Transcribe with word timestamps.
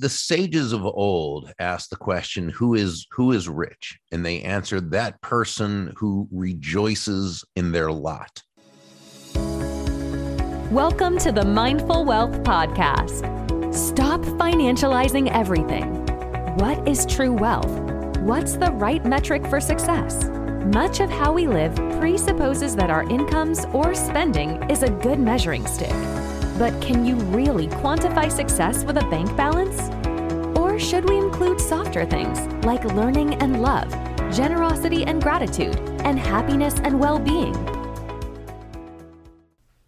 The 0.00 0.08
sages 0.08 0.72
of 0.72 0.82
old 0.82 1.52
asked 1.58 1.90
the 1.90 1.96
question, 1.96 2.48
who 2.48 2.72
is 2.74 3.06
who 3.10 3.32
is 3.32 3.50
rich? 3.50 3.98
And 4.10 4.24
they 4.24 4.40
answered 4.40 4.92
that 4.92 5.20
person 5.20 5.92
who 5.94 6.26
rejoices 6.32 7.44
in 7.54 7.70
their 7.70 7.92
lot. 7.92 8.42
Welcome 10.70 11.18
to 11.18 11.32
the 11.32 11.44
Mindful 11.44 12.06
Wealth 12.06 12.32
Podcast. 12.42 13.74
Stop 13.74 14.22
financializing 14.22 15.30
everything. 15.30 16.06
What 16.56 16.88
is 16.88 17.04
true 17.04 17.34
wealth? 17.34 17.68
What's 18.20 18.54
the 18.54 18.72
right 18.72 19.04
metric 19.04 19.46
for 19.48 19.60
success? 19.60 20.30
Much 20.72 21.00
of 21.00 21.10
how 21.10 21.34
we 21.34 21.46
live 21.46 21.74
presupposes 22.00 22.74
that 22.76 22.88
our 22.88 23.02
incomes 23.10 23.66
or 23.74 23.94
spending 23.94 24.62
is 24.70 24.82
a 24.82 24.88
good 24.88 25.18
measuring 25.20 25.66
stick. 25.66 25.92
But 26.60 26.78
can 26.82 27.06
you 27.06 27.14
really 27.14 27.68
quantify 27.68 28.30
success 28.30 28.84
with 28.84 28.98
a 28.98 29.08
bank 29.08 29.34
balance? 29.34 29.88
Or 30.58 30.78
should 30.78 31.08
we 31.08 31.16
include 31.16 31.58
softer 31.58 32.04
things 32.04 32.38
like 32.66 32.84
learning 32.84 33.36
and 33.36 33.62
love, 33.62 33.88
generosity 34.30 35.04
and 35.04 35.22
gratitude, 35.22 35.78
and 36.04 36.18
happiness 36.18 36.74
and 36.80 37.00
well 37.00 37.18
being? 37.18 37.54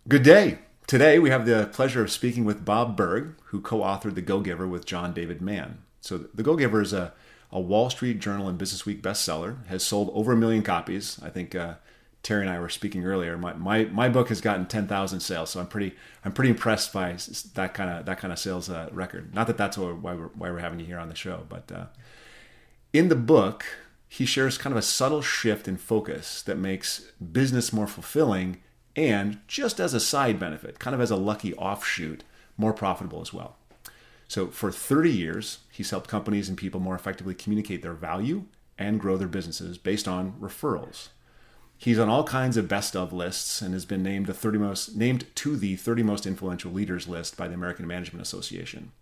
Good 0.09 0.23
day. 0.23 0.61
Today 0.87 1.19
we 1.19 1.28
have 1.28 1.45
the 1.45 1.69
pleasure 1.74 2.02
of 2.02 2.11
speaking 2.11 2.47
with 2.47 2.64
Bob 2.64 2.97
Burg, 2.97 3.34
who 3.48 3.61
co 3.61 3.80
authored 3.80 4.14
The 4.14 4.23
Go 4.23 4.41
Giver 4.41 4.66
with 4.66 4.86
John 4.86 5.12
David 5.12 5.42
Mann. 5.42 5.83
So, 6.00 6.16
The 6.33 6.42
Go 6.42 6.56
Giver 6.56 6.80
is 6.80 6.95
a, 6.95 7.12
a 7.50 7.61
Wall 7.61 7.91
Street 7.91 8.19
Journal 8.19 8.48
and 8.48 8.56
Business 8.56 8.86
Week 8.86 9.02
bestseller, 9.02 9.66
has 9.66 9.83
sold 9.83 10.11
over 10.14 10.33
a 10.33 10.36
million 10.39 10.62
copies. 10.62 11.20
I 11.23 11.28
think 11.28 11.55
uh, 11.55 11.75
Terry 12.23 12.43
and 12.43 12.51
I 12.51 12.61
were 12.61 12.69
speaking 12.69 13.05
earlier, 13.05 13.37
my, 13.37 13.53
my, 13.55 13.85
my 13.87 14.09
book 14.09 14.29
has 14.29 14.41
gotten 14.41 14.67
10,000 14.67 15.21
sales. 15.21 15.51
So 15.51 15.61
I'm 15.61 15.67
pretty, 15.67 15.97
I'm 16.25 16.33
pretty 16.33 16.51
impressed 16.51 16.93
by 16.93 17.17
that 17.55 17.75
kind 17.75 17.91
of, 17.91 18.07
that 18.07 18.19
kind 18.19 18.33
of 18.33 18.39
sales 18.39 18.71
uh, 18.71 18.89
record. 18.93 19.35
Not 19.35 19.48
that 19.48 19.57
that's 19.57 19.77
why 19.77 19.93
we're, 19.93 20.29
why 20.29 20.51
we're 20.51 20.59
having 20.59 20.79
you 20.79 20.87
here 20.87 20.98
on 20.98 21.09
the 21.09 21.17
show, 21.17 21.47
but 21.48 21.73
uh, 21.73 21.87
in 22.93 23.09
the 23.09 23.17
book, 23.17 23.65
he 24.09 24.25
shares 24.25 24.59
kind 24.59 24.73
of 24.73 24.79
a 24.79 24.83
subtle 24.83 25.23
shift 25.23 25.67
in 25.67 25.77
focus 25.77 26.42
that 26.42 26.59
makes 26.59 27.01
business 27.33 27.73
more 27.73 27.87
fulfilling 27.87 28.62
and 28.95 29.41
just 29.48 29.81
as 29.81 29.95
a 29.95 30.01
side 30.01 30.39
benefit, 30.39 30.79
kind 30.79 30.95
of 30.95 31.01
as 31.01 31.11
a 31.11 31.17
lucky 31.17 31.55
offshoot, 31.55 32.23
more 32.57 32.75
profitable 32.75 33.20
as 33.20 33.33
well. 33.33 33.57
So 34.29 34.48
for 34.48 34.70
30 34.70 35.11
years, 35.11 35.59
he's 35.70 35.91
helped 35.91 36.09
companies 36.09 36.48
and 36.48 36.57
people 36.59 36.79
more 36.79 36.95
effectively 36.95 37.34
communicate 37.34 37.83
their 37.83 37.95
value 37.95 38.45
and 38.79 39.01
grow 39.01 39.17
their 39.17 39.29
businesses 39.29 39.79
based 39.79 40.07
on 40.07 40.33
referrals. 40.41 41.09
He's 41.83 41.98
on 41.98 42.08
all 42.08 42.22
kinds 42.22 42.56
of 42.56 42.69
best 42.69 42.94
of 42.94 43.12
lists 43.12 43.61
and 43.61 43.75
has 43.75 43.84
been 43.84 44.05
named 44.05 44.27
the 44.27 44.34
30 44.34 44.56
most 44.58 44.97
named 44.97 45.27
to 45.34 45.56
the 45.56 45.75
30 45.75 46.05
most 46.05 46.27
influential 46.27 46.70
leaders 46.70 47.08
list 47.08 47.36
by 47.36 47.48
the 47.48 47.55
American 47.55 47.89
Management 47.89 48.22
Association. 48.22 48.92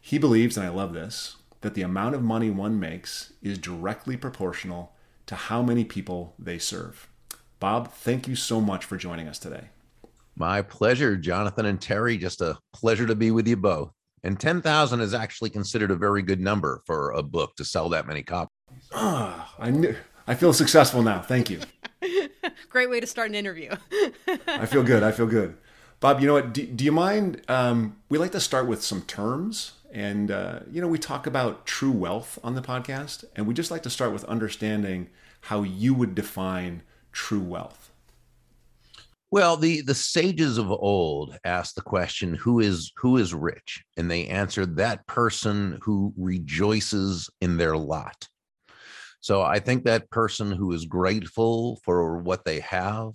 He 0.00 0.18
believes, 0.18 0.56
and 0.56 0.66
I 0.66 0.70
love 0.70 0.94
this, 0.94 1.36
that 1.60 1.74
the 1.74 1.82
amount 1.82 2.16
of 2.16 2.22
money 2.24 2.50
one 2.50 2.80
makes 2.80 3.32
is 3.40 3.56
directly 3.56 4.16
proportional 4.16 4.90
to 5.26 5.36
how 5.36 5.62
many 5.62 5.84
people 5.84 6.34
they 6.40 6.58
serve. 6.58 7.08
Bob, 7.60 7.92
thank 7.92 8.26
you 8.26 8.34
so 8.34 8.60
much 8.60 8.84
for 8.84 8.96
joining 8.96 9.28
us 9.28 9.38
today. 9.38 9.68
My 10.34 10.60
pleasure, 10.60 11.16
Jonathan 11.16 11.66
and 11.66 11.80
Terry. 11.80 12.18
Just 12.18 12.40
a 12.40 12.58
pleasure 12.72 13.06
to 13.06 13.14
be 13.14 13.30
with 13.30 13.46
you 13.46 13.56
both. 13.56 13.92
And 14.24 14.40
10,000 14.40 15.00
is 15.00 15.14
actually 15.14 15.50
considered 15.50 15.92
a 15.92 15.96
very 15.96 16.22
good 16.22 16.40
number 16.40 16.82
for 16.84 17.12
a 17.12 17.22
book 17.22 17.54
to 17.58 17.64
sell 17.64 17.88
that 17.90 18.08
many 18.08 18.24
copies. 18.24 18.50
Ah, 18.92 19.54
I 19.60 19.70
knew 19.70 19.94
I 20.26 20.34
feel 20.34 20.52
successful 20.52 21.02
now. 21.02 21.20
Thank 21.20 21.50
you. 21.50 21.60
Great 22.68 22.90
way 22.90 23.00
to 23.00 23.06
start 23.06 23.28
an 23.28 23.34
interview. 23.34 23.74
I 24.46 24.66
feel 24.66 24.82
good. 24.82 25.02
I 25.02 25.12
feel 25.12 25.26
good. 25.26 25.56
Bob, 26.00 26.20
you 26.20 26.26
know 26.26 26.34
what? 26.34 26.52
Do, 26.52 26.66
do 26.66 26.84
you 26.84 26.92
mind? 26.92 27.42
Um, 27.48 27.96
we 28.08 28.18
like 28.18 28.32
to 28.32 28.40
start 28.40 28.66
with 28.66 28.82
some 28.82 29.02
terms. 29.02 29.72
And, 29.92 30.30
uh, 30.30 30.60
you 30.70 30.80
know, 30.80 30.88
we 30.88 30.98
talk 30.98 31.26
about 31.26 31.66
true 31.66 31.92
wealth 31.92 32.38
on 32.42 32.54
the 32.54 32.62
podcast. 32.62 33.24
And 33.36 33.46
we 33.46 33.54
just 33.54 33.70
like 33.70 33.82
to 33.84 33.90
start 33.90 34.12
with 34.12 34.24
understanding 34.24 35.10
how 35.42 35.62
you 35.62 35.94
would 35.94 36.14
define 36.14 36.82
true 37.12 37.42
wealth. 37.42 37.90
Well, 39.32 39.56
the 39.56 39.80
the 39.80 39.94
sages 39.94 40.58
of 40.58 40.70
old 40.70 41.38
asked 41.42 41.74
the 41.74 41.80
question, 41.80 42.34
"Who 42.34 42.60
is 42.60 42.92
who 42.96 43.16
is 43.16 43.32
rich?" 43.32 43.82
And 43.96 44.10
they 44.10 44.26
answered, 44.26 44.76
"That 44.76 45.06
person 45.06 45.78
who 45.80 46.12
rejoices 46.18 47.30
in 47.40 47.56
their 47.56 47.74
lot." 47.74 48.28
So 49.22 49.40
I 49.40 49.60
think 49.60 49.84
that 49.84 50.10
person 50.10 50.50
who 50.50 50.72
is 50.72 50.84
grateful 50.84 51.76
for 51.84 52.18
what 52.18 52.44
they 52.44 52.58
have, 52.60 53.12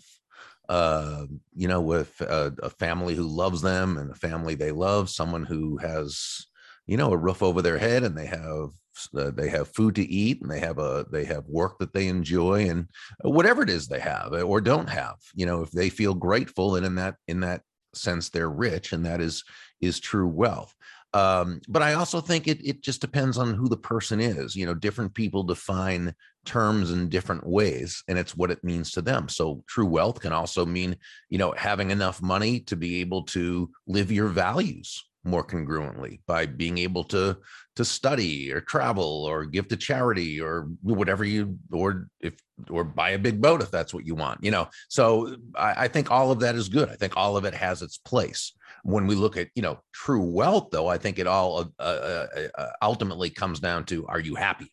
uh, 0.69 1.25
you 1.53 1.67
know, 1.67 1.81
with 1.81 2.19
a, 2.21 2.53
a, 2.63 2.69
family 2.69 3.13
who 3.13 3.27
loves 3.27 3.61
them 3.61 3.97
and 3.97 4.11
a 4.11 4.15
family 4.15 4.55
they 4.55 4.71
love, 4.71 5.09
someone 5.09 5.43
who 5.43 5.77
has, 5.77 6.45
you 6.85 6.95
know, 6.95 7.11
a 7.11 7.17
roof 7.17 7.43
over 7.43 7.61
their 7.61 7.77
head 7.77 8.03
and 8.03 8.17
they 8.17 8.25
have 8.25 8.69
uh, 9.15 9.31
they 9.31 9.49
have 9.49 9.67
food 9.67 9.95
to 9.95 10.09
eat 10.09 10.41
and 10.41 10.49
they 10.49 10.61
have 10.61 10.79
a 10.79 11.05
they 11.11 11.25
have 11.25 11.43
work 11.45 11.77
that 11.79 11.93
they 11.93 12.07
enjoy 12.07 12.69
and 12.69 12.89
whatever 13.21 13.61
it 13.61 13.69
is 13.69 13.87
they 13.87 13.99
have 13.99 14.31
uh, 14.31 14.41
or 14.41 14.61
don't 14.61 14.89
have, 14.89 15.15
you 15.35 15.45
know, 15.45 15.61
if 15.61 15.71
they 15.71 15.89
feel 15.89 16.13
grateful 16.13 16.77
and 16.77 16.85
in 16.85 16.95
that 16.95 17.15
in 17.27 17.41
that 17.41 17.63
sense 17.93 18.29
they're 18.29 18.49
rich 18.49 18.93
and 18.93 19.05
that 19.05 19.19
is 19.19 19.43
is 19.81 19.99
true 19.99 20.27
wealth. 20.27 20.73
Um, 21.13 21.61
but 21.67 21.81
I 21.81 21.93
also 21.93 22.21
think 22.21 22.47
it 22.47 22.59
it 22.65 22.81
just 22.81 23.01
depends 23.01 23.37
on 23.37 23.53
who 23.53 23.69
the 23.69 23.77
person 23.77 24.19
is. 24.19 24.55
You 24.55 24.65
know, 24.65 24.73
different 24.73 25.13
people 25.13 25.43
define 25.43 26.13
terms 26.45 26.91
in 26.91 27.09
different 27.09 27.47
ways, 27.47 28.03
and 28.07 28.17
it's 28.17 28.35
what 28.35 28.51
it 28.51 28.63
means 28.63 28.91
to 28.91 29.01
them. 29.01 29.29
So 29.29 29.63
true 29.67 29.85
wealth 29.85 30.19
can 30.19 30.33
also 30.33 30.65
mean, 30.65 30.97
you 31.29 31.37
know, 31.37 31.53
having 31.57 31.91
enough 31.91 32.21
money 32.21 32.59
to 32.61 32.75
be 32.75 33.01
able 33.01 33.23
to 33.23 33.69
live 33.87 34.11
your 34.11 34.27
values 34.27 35.03
more 35.27 35.43
congruently 35.43 36.21
by 36.25 36.45
being 36.45 36.77
able 36.77 37.03
to 37.03 37.37
to 37.75 37.85
study 37.85 38.51
or 38.51 38.61
travel 38.61 39.25
or 39.25 39.45
give 39.45 39.67
to 39.67 39.75
charity 39.75 40.41
or 40.41 40.69
whatever 40.81 41.23
you 41.23 41.57
or 41.71 42.07
if 42.21 42.41
or 42.69 42.83
buy 42.83 43.11
a 43.11 43.19
big 43.19 43.41
boat 43.41 43.61
if 43.61 43.69
that's 43.69 43.93
what 43.93 44.05
you 44.05 44.15
want 44.15 44.43
you 44.43 44.49
know 44.49 44.67
so 44.87 45.35
I, 45.55 45.83
I 45.83 45.87
think 45.89 46.09
all 46.09 46.31
of 46.31 46.39
that 46.39 46.55
is 46.55 46.69
good 46.69 46.89
i 46.89 46.95
think 46.95 47.15
all 47.17 47.37
of 47.37 47.45
it 47.45 47.53
has 47.53 47.81
its 47.81 47.97
place 47.97 48.53
when 48.83 49.07
we 49.07 49.15
look 49.15 49.37
at 49.37 49.49
you 49.55 49.61
know 49.61 49.79
true 49.93 50.21
wealth 50.21 50.69
though 50.71 50.87
i 50.87 50.97
think 50.97 51.19
it 51.19 51.27
all 51.27 51.59
uh, 51.59 51.65
uh, 51.79 52.27
uh, 52.35 52.47
uh 52.57 52.69
ultimately 52.81 53.29
comes 53.29 53.59
down 53.59 53.83
to 53.83 54.05
are 54.07 54.19
you 54.19 54.35
happy 54.35 54.71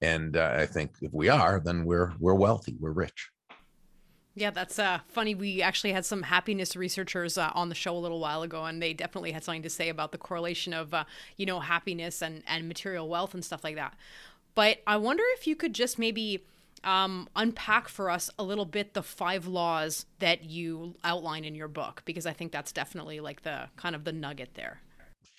and 0.00 0.36
uh, 0.36 0.54
i 0.56 0.66
think 0.66 0.92
if 1.00 1.12
we 1.12 1.28
are 1.28 1.60
then 1.60 1.84
we're 1.84 2.12
we're 2.18 2.34
wealthy 2.34 2.76
we're 2.80 2.92
rich 2.92 3.30
yeah, 4.34 4.50
that's 4.50 4.78
uh, 4.78 5.00
funny. 5.08 5.34
We 5.34 5.60
actually 5.60 5.92
had 5.92 6.06
some 6.06 6.22
happiness 6.22 6.74
researchers 6.74 7.36
uh, 7.36 7.50
on 7.54 7.68
the 7.68 7.74
show 7.74 7.94
a 7.94 7.98
little 7.98 8.18
while 8.18 8.42
ago, 8.42 8.64
and 8.64 8.80
they 8.80 8.94
definitely 8.94 9.32
had 9.32 9.44
something 9.44 9.62
to 9.62 9.70
say 9.70 9.90
about 9.90 10.10
the 10.12 10.18
correlation 10.18 10.72
of, 10.72 10.94
uh, 10.94 11.04
you 11.36 11.44
know, 11.44 11.60
happiness 11.60 12.22
and, 12.22 12.42
and 12.46 12.66
material 12.66 13.08
wealth 13.08 13.34
and 13.34 13.44
stuff 13.44 13.62
like 13.62 13.74
that. 13.74 13.94
But 14.54 14.78
I 14.86 14.96
wonder 14.96 15.22
if 15.34 15.46
you 15.46 15.54
could 15.54 15.74
just 15.74 15.98
maybe 15.98 16.46
um, 16.84 17.28
unpack 17.36 17.88
for 17.88 18.10
us 18.10 18.30
a 18.38 18.42
little 18.42 18.64
bit 18.64 18.94
the 18.94 19.02
five 19.02 19.46
laws 19.46 20.06
that 20.18 20.44
you 20.44 20.94
outline 21.04 21.44
in 21.44 21.54
your 21.54 21.68
book 21.68 22.02
because 22.04 22.26
I 22.26 22.32
think 22.32 22.52
that's 22.52 22.72
definitely 22.72 23.20
like 23.20 23.42
the 23.42 23.68
kind 23.76 23.94
of 23.94 24.04
the 24.04 24.12
nugget 24.12 24.50
there. 24.54 24.80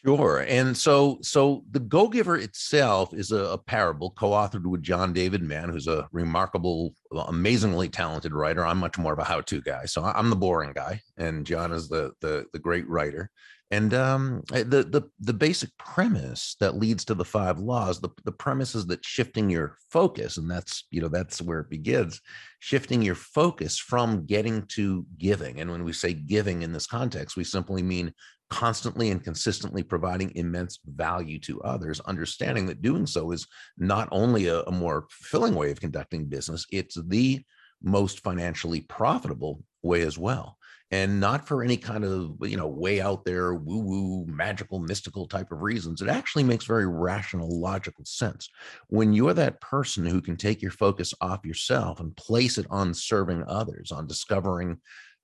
Sure. 0.05 0.45
And 0.49 0.75
so 0.75 1.17
so 1.21 1.63
the 1.71 1.79
Go 1.79 2.09
Giver 2.09 2.35
itself 2.35 3.13
is 3.13 3.31
a, 3.31 3.45
a, 3.45 3.57
parable 3.57 4.11
co-authored 4.11 4.65
with 4.65 4.83
John 4.83 5.13
David 5.13 5.41
Mann, 5.41 5.69
who's 5.69 5.87
a 5.87 6.09
remarkable, 6.11 6.93
amazingly 7.13 7.87
talented 7.87 8.33
writer. 8.33 8.65
I'm 8.65 8.79
much 8.79 8.97
more 8.97 9.13
of 9.13 9.19
a 9.19 9.23
how-to 9.23 9.61
guy. 9.61 9.85
So 9.85 10.03
I'm 10.03 10.29
the 10.29 10.35
boring 10.35 10.73
guy, 10.73 11.01
and 11.15 11.45
John 11.45 11.71
is 11.71 11.87
the 11.87 12.11
the, 12.19 12.45
the 12.51 12.59
great 12.59 12.87
writer. 12.89 13.29
And 13.73 13.91
um, 13.95 14.43
eh, 14.53 14.61
the 14.61 14.83
the 14.83 15.01
the 15.19 15.33
basic 15.33 15.75
premise 15.79 16.55
that 16.59 16.77
leads 16.77 17.03
to 17.05 17.15
the 17.15 17.25
five 17.25 17.57
laws, 17.57 17.99
the, 17.99 18.09
the 18.23 18.31
premise 18.31 18.75
is 18.75 18.85
that 18.85 19.03
shifting 19.03 19.49
your 19.49 19.77
focus, 19.89 20.37
and 20.37 20.49
that's 20.49 20.85
you 20.91 21.01
know 21.01 21.07
that's 21.07 21.41
where 21.41 21.61
it 21.61 21.71
begins, 21.71 22.21
shifting 22.59 23.01
your 23.01 23.15
focus 23.15 23.79
from 23.79 24.27
getting 24.27 24.67
to 24.75 25.07
giving. 25.17 25.59
And 25.59 25.71
when 25.71 25.83
we 25.83 25.91
say 25.91 26.13
giving 26.13 26.61
in 26.61 26.71
this 26.71 26.85
context, 26.85 27.35
we 27.35 27.43
simply 27.43 27.81
mean 27.81 28.13
constantly 28.51 29.09
and 29.09 29.23
consistently 29.23 29.81
providing 29.81 30.35
immense 30.35 30.77
value 30.85 31.39
to 31.39 31.59
others, 31.61 31.99
understanding 32.01 32.67
that 32.67 32.83
doing 32.83 33.07
so 33.07 33.31
is 33.31 33.47
not 33.79 34.07
only 34.11 34.49
a, 34.49 34.61
a 34.61 34.71
more 34.71 35.07
fulfilling 35.09 35.55
way 35.55 35.71
of 35.71 35.81
conducting 35.81 36.25
business, 36.25 36.67
it's 36.71 36.95
the 37.07 37.43
most 37.81 38.19
financially 38.19 38.81
profitable 38.81 39.63
way 39.81 40.03
as 40.03 40.15
well 40.15 40.59
and 40.93 41.19
not 41.19 41.47
for 41.47 41.63
any 41.63 41.75
kind 41.75 42.05
of 42.05 42.35
you 42.41 42.55
know 42.55 42.67
way 42.67 43.01
out 43.01 43.25
there 43.25 43.55
woo 43.55 43.79
woo 43.79 44.25
magical 44.27 44.79
mystical 44.79 45.27
type 45.27 45.51
of 45.51 45.63
reasons 45.63 46.01
it 46.01 46.07
actually 46.07 46.43
makes 46.43 46.65
very 46.65 46.87
rational 46.87 47.59
logical 47.59 48.05
sense 48.05 48.47
when 48.89 49.11
you're 49.11 49.33
that 49.33 49.59
person 49.59 50.05
who 50.05 50.21
can 50.21 50.37
take 50.37 50.61
your 50.61 50.71
focus 50.71 51.11
off 51.19 51.43
yourself 51.43 51.99
and 51.99 52.15
place 52.15 52.59
it 52.59 52.67
on 52.69 52.93
serving 52.93 53.43
others 53.47 53.91
on 53.91 54.05
discovering 54.05 54.77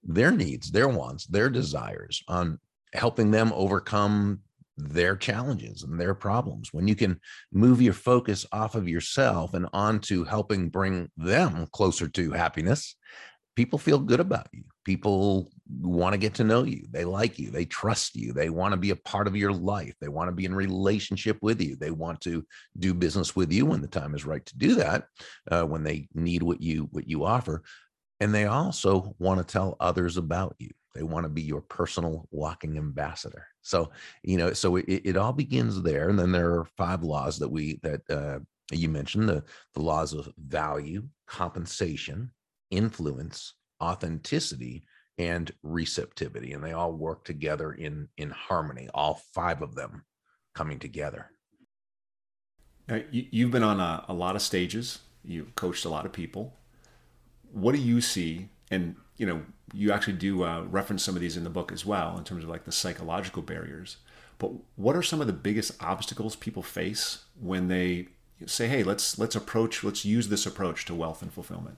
their 0.03 0.31
needs 0.31 0.71
their 0.71 0.89
wants 0.89 1.27
their 1.27 1.49
desires 1.51 2.23
on 2.27 2.59
helping 2.93 3.29
them 3.29 3.51
overcome 3.53 4.39
their 4.75 5.15
challenges 5.15 5.83
and 5.83 5.99
their 5.99 6.15
problems 6.15 6.69
when 6.73 6.87
you 6.87 6.95
can 6.95 7.19
move 7.51 7.79
your 7.79 7.93
focus 7.93 8.43
off 8.51 8.73
of 8.73 8.87
yourself 8.87 9.53
and 9.53 9.67
onto 9.73 10.23
helping 10.23 10.69
bring 10.69 11.11
them 11.17 11.67
closer 11.73 12.07
to 12.07 12.31
happiness 12.31 12.95
people 13.59 13.77
feel 13.77 13.99
good 13.99 14.21
about 14.21 14.47
you. 14.53 14.63
People 14.85 15.51
want 15.81 16.13
to 16.13 16.17
get 16.17 16.33
to 16.35 16.43
know 16.43 16.63
you. 16.63 16.85
They 16.89 17.05
like 17.05 17.37
you. 17.37 17.51
They 17.51 17.65
trust 17.65 18.15
you. 18.15 18.33
They 18.33 18.49
want 18.49 18.73
to 18.73 18.77
be 18.77 18.89
a 18.89 18.95
part 18.95 19.27
of 19.27 19.35
your 19.35 19.53
life. 19.53 19.93
They 20.01 20.07
want 20.07 20.29
to 20.29 20.35
be 20.35 20.45
in 20.45 20.53
relationship 20.53 21.37
with 21.41 21.61
you. 21.61 21.75
They 21.75 21.91
want 21.91 22.21
to 22.21 22.43
do 22.77 22.93
business 22.93 23.35
with 23.35 23.51
you 23.51 23.65
when 23.65 23.81
the 23.81 23.87
time 23.87 24.15
is 24.15 24.25
right 24.25 24.45
to 24.45 24.57
do 24.57 24.75
that. 24.75 25.05
Uh, 25.49 25.63
when 25.63 25.83
they 25.83 26.07
need 26.13 26.43
what 26.43 26.61
you 26.61 26.87
what 26.91 27.07
you 27.07 27.23
offer, 27.23 27.63
and 28.19 28.33
they 28.33 28.45
also 28.45 29.15
want 29.19 29.39
to 29.39 29.51
tell 29.51 29.77
others 29.79 30.17
about 30.17 30.55
you. 30.59 30.69
They 30.95 31.03
want 31.03 31.25
to 31.25 31.29
be 31.29 31.43
your 31.43 31.61
personal 31.61 32.27
walking 32.31 32.77
ambassador. 32.77 33.45
So 33.61 33.91
you 34.23 34.37
know, 34.37 34.53
so 34.53 34.77
it, 34.77 34.85
it 34.87 35.17
all 35.17 35.33
begins 35.33 35.81
there, 35.81 36.09
and 36.09 36.17
then 36.17 36.31
there 36.31 36.51
are 36.55 36.65
five 36.77 37.03
laws 37.03 37.37
that 37.39 37.49
we 37.49 37.79
that 37.83 38.01
uh, 38.09 38.39
you 38.71 38.89
mentioned 38.89 39.29
the 39.29 39.43
the 39.75 39.81
laws 39.81 40.13
of 40.13 40.29
value, 40.37 41.07
compensation, 41.27 42.31
influence, 42.71 43.53
authenticity, 43.81 44.83
and 45.19 45.51
receptivity 45.61 46.53
and 46.53 46.63
they 46.63 46.71
all 46.71 46.93
work 46.93 47.25
together 47.25 47.73
in 47.73 48.07
in 48.17 48.29
harmony 48.29 48.89
all 48.93 49.21
five 49.33 49.61
of 49.61 49.75
them 49.75 50.05
coming 50.55 50.79
together. 50.79 51.29
Now, 52.87 53.01
you, 53.11 53.45
have 53.45 53.51
been 53.51 53.61
on 53.61 53.79
a, 53.79 54.03
a, 54.07 54.13
lot 54.13 54.35
of 54.35 54.41
stages. 54.41 54.99
You've 55.23 55.53
coached 55.53 55.85
a 55.85 55.89
lot 55.89 56.07
of 56.07 56.11
people. 56.11 56.55
What 57.51 57.75
do 57.75 57.81
you 57.81 58.01
see? 58.01 58.49
And 58.71 58.95
you 59.17 59.27
know 59.27 59.43
you 59.73 59.91
actually 59.91 60.13
do 60.13 60.43
uh, 60.43 60.63
reference 60.63 61.03
some 61.03 61.15
of 61.15 61.21
these 61.21 61.37
in 61.37 61.43
the 61.43 61.49
book 61.49 61.71
as 61.71 61.85
well 61.85 62.17
in 62.17 62.23
terms 62.23 62.43
of 62.43 62.49
like 62.49 62.63
the 62.63 62.71
psychological 62.71 63.43
barriers. 63.43 63.97
But 64.39 64.51
what 64.75 64.95
are 64.95 65.03
some 65.03 65.21
of 65.21 65.27
the 65.27 65.33
biggest 65.33 65.71
obstacles 65.83 66.35
people 66.35 66.63
face 66.63 67.25
when 67.39 67.67
they 67.67 68.07
say 68.45 68.69
hey 68.69 68.83
let's 68.83 69.19
let's 69.19 69.35
approach 69.35 69.83
let's 69.83 70.05
use 70.05 70.29
this 70.29 70.45
approach 70.45 70.85
to 70.85 70.95
wealth 70.95 71.21
and 71.21 71.33
fulfillment 71.33 71.77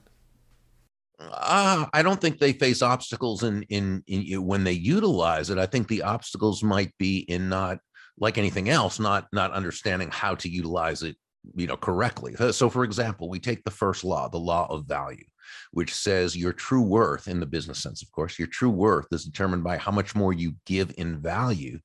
uh, 1.32 1.86
I 1.92 2.02
don't 2.02 2.20
think 2.20 2.38
they 2.38 2.52
face 2.52 2.82
obstacles 2.82 3.42
in, 3.42 3.62
in 3.64 4.02
in 4.06 4.44
when 4.44 4.64
they 4.64 4.72
utilize 4.72 5.50
it. 5.50 5.58
I 5.58 5.66
think 5.66 5.88
the 5.88 6.02
obstacles 6.02 6.62
might 6.62 6.96
be 6.98 7.18
in 7.18 7.48
not 7.48 7.78
like 8.18 8.38
anything 8.38 8.68
else, 8.68 8.98
not 8.98 9.26
not 9.32 9.52
understanding 9.52 10.10
how 10.10 10.34
to 10.36 10.48
utilize 10.48 11.02
it, 11.02 11.16
you 11.54 11.66
know, 11.66 11.76
correctly. 11.76 12.34
So, 12.52 12.68
for 12.68 12.84
example, 12.84 13.28
we 13.28 13.40
take 13.40 13.64
the 13.64 13.70
first 13.70 14.04
law, 14.04 14.28
the 14.28 14.38
law 14.38 14.66
of 14.70 14.86
value, 14.86 15.24
which 15.72 15.94
says 15.94 16.36
your 16.36 16.52
true 16.52 16.82
worth 16.82 17.28
in 17.28 17.40
the 17.40 17.46
business 17.46 17.82
sense, 17.82 18.02
of 18.02 18.10
course, 18.12 18.38
your 18.38 18.48
true 18.48 18.70
worth 18.70 19.06
is 19.12 19.24
determined 19.24 19.64
by 19.64 19.78
how 19.78 19.92
much 19.92 20.14
more 20.14 20.32
you 20.32 20.54
give 20.66 20.92
in 20.98 21.20
value 21.20 21.78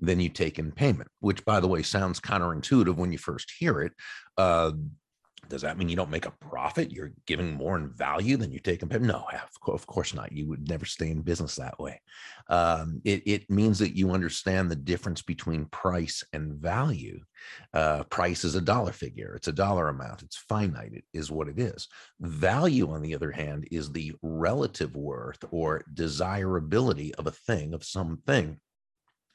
than 0.00 0.20
you 0.20 0.28
take 0.28 0.58
in 0.58 0.72
payment. 0.72 1.08
Which, 1.20 1.44
by 1.44 1.60
the 1.60 1.68
way, 1.68 1.82
sounds 1.82 2.20
counterintuitive 2.20 2.96
when 2.96 3.12
you 3.12 3.18
first 3.18 3.52
hear 3.58 3.80
it. 3.82 3.92
Uh, 4.36 4.72
does 5.48 5.62
that 5.62 5.78
mean 5.78 5.88
you 5.88 5.96
don't 5.96 6.10
make 6.10 6.26
a 6.26 6.30
profit? 6.30 6.92
You're 6.92 7.12
giving 7.26 7.52
more 7.52 7.76
in 7.76 7.90
value 7.90 8.36
than 8.36 8.52
you 8.52 8.58
take 8.58 8.82
in 8.82 8.88
payment? 8.88 9.10
No, 9.10 9.26
of 9.66 9.86
course 9.86 10.14
not. 10.14 10.32
You 10.32 10.48
would 10.48 10.68
never 10.68 10.84
stay 10.84 11.10
in 11.10 11.22
business 11.22 11.56
that 11.56 11.78
way. 11.78 12.00
Um, 12.48 13.00
it, 13.04 13.22
it, 13.26 13.50
means 13.50 13.78
that 13.78 13.96
you 13.96 14.10
understand 14.10 14.70
the 14.70 14.76
difference 14.76 15.22
between 15.22 15.66
price 15.66 16.24
and 16.32 16.54
value. 16.54 17.20
Uh, 17.72 18.04
price 18.04 18.44
is 18.44 18.54
a 18.54 18.60
dollar 18.60 18.92
figure, 18.92 19.34
it's 19.34 19.48
a 19.48 19.52
dollar 19.52 19.88
amount, 19.88 20.22
it's 20.22 20.36
finite, 20.36 20.92
it 20.92 21.04
is 21.12 21.30
what 21.30 21.48
it 21.48 21.58
is. 21.58 21.88
Value, 22.20 22.90
on 22.90 23.02
the 23.02 23.14
other 23.14 23.30
hand, 23.30 23.68
is 23.70 23.92
the 23.92 24.12
relative 24.22 24.96
worth 24.96 25.44
or 25.50 25.84
desirability 25.94 27.14
of 27.14 27.26
a 27.26 27.32
thing, 27.32 27.74
of 27.74 27.84
something 27.84 28.58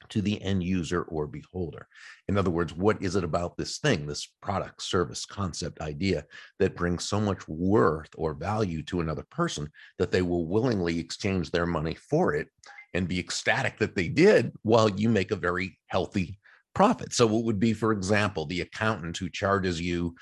to 0.08 0.22
the 0.22 0.40
end 0.42 0.62
user 0.62 1.02
or 1.02 1.26
beholder. 1.26 1.86
In 2.28 2.36
other 2.38 2.50
words, 2.50 2.74
what 2.74 3.02
is 3.02 3.16
it 3.16 3.24
about 3.24 3.56
this 3.56 3.78
thing, 3.78 4.06
this 4.06 4.26
product, 4.40 4.82
service, 4.82 5.24
concept, 5.24 5.80
idea 5.80 6.24
that 6.58 6.76
brings 6.76 7.04
so 7.04 7.20
much 7.20 7.46
worth 7.48 8.10
or 8.16 8.34
value 8.34 8.82
to 8.84 9.00
another 9.00 9.24
person 9.30 9.68
that 9.98 10.10
they 10.10 10.22
will 10.22 10.46
willingly 10.46 10.98
exchange 10.98 11.50
their 11.50 11.66
money 11.66 11.94
for 11.94 12.34
it 12.34 12.48
and 12.94 13.08
be 13.08 13.20
ecstatic 13.20 13.78
that 13.78 13.94
they 13.94 14.08
did 14.08 14.52
while 14.62 14.88
you 14.88 15.08
make 15.08 15.30
a 15.30 15.36
very 15.36 15.78
healthy 15.86 16.38
profit? 16.74 17.12
So, 17.12 17.38
it 17.38 17.44
would 17.44 17.60
be, 17.60 17.72
for 17.72 17.92
example, 17.92 18.46
the 18.46 18.62
accountant 18.62 19.16
who 19.16 19.28
charges 19.28 19.80
you 19.80 20.14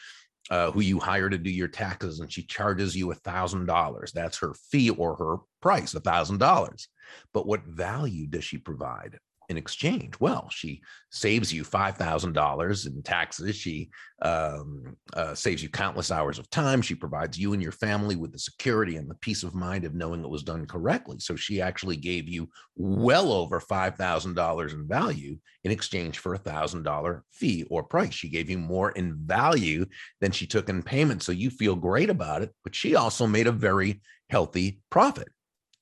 uh, 0.50 0.70
who 0.70 0.80
you 0.80 0.98
hire 0.98 1.28
to 1.28 1.38
do 1.38 1.50
your 1.50 1.68
taxes 1.68 2.20
and 2.20 2.32
she 2.32 2.42
charges 2.42 2.96
you 2.96 3.10
a 3.10 3.14
thousand 3.14 3.66
dollars 3.66 4.12
that's 4.12 4.38
her 4.38 4.54
fee 4.70 4.90
or 4.90 5.14
her 5.16 5.36
price 5.60 5.94
a 5.94 6.00
thousand 6.00 6.38
dollars 6.38 6.88
but 7.34 7.46
what 7.46 7.64
value 7.64 8.26
does 8.26 8.44
she 8.44 8.56
provide 8.56 9.18
in 9.48 9.56
exchange? 9.56 10.14
Well, 10.20 10.48
she 10.50 10.82
saves 11.10 11.52
you 11.52 11.64
$5,000 11.64 12.86
in 12.86 13.02
taxes. 13.02 13.56
She 13.56 13.90
um, 14.20 14.96
uh, 15.14 15.34
saves 15.34 15.62
you 15.62 15.70
countless 15.70 16.10
hours 16.10 16.38
of 16.38 16.50
time. 16.50 16.82
She 16.82 16.94
provides 16.94 17.38
you 17.38 17.54
and 17.54 17.62
your 17.62 17.72
family 17.72 18.14
with 18.14 18.32
the 18.32 18.38
security 18.38 18.96
and 18.96 19.08
the 19.08 19.14
peace 19.16 19.42
of 19.42 19.54
mind 19.54 19.84
of 19.84 19.94
knowing 19.94 20.22
it 20.22 20.28
was 20.28 20.42
done 20.42 20.66
correctly. 20.66 21.18
So 21.20 21.34
she 21.34 21.62
actually 21.62 21.96
gave 21.96 22.28
you 22.28 22.50
well 22.76 23.32
over 23.32 23.58
$5,000 23.60 24.72
in 24.72 24.86
value 24.86 25.38
in 25.64 25.70
exchange 25.70 26.18
for 26.18 26.34
a 26.34 26.38
$1,000 26.38 27.20
fee 27.32 27.64
or 27.70 27.82
price. 27.82 28.14
She 28.14 28.28
gave 28.28 28.50
you 28.50 28.58
more 28.58 28.90
in 28.92 29.16
value 29.16 29.86
than 30.20 30.32
she 30.32 30.46
took 30.46 30.68
in 30.68 30.82
payment. 30.82 31.22
So 31.22 31.32
you 31.32 31.48
feel 31.48 31.74
great 31.74 32.10
about 32.10 32.42
it, 32.42 32.54
but 32.64 32.74
she 32.74 32.96
also 32.96 33.26
made 33.26 33.46
a 33.46 33.52
very 33.52 34.02
healthy 34.28 34.80
profit. 34.90 35.28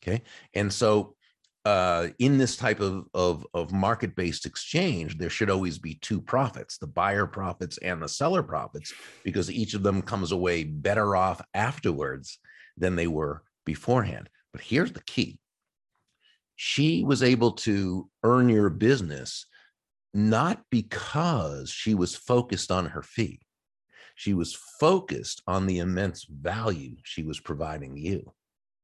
Okay. 0.06 0.22
And 0.54 0.72
so 0.72 1.15
uh, 1.66 2.10
in 2.20 2.38
this 2.38 2.56
type 2.56 2.78
of, 2.78 3.06
of, 3.12 3.44
of 3.52 3.72
market 3.72 4.14
based 4.14 4.46
exchange, 4.46 5.18
there 5.18 5.28
should 5.28 5.50
always 5.50 5.78
be 5.78 5.94
two 5.96 6.20
profits 6.20 6.78
the 6.78 6.86
buyer 6.86 7.26
profits 7.26 7.76
and 7.78 8.00
the 8.00 8.08
seller 8.08 8.44
profits, 8.44 8.94
because 9.24 9.50
each 9.50 9.74
of 9.74 9.82
them 9.82 10.00
comes 10.00 10.30
away 10.30 10.62
better 10.62 11.16
off 11.16 11.42
afterwards 11.54 12.38
than 12.76 12.94
they 12.94 13.08
were 13.08 13.42
beforehand. 13.64 14.28
But 14.52 14.62
here's 14.62 14.92
the 14.92 15.02
key. 15.02 15.40
She 16.54 17.02
was 17.02 17.24
able 17.24 17.50
to 17.66 18.08
earn 18.22 18.48
your 18.48 18.70
business 18.70 19.46
not 20.14 20.62
because 20.70 21.68
she 21.68 21.94
was 21.94 22.14
focused 22.14 22.70
on 22.70 22.86
her 22.86 23.02
fee, 23.02 23.40
she 24.14 24.34
was 24.34 24.56
focused 24.78 25.42
on 25.48 25.66
the 25.66 25.80
immense 25.80 26.26
value 26.30 26.94
she 27.02 27.24
was 27.24 27.40
providing 27.40 27.96
you 27.96 28.32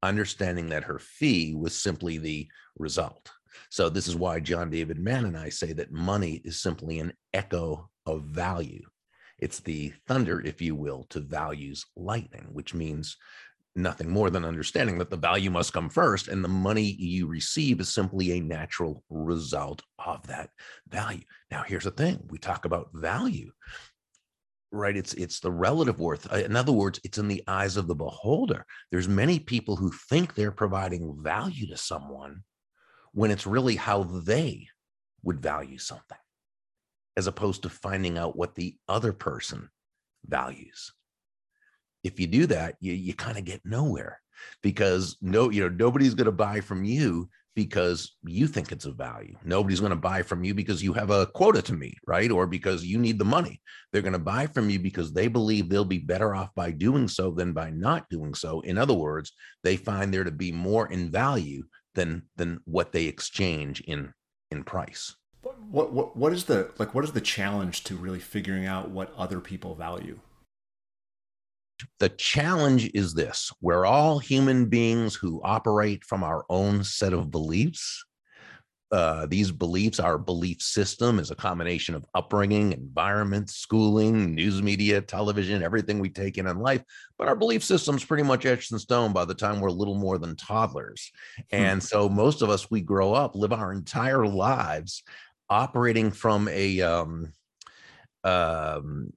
understanding 0.02 0.68
that 0.70 0.84
her 0.84 0.98
fee 0.98 1.54
was 1.54 1.74
simply 1.74 2.18
the 2.18 2.48
result. 2.78 3.30
So, 3.70 3.88
this 3.88 4.08
is 4.08 4.16
why 4.16 4.40
John 4.40 4.70
David 4.70 4.98
Mann 4.98 5.24
and 5.24 5.36
I 5.36 5.48
say 5.48 5.72
that 5.74 5.92
money 5.92 6.40
is 6.44 6.60
simply 6.60 6.98
an 6.98 7.12
echo 7.32 7.88
of 8.06 8.24
value. 8.24 8.86
It's 9.38 9.60
the 9.60 9.92
thunder, 10.06 10.40
if 10.40 10.62
you 10.62 10.74
will, 10.74 11.04
to 11.10 11.20
values 11.20 11.84
lightning, 11.96 12.46
which 12.52 12.74
means 12.74 13.16
nothing 13.74 14.08
more 14.08 14.30
than 14.30 14.44
understanding 14.44 14.98
that 14.98 15.10
the 15.10 15.16
value 15.16 15.50
must 15.50 15.72
come 15.72 15.88
first 15.88 16.28
and 16.28 16.44
the 16.44 16.48
money 16.48 16.82
you 16.98 17.26
receive 17.26 17.80
is 17.80 17.88
simply 17.88 18.32
a 18.32 18.40
natural 18.40 19.02
result 19.08 19.82
of 19.98 20.26
that 20.26 20.50
value. 20.88 21.24
Now, 21.50 21.64
here's 21.66 21.84
the 21.84 21.90
thing 21.90 22.22
we 22.28 22.38
talk 22.38 22.64
about 22.64 22.90
value 22.92 23.50
right 24.72 24.96
it's 24.96 25.12
it's 25.14 25.40
the 25.40 25.50
relative 25.50 26.00
worth 26.00 26.32
uh, 26.32 26.36
in 26.36 26.56
other 26.56 26.72
words 26.72 26.98
it's 27.04 27.18
in 27.18 27.28
the 27.28 27.42
eyes 27.46 27.76
of 27.76 27.86
the 27.86 27.94
beholder. 27.94 28.64
There's 28.90 29.08
many 29.08 29.38
people 29.38 29.76
who 29.76 29.92
think 30.08 30.34
they're 30.34 30.50
providing 30.50 31.14
value 31.22 31.66
to 31.68 31.76
someone 31.76 32.42
when 33.12 33.30
it's 33.30 33.46
really 33.46 33.76
how 33.76 34.04
they 34.04 34.68
would 35.22 35.40
value 35.40 35.78
something 35.78 36.18
as 37.16 37.26
opposed 37.26 37.62
to 37.62 37.68
finding 37.68 38.16
out 38.16 38.36
what 38.36 38.54
the 38.54 38.74
other 38.88 39.12
person 39.12 39.68
values. 40.26 40.92
If 42.02 42.18
you 42.18 42.26
do 42.26 42.46
that 42.46 42.76
you, 42.80 42.94
you 42.94 43.14
kind 43.14 43.38
of 43.38 43.44
get 43.44 43.60
nowhere 43.64 44.20
because 44.62 45.18
no 45.20 45.50
you 45.50 45.62
know 45.62 45.68
nobody's 45.68 46.14
going 46.14 46.26
to 46.26 46.32
buy 46.32 46.60
from 46.60 46.84
you 46.84 47.28
because 47.54 48.16
you 48.24 48.46
think 48.46 48.72
it's 48.72 48.86
of 48.86 48.96
value. 48.96 49.36
Nobody's 49.44 49.80
going 49.80 49.90
to 49.90 49.96
buy 49.96 50.22
from 50.22 50.42
you 50.44 50.54
because 50.54 50.82
you 50.82 50.92
have 50.94 51.10
a 51.10 51.26
quota 51.26 51.60
to 51.62 51.74
meet, 51.74 51.98
right? 52.06 52.30
Or 52.30 52.46
because 52.46 52.84
you 52.84 52.98
need 52.98 53.18
the 53.18 53.24
money. 53.24 53.60
They're 53.92 54.02
going 54.02 54.12
to 54.14 54.18
buy 54.18 54.46
from 54.46 54.70
you 54.70 54.78
because 54.78 55.12
they 55.12 55.28
believe 55.28 55.68
they'll 55.68 55.84
be 55.84 55.98
better 55.98 56.34
off 56.34 56.54
by 56.54 56.70
doing 56.70 57.08
so 57.08 57.30
than 57.30 57.52
by 57.52 57.70
not 57.70 58.08
doing 58.08 58.34
so. 58.34 58.60
In 58.60 58.78
other 58.78 58.94
words, 58.94 59.32
they 59.62 59.76
find 59.76 60.12
there 60.12 60.24
to 60.24 60.30
be 60.30 60.52
more 60.52 60.90
in 60.90 61.10
value 61.10 61.64
than 61.94 62.22
than 62.36 62.60
what 62.64 62.92
they 62.92 63.04
exchange 63.04 63.80
in 63.82 64.12
in 64.50 64.64
price. 64.64 65.14
What 65.70 65.92
what 65.92 66.16
what 66.16 66.32
is 66.32 66.44
the 66.44 66.70
like 66.78 66.94
what 66.94 67.04
is 67.04 67.12
the 67.12 67.20
challenge 67.20 67.84
to 67.84 67.96
really 67.96 68.20
figuring 68.20 68.66
out 68.66 68.90
what 68.90 69.12
other 69.16 69.40
people 69.40 69.74
value? 69.74 70.20
The 71.98 72.08
challenge 72.10 72.90
is 72.94 73.14
this 73.14 73.52
we're 73.60 73.86
all 73.86 74.18
human 74.18 74.66
beings 74.66 75.14
who 75.14 75.40
operate 75.42 76.04
from 76.04 76.22
our 76.22 76.44
own 76.48 76.84
set 76.84 77.12
of 77.12 77.30
beliefs. 77.30 78.04
Uh, 78.90 79.24
these 79.24 79.50
beliefs, 79.50 79.98
our 79.98 80.18
belief 80.18 80.60
system 80.60 81.18
is 81.18 81.30
a 81.30 81.34
combination 81.34 81.94
of 81.94 82.04
upbringing, 82.14 82.72
environment, 82.72 83.48
schooling, 83.48 84.34
news 84.34 84.62
media, 84.62 85.00
television, 85.00 85.62
everything 85.62 85.98
we 85.98 86.10
take 86.10 86.36
in 86.36 86.46
in 86.46 86.58
life. 86.58 86.82
But 87.16 87.26
our 87.26 87.34
belief 87.34 87.64
system's 87.64 88.04
pretty 88.04 88.22
much 88.22 88.44
etched 88.44 88.70
in 88.70 88.78
stone 88.78 89.14
by 89.14 89.24
the 89.24 89.34
time 89.34 89.60
we're 89.60 89.70
little 89.70 89.94
more 89.94 90.18
than 90.18 90.36
toddlers. 90.36 91.10
Hmm. 91.50 91.56
And 91.56 91.82
so 91.82 92.06
most 92.06 92.42
of 92.42 92.50
us, 92.50 92.70
we 92.70 92.82
grow 92.82 93.14
up, 93.14 93.34
live 93.34 93.54
our 93.54 93.72
entire 93.72 94.26
lives 94.26 95.02
operating 95.48 96.10
from 96.10 96.48
a 96.48 96.82
um, 96.82 97.32
um, 98.24 99.12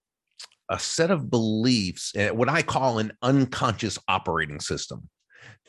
a 0.70 0.80
set 0.80 1.12
of 1.12 1.30
beliefs, 1.30 2.12
eh, 2.16 2.30
what 2.30 2.50
I 2.50 2.62
call 2.62 3.00
an 3.00 3.12
unconscious 3.22 3.98
operating 4.08 4.60
system. 4.60 5.10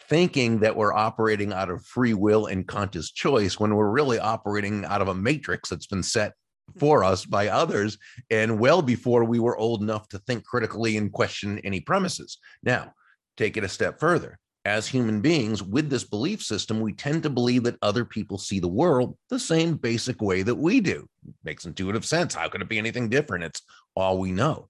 thinking 0.09 0.61
that 0.61 0.77
we're 0.77 0.93
operating 0.93 1.53
out 1.53 1.71
of 1.71 1.85
free 1.85 2.15
will 2.15 2.47
and 2.47 2.69
conscious 2.69 3.11
choice 3.11 3.59
when 3.59 3.75
we're 3.75 3.91
really 3.91 4.19
operating 4.19 4.85
out 4.85 5.03
of 5.03 5.09
a 5.09 5.15
matrix 5.15 5.69
that's 5.71 5.87
been 5.87 6.03
set 6.03 6.33
for 6.79 7.03
us 7.03 7.25
by 7.25 7.49
others 7.49 7.99
and 8.31 8.59
well 8.59 8.83
before 8.83 9.25
we 9.25 9.39
were 9.39 9.57
old 9.57 9.83
enough 9.83 10.09
to 10.09 10.19
think 10.21 10.45
critically 10.45 10.97
and 10.97 11.13
question 11.13 11.59
any 11.61 11.81
premises. 11.81 12.39
Now, 12.63 12.93
take 13.37 13.57
it 13.57 13.65
a 13.65 13.69
step 13.69 13.99
further. 13.99 14.39
As 14.65 14.87
human 14.87 15.21
beings 15.21 15.63
with 15.63 15.91
this 15.91 16.05
belief 16.05 16.43
system, 16.43 16.81
we 16.81 16.93
tend 16.93 17.23
to 17.23 17.31
believe 17.31 17.63
that 17.65 17.79
other 17.83 18.05
people 18.05 18.37
see 18.37 18.59
the 18.59 18.69
world 18.69 19.17
the 19.31 19.39
same 19.39 19.77
basic 19.77 20.21
way 20.21 20.43
that 20.43 20.57
we 20.57 20.81
do. 20.81 21.09
Makes 21.45 21.67
intuitive 21.67 22.05
sense. 22.05 22.35
How 22.35 22.49
could 22.49 22.63
it 22.63 22.69
be 22.69 22.79
anything 22.79 23.09
different? 23.09 23.45
It's 23.45 23.63
all 23.95 24.19
we 24.19 24.33
know. 24.33 24.69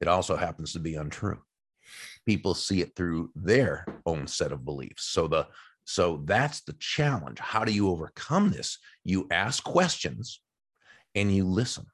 It 0.00 0.08
also 0.08 0.36
happens 0.36 0.72
to 0.72 0.80
be 0.80 0.94
untrue. 0.94 1.40
People 2.26 2.54
see 2.54 2.80
it 2.80 2.94
through 2.96 3.30
their 3.34 3.84
own 4.06 4.26
set 4.26 4.52
of 4.52 4.64
beliefs. 4.64 5.04
So 5.04 5.28
the 5.28 5.46
so 5.84 6.22
that's 6.24 6.62
the 6.62 6.72
challenge. 6.74 7.38
How 7.38 7.64
do 7.64 7.72
you 7.72 7.90
overcome 7.90 8.50
this? 8.50 8.78
You 9.04 9.26
ask 9.30 9.62
questions 9.62 10.40
and 11.14 11.34
you 11.34 11.44
listen. 11.44 11.86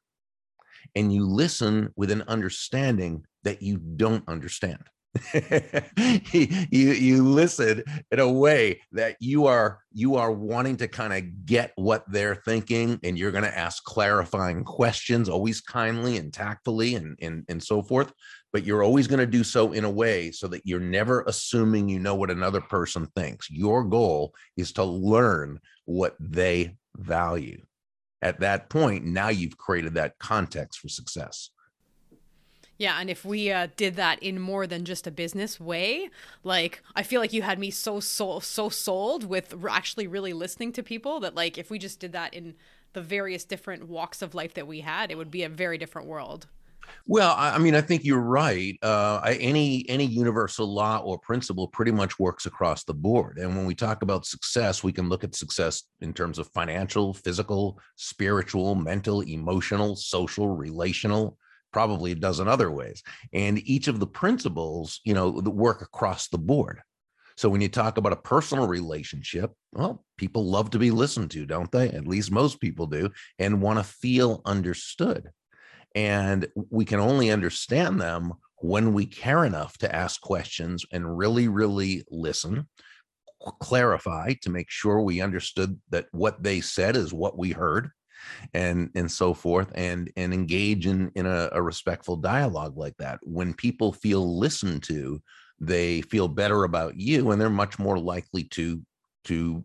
And 0.95 1.12
you 1.12 1.26
listen 1.26 1.92
with 1.97 2.11
an 2.11 2.23
understanding 2.23 3.25
that 3.42 3.62
you 3.62 3.78
don't 3.78 4.26
understand. 4.28 4.83
you 5.35 6.93
you 6.93 7.25
listen 7.25 7.83
in 8.12 8.21
a 8.21 8.31
way 8.31 8.81
that 8.93 9.17
you 9.19 9.47
are 9.47 9.81
you 9.93 10.14
are 10.14 10.31
wanting 10.31 10.76
to 10.76 10.87
kind 10.87 11.12
of 11.12 11.47
get 11.47 11.73
what 11.75 12.05
they're 12.12 12.37
thinking 12.37 12.99
and 13.02 13.19
you're 13.19 13.33
going 13.33 13.43
to 13.43 13.59
ask 13.59 13.83
clarifying 13.83 14.62
questions 14.62 15.29
always 15.29 15.61
kindly 15.61 16.17
and 16.17 16.33
tactfully 16.33 16.95
and 16.95 17.19
and, 17.21 17.45
and 17.49 17.61
so 17.61 17.83
forth 17.83 18.12
but 18.52 18.64
you're 18.64 18.83
always 18.83 19.07
going 19.07 19.21
to 19.21 19.26
do 19.26 19.45
so 19.45 19.73
in 19.73 19.85
a 19.85 19.90
way 19.90 20.31
so 20.31 20.49
that 20.49 20.62
you're 20.64 20.81
never 20.81 21.23
assuming 21.23 21.88
you 21.88 21.99
know 21.99 22.14
what 22.14 22.31
another 22.31 22.61
person 22.61 23.07
thinks. 23.14 23.50
Your 23.50 23.85
goal 23.85 24.35
is 24.57 24.73
to 24.73 24.85
learn 24.85 25.61
what 25.85 26.17
they 26.19 26.76
value. 26.97 27.62
At 28.23 28.40
that 28.40 28.69
point 28.69 29.05
now 29.05 29.29
you've 29.29 29.57
created 29.57 29.95
that 29.95 30.19
context 30.19 30.81
for 30.81 30.88
success 30.88 31.50
yeah, 32.81 32.99
and 32.99 33.11
if 33.11 33.27
we 33.27 33.53
uh, 33.53 33.69
did 33.77 33.97
that 33.97 34.23
in 34.23 34.41
more 34.41 34.67
than 34.67 34.87
just 34.87 35.07
a 35.07 35.11
business 35.11 35.61
way, 35.61 36.09
like 36.43 36.83
I 36.97 37.03
feel 37.03 37.21
like 37.21 37.35
you 37.35 37.43
had 37.43 37.59
me 37.59 37.71
so 37.71 38.01
so 38.01 38.41
so 38.41 38.71
sold 38.71 39.23
with 39.23 39.55
actually 39.69 40.07
really 40.07 40.33
listening 40.33 40.73
to 40.73 40.83
people 40.83 41.21
that 41.21 41.35
like 41.35 41.59
if 41.59 41.71
we 41.71 41.79
just 41.79 42.01
did 42.01 42.13
that 42.13 42.33
in 42.33 42.55
the 42.95 43.03
various 43.03 43.45
different 43.45 43.87
walks 43.87 44.23
of 44.23 44.35
life 44.35 44.55
that 44.55 44.67
we 44.67 44.81
had, 44.81 45.11
it 45.11 45.19
would 45.19 45.31
be 45.31 45.43
a 45.43 45.49
very 45.51 45.77
different 45.77 46.09
world. 46.09 46.47
Well, 47.07 47.35
I 47.37 47.59
mean, 47.59 47.75
I 47.75 47.83
think 47.83 48.03
you're 48.03 48.19
right. 48.19 48.79
Uh, 48.81 49.21
any 49.27 49.85
any 49.91 50.07
universal 50.07 50.67
law 50.67 51.03
or 51.05 51.19
principle 51.19 51.69
pretty 51.69 51.93
much 51.93 52.19
works 52.19 52.47
across 52.47 52.85
the 52.85 52.95
board. 52.95 53.37
And 53.37 53.55
when 53.55 53.67
we 53.67 53.75
talk 53.75 54.01
about 54.01 54.25
success, 54.25 54.83
we 54.83 54.91
can 54.91 55.11
look 55.11 55.23
at 55.23 55.35
success 55.35 55.83
in 56.01 56.15
terms 56.15 56.39
of 56.39 56.49
financial, 56.49 57.13
physical, 57.13 57.79
spiritual, 57.97 58.75
mental, 58.75 59.21
emotional, 59.21 59.97
social, 59.97 60.49
relational 60.49 61.37
probably 61.73 62.12
a 62.12 62.17
dozen 62.17 62.49
other 62.49 62.71
ways. 62.71 63.03
And 63.33 63.59
each 63.59 63.89
of 63.89 64.00
the 64.00 64.07
principles, 64.07 65.00
you 65.05 65.15
know, 65.15 65.31
work 65.31 65.83
across 65.83 66.29
the 66.29 66.39
board. 66.39 66.81
So 67.37 67.49
when 67.49 67.61
you 67.62 67.69
talk 67.69 67.97
about 67.97 68.12
a 68.12 68.17
personal 68.17 68.67
relationship, 68.67 69.53
well, 69.73 70.05
people 70.19 70.45
love 70.45 70.71
to 70.71 70.79
be 70.79 70.91
listened 70.91 71.31
to, 71.31 71.47
don't 71.47 71.73
they? 71.73 71.89
At 71.89 72.07
least 72.07 72.31
most 72.31 72.61
people 72.61 72.87
do, 72.87 73.11
and 73.39 73.62
want 73.62 73.79
to 73.79 73.85
feel 73.85 74.43
understood. 74.45 75.31
And 75.95 76.47
we 76.71 76.85
can 76.85 77.00
only 77.00 77.31
understand 77.31 78.00
them 78.00 78.35
when 78.59 78.93
we 78.93 79.07
care 79.07 79.45
enough 79.45 79.79
to 79.79 79.95
ask 79.95 80.21
questions 80.21 80.85
and 80.93 81.17
really, 81.17 81.49
really 81.49 82.05
listen, 82.11 82.69
clarify 83.61 84.35
to 84.43 84.50
make 84.50 84.71
sure 84.71 85.00
we 85.00 85.23
understood 85.23 85.81
that 85.89 86.07
what 86.12 86.43
they 86.43 86.61
said 86.61 86.95
is 86.95 87.12
what 87.12 87.39
we 87.39 87.53
heard 87.53 87.91
and 88.55 88.91
and 88.95 89.11
so 89.11 89.35
forth 89.35 89.71
and 89.75 90.11
and 90.17 90.33
engage 90.33 90.87
in 90.87 91.11
in 91.15 91.27
a, 91.27 91.49
a 91.53 91.62
respectful 91.62 92.17
dialogue 92.17 92.77
like 92.77 92.97
that. 92.99 93.19
When 93.23 93.55
people 93.55 93.93
feel 93.93 94.39
listened 94.39 94.83
to 94.85 95.21
they 95.61 96.00
feel 96.03 96.27
better 96.27 96.65
about 96.65 96.97
you 96.97 97.31
and 97.31 97.41
they're 97.41 97.50
much 97.50 97.79
more 97.79 97.99
likely 97.99 98.45
to 98.45 98.81
to 99.25 99.62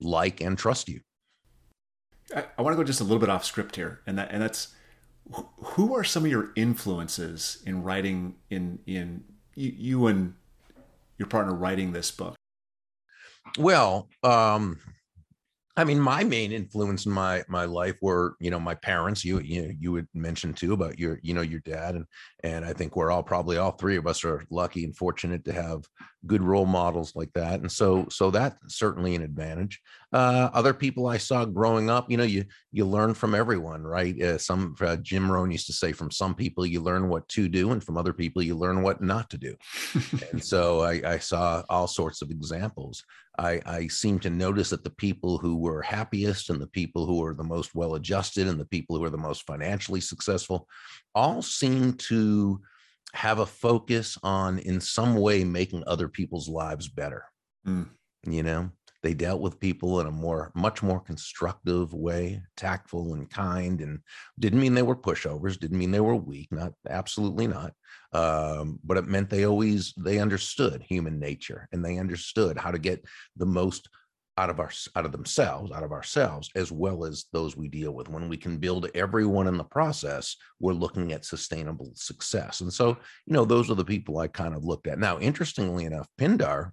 like 0.00 0.40
and 0.40 0.58
trust 0.58 0.88
you. 0.88 1.00
I, 2.34 2.44
I 2.58 2.62
want 2.62 2.74
to 2.74 2.76
go 2.76 2.84
just 2.84 3.00
a 3.00 3.04
little 3.04 3.20
bit 3.20 3.28
off 3.28 3.44
script 3.44 3.76
here 3.76 4.00
and 4.06 4.18
that 4.18 4.30
and 4.32 4.42
that's 4.42 4.74
who 5.56 5.94
are 5.94 6.04
some 6.04 6.24
of 6.24 6.30
your 6.30 6.50
influences 6.56 7.62
in 7.64 7.82
writing 7.82 8.34
in 8.50 8.80
in 8.86 9.24
you, 9.54 9.72
you 9.76 10.06
and 10.06 10.34
your 11.18 11.28
partner 11.28 11.54
writing 11.54 11.92
this 11.92 12.10
book? 12.10 12.34
Well 13.56 14.08
um 14.24 14.78
I 15.78 15.84
mean, 15.84 16.00
my 16.00 16.24
main 16.24 16.50
influence 16.50 17.06
in 17.06 17.12
my 17.12 17.44
my 17.46 17.64
life 17.64 17.94
were, 18.02 18.34
you 18.40 18.50
know, 18.50 18.58
my 18.58 18.74
parents. 18.74 19.24
You 19.24 19.38
you 19.38 19.72
you 19.78 19.92
would 19.92 20.08
mention 20.12 20.52
too 20.52 20.72
about 20.72 20.98
your, 20.98 21.20
you 21.22 21.34
know, 21.34 21.40
your 21.40 21.60
dad, 21.60 21.94
and 21.94 22.04
and 22.42 22.64
I 22.64 22.72
think 22.72 22.96
we're 22.96 23.12
all 23.12 23.22
probably 23.22 23.58
all 23.58 23.70
three 23.70 23.96
of 23.96 24.08
us 24.08 24.24
are 24.24 24.42
lucky 24.50 24.82
and 24.82 24.96
fortunate 24.96 25.44
to 25.44 25.52
have 25.52 25.84
good 26.26 26.42
role 26.42 26.66
models 26.66 27.14
like 27.14 27.32
that, 27.34 27.60
and 27.60 27.70
so 27.70 28.08
so 28.10 28.32
that's 28.32 28.76
certainly 28.76 29.14
an 29.14 29.22
advantage. 29.22 29.80
Uh, 30.12 30.50
other 30.52 30.74
people 30.74 31.06
I 31.06 31.18
saw 31.18 31.44
growing 31.44 31.90
up, 31.90 32.10
you 32.10 32.16
know, 32.16 32.24
you 32.24 32.44
you 32.72 32.84
learn 32.84 33.14
from 33.14 33.36
everyone, 33.36 33.84
right? 33.84 34.20
Uh, 34.20 34.36
some 34.36 34.74
uh, 34.80 34.96
Jim 34.96 35.30
Rohn 35.30 35.52
used 35.52 35.66
to 35.66 35.72
say, 35.72 35.92
from 35.92 36.10
some 36.10 36.34
people 36.34 36.66
you 36.66 36.80
learn 36.80 37.08
what 37.08 37.28
to 37.28 37.48
do, 37.48 37.70
and 37.70 37.84
from 37.84 37.96
other 37.96 38.12
people 38.12 38.42
you 38.42 38.56
learn 38.56 38.82
what 38.82 39.00
not 39.00 39.30
to 39.30 39.38
do. 39.38 39.54
and 40.32 40.42
so 40.52 40.80
I, 40.80 41.00
I 41.04 41.18
saw 41.18 41.62
all 41.68 41.86
sorts 41.86 42.20
of 42.20 42.32
examples. 42.32 43.04
I, 43.38 43.60
I 43.64 43.86
seem 43.86 44.18
to 44.20 44.30
notice 44.30 44.70
that 44.70 44.82
the 44.82 44.90
people 44.90 45.38
who 45.38 45.56
were 45.56 45.80
happiest 45.80 46.50
and 46.50 46.60
the 46.60 46.66
people 46.66 47.06
who 47.06 47.18
were 47.18 47.34
the 47.34 47.44
most 47.44 47.74
well 47.74 47.94
adjusted 47.94 48.48
and 48.48 48.58
the 48.58 48.66
people 48.66 48.96
who 48.96 49.02
were 49.02 49.10
the 49.10 49.16
most 49.16 49.46
financially 49.46 50.00
successful 50.00 50.66
all 51.14 51.40
seem 51.40 51.94
to 51.94 52.60
have 53.14 53.38
a 53.38 53.46
focus 53.46 54.18
on 54.22 54.58
in 54.58 54.80
some 54.80 55.14
way 55.14 55.44
making 55.44 55.84
other 55.86 56.08
people's 56.08 56.48
lives 56.48 56.88
better. 56.88 57.24
Mm. 57.66 57.88
You 58.26 58.42
know, 58.42 58.70
they 59.08 59.14
dealt 59.14 59.40
with 59.40 59.58
people 59.58 60.00
in 60.00 60.06
a 60.06 60.10
more 60.10 60.52
much 60.54 60.82
more 60.82 61.00
constructive 61.00 61.94
way 61.94 62.42
tactful 62.58 63.14
and 63.14 63.30
kind 63.30 63.80
and 63.80 64.00
didn't 64.38 64.60
mean 64.60 64.74
they 64.74 64.82
were 64.82 64.94
pushovers 64.94 65.58
didn't 65.58 65.78
mean 65.78 65.90
they 65.90 65.98
were 65.98 66.14
weak 66.14 66.46
not 66.50 66.74
absolutely 66.90 67.46
not 67.46 67.72
um, 68.12 68.78
but 68.84 68.98
it 68.98 69.06
meant 69.06 69.30
they 69.30 69.46
always 69.46 69.94
they 69.96 70.18
understood 70.18 70.82
human 70.82 71.18
nature 71.18 71.66
and 71.72 71.82
they 71.82 71.96
understood 71.96 72.58
how 72.58 72.70
to 72.70 72.78
get 72.78 73.02
the 73.36 73.46
most 73.46 73.88
out 74.36 74.50
of 74.50 74.60
our 74.60 74.70
out 74.94 75.06
of 75.06 75.12
themselves 75.12 75.72
out 75.72 75.82
of 75.82 75.90
ourselves 75.90 76.50
as 76.54 76.70
well 76.70 77.06
as 77.06 77.24
those 77.32 77.56
we 77.56 77.66
deal 77.66 77.92
with. 77.92 78.10
When 78.10 78.28
we 78.28 78.36
can 78.36 78.58
build 78.58 78.90
everyone 78.94 79.48
in 79.48 79.56
the 79.56 79.64
process 79.64 80.36
we're 80.60 80.74
looking 80.74 81.12
at 81.12 81.24
sustainable 81.24 81.92
success. 81.94 82.60
And 82.60 82.70
so 82.70 82.90
you 83.24 83.32
know 83.32 83.46
those 83.46 83.70
are 83.70 83.74
the 83.74 83.84
people 83.86 84.18
i 84.18 84.28
kind 84.28 84.54
of 84.54 84.66
looked 84.66 84.86
at. 84.86 84.98
Now 84.98 85.18
interestingly 85.18 85.86
enough 85.86 86.08
pindar 86.20 86.72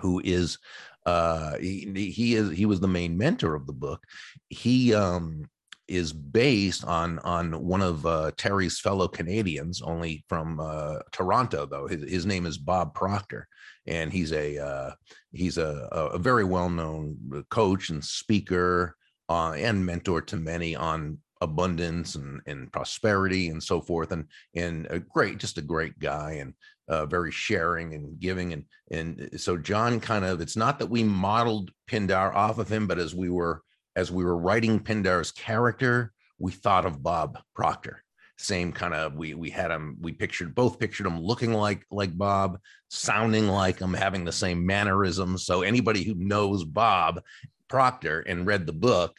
who 0.00 0.20
is 0.24 0.58
uh, 1.06 1.56
he, 1.58 2.12
he 2.12 2.34
is 2.34 2.50
he 2.50 2.66
was 2.66 2.80
the 2.80 2.88
main 2.88 3.16
mentor 3.16 3.54
of 3.54 3.66
the 3.66 3.72
book. 3.72 4.02
He 4.48 4.92
um, 4.92 5.48
is 5.88 6.12
based 6.12 6.84
on 6.84 7.20
on 7.20 7.52
one 7.64 7.82
of 7.82 8.04
uh, 8.04 8.32
Terry's 8.36 8.80
fellow 8.80 9.06
Canadians, 9.06 9.82
only 9.82 10.24
from 10.28 10.58
uh, 10.58 10.98
Toronto 11.12 11.64
though. 11.64 11.86
His, 11.86 12.10
his 12.10 12.26
name 12.26 12.44
is 12.44 12.58
Bob 12.58 12.92
Proctor, 12.94 13.46
and 13.86 14.12
he's 14.12 14.32
a 14.32 14.58
uh, 14.58 14.90
he's 15.32 15.58
a, 15.58 15.88
a 15.92 16.18
very 16.18 16.44
well 16.44 16.68
known 16.68 17.44
coach 17.50 17.90
and 17.90 18.04
speaker 18.04 18.96
uh, 19.28 19.52
and 19.52 19.86
mentor 19.86 20.22
to 20.22 20.36
many 20.36 20.74
on 20.74 21.18
abundance 21.42 22.14
and, 22.14 22.40
and 22.46 22.72
prosperity 22.72 23.48
and 23.48 23.62
so 23.62 23.80
forth 23.80 24.10
and 24.10 24.24
and 24.54 24.86
a 24.88 24.98
great 24.98 25.38
just 25.38 25.58
a 25.58 25.62
great 25.62 25.98
guy 25.98 26.32
and 26.40 26.54
uh, 26.88 27.06
very 27.06 27.32
sharing 27.32 27.94
and 27.94 28.18
giving 28.20 28.52
and 28.52 28.64
and 28.90 29.30
so 29.36 29.56
john 29.56 29.98
kind 30.00 30.24
of 30.24 30.40
it's 30.40 30.56
not 30.56 30.78
that 30.78 30.90
we 30.90 31.02
modeled 31.02 31.70
pindar 31.88 32.34
off 32.34 32.58
of 32.58 32.70
him 32.70 32.86
but 32.86 32.98
as 32.98 33.14
we 33.14 33.28
were 33.28 33.62
as 33.96 34.12
we 34.12 34.24
were 34.24 34.36
writing 34.36 34.78
pindar's 34.78 35.32
character 35.32 36.12
we 36.38 36.52
thought 36.52 36.86
of 36.86 37.02
bob 37.02 37.38
proctor 37.54 38.02
same 38.38 38.70
kind 38.70 38.94
of 38.94 39.14
we 39.14 39.34
we 39.34 39.50
had 39.50 39.70
him 39.70 39.96
we 40.00 40.12
pictured 40.12 40.54
both 40.54 40.78
pictured 40.78 41.06
him 41.06 41.18
looking 41.18 41.52
like 41.52 41.84
like 41.90 42.16
bob 42.16 42.58
sounding 42.88 43.48
like 43.48 43.78
him 43.78 43.94
having 43.94 44.24
the 44.24 44.32
same 44.32 44.64
mannerisms 44.64 45.44
so 45.44 45.62
anybody 45.62 46.04
who 46.04 46.14
knows 46.14 46.62
bob 46.62 47.20
proctor 47.68 48.20
and 48.20 48.46
read 48.46 48.66
the 48.66 48.72
book 48.72 49.18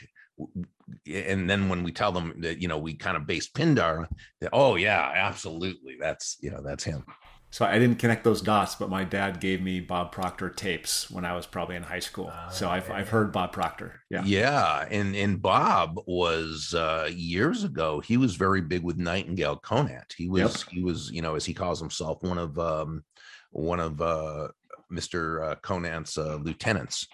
and 1.06 1.50
then 1.50 1.70
when 1.70 1.84
we 1.84 1.92
tell 1.92 2.12
them 2.12 2.34
that 2.40 2.62
you 2.62 2.68
know 2.68 2.78
we 2.78 2.94
kind 2.94 3.18
of 3.18 3.28
based 3.28 3.54
Pindar, 3.54 4.08
that, 4.42 4.50
oh 4.54 4.76
yeah, 4.76 5.12
absolutely, 5.14 5.98
that's 6.00 6.38
you 6.42 6.52
know 6.52 6.62
that's 6.64 6.84
him. 6.84 7.04
So 7.50 7.66
I 7.66 7.80
didn't 7.80 7.98
connect 7.98 8.24
those 8.26 8.42
dots, 8.42 8.76
but 8.76 8.90
my 8.90 9.06
dad 9.06 9.40
gave 9.40 9.62
me 9.62 9.80
Bob 9.80 10.12
Proctor 10.12 10.50
tapes 10.50 11.10
when 11.10 11.24
I 11.24 11.34
was 11.34 11.46
probably 11.46 11.78
in 11.78 11.84
high 11.84 12.00
school. 12.00 12.32
so 12.52 12.70
I've 12.70 12.92
I've 12.92 13.10
heard 13.10 13.32
Bob 13.32 13.54
Proctor. 13.54 14.02
Yeah, 14.10 14.24
yeah, 14.26 14.86
and 14.92 15.16
and 15.16 15.42
Bob 15.42 16.00
was 16.06 16.74
uh, 16.74 17.10
years 17.12 17.64
ago. 17.64 18.02
He 18.02 18.18
was 18.18 18.36
very 18.36 18.62
big 18.62 18.84
with 18.84 18.98
Nightingale 18.98 19.58
Conant. 19.58 20.14
He 20.18 20.28
was 20.28 20.42
yep. 20.42 20.74
he 20.74 20.84
was 20.84 21.10
you 21.12 21.22
know 21.22 21.36
as 21.36 21.46
he 21.46 21.54
calls 21.54 21.80
himself 21.80 22.22
one 22.22 22.38
of 22.38 22.60
um, 22.60 23.04
one 23.52 23.80
of 23.80 24.02
uh, 24.02 24.50
Mr. 24.92 25.52
Uh, 25.52 25.56
Conant's 25.56 26.18
uh, 26.18 26.36
lieutenants. 26.36 27.08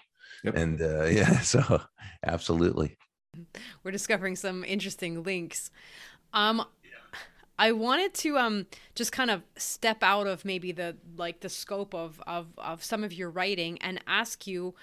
Yep. 0.44 0.56
And 0.56 0.82
uh, 0.82 1.04
yeah, 1.04 1.40
so 1.40 1.80
absolutely. 2.24 2.96
We're 3.82 3.90
discovering 3.90 4.36
some 4.36 4.64
interesting 4.64 5.22
links. 5.22 5.70
Um, 6.32 6.64
I 7.58 7.72
wanted 7.72 8.14
to 8.14 8.38
um 8.38 8.66
just 8.94 9.12
kind 9.12 9.30
of 9.30 9.42
step 9.56 10.02
out 10.02 10.26
of 10.26 10.44
maybe 10.44 10.72
the 10.72 10.96
like 11.16 11.40
the 11.40 11.48
scope 11.48 11.94
of 11.94 12.20
of 12.26 12.48
of 12.58 12.82
some 12.82 13.04
of 13.04 13.12
your 13.12 13.30
writing 13.30 13.78
and 13.80 14.00
ask 14.06 14.46
you 14.46 14.74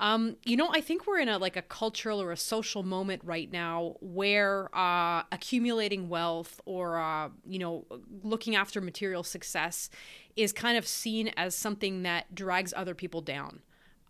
um, 0.00 0.36
you 0.44 0.56
know, 0.56 0.68
I 0.72 0.80
think 0.80 1.06
we're 1.06 1.18
in 1.18 1.28
a 1.28 1.38
like 1.38 1.56
a 1.56 1.62
cultural 1.62 2.22
or 2.22 2.30
a 2.30 2.36
social 2.36 2.84
moment 2.84 3.22
right 3.24 3.50
now 3.50 3.96
where 4.00 4.74
uh, 4.76 5.24
accumulating 5.32 6.08
wealth 6.08 6.60
or 6.66 6.98
uh, 6.98 7.30
you 7.46 7.58
know 7.58 7.84
looking 8.22 8.54
after 8.54 8.80
material 8.80 9.24
success 9.24 9.90
is 10.36 10.52
kind 10.52 10.78
of 10.78 10.86
seen 10.86 11.32
as 11.36 11.54
something 11.56 12.04
that 12.04 12.32
drags 12.32 12.72
other 12.76 12.94
people 12.94 13.20
down. 13.20 13.60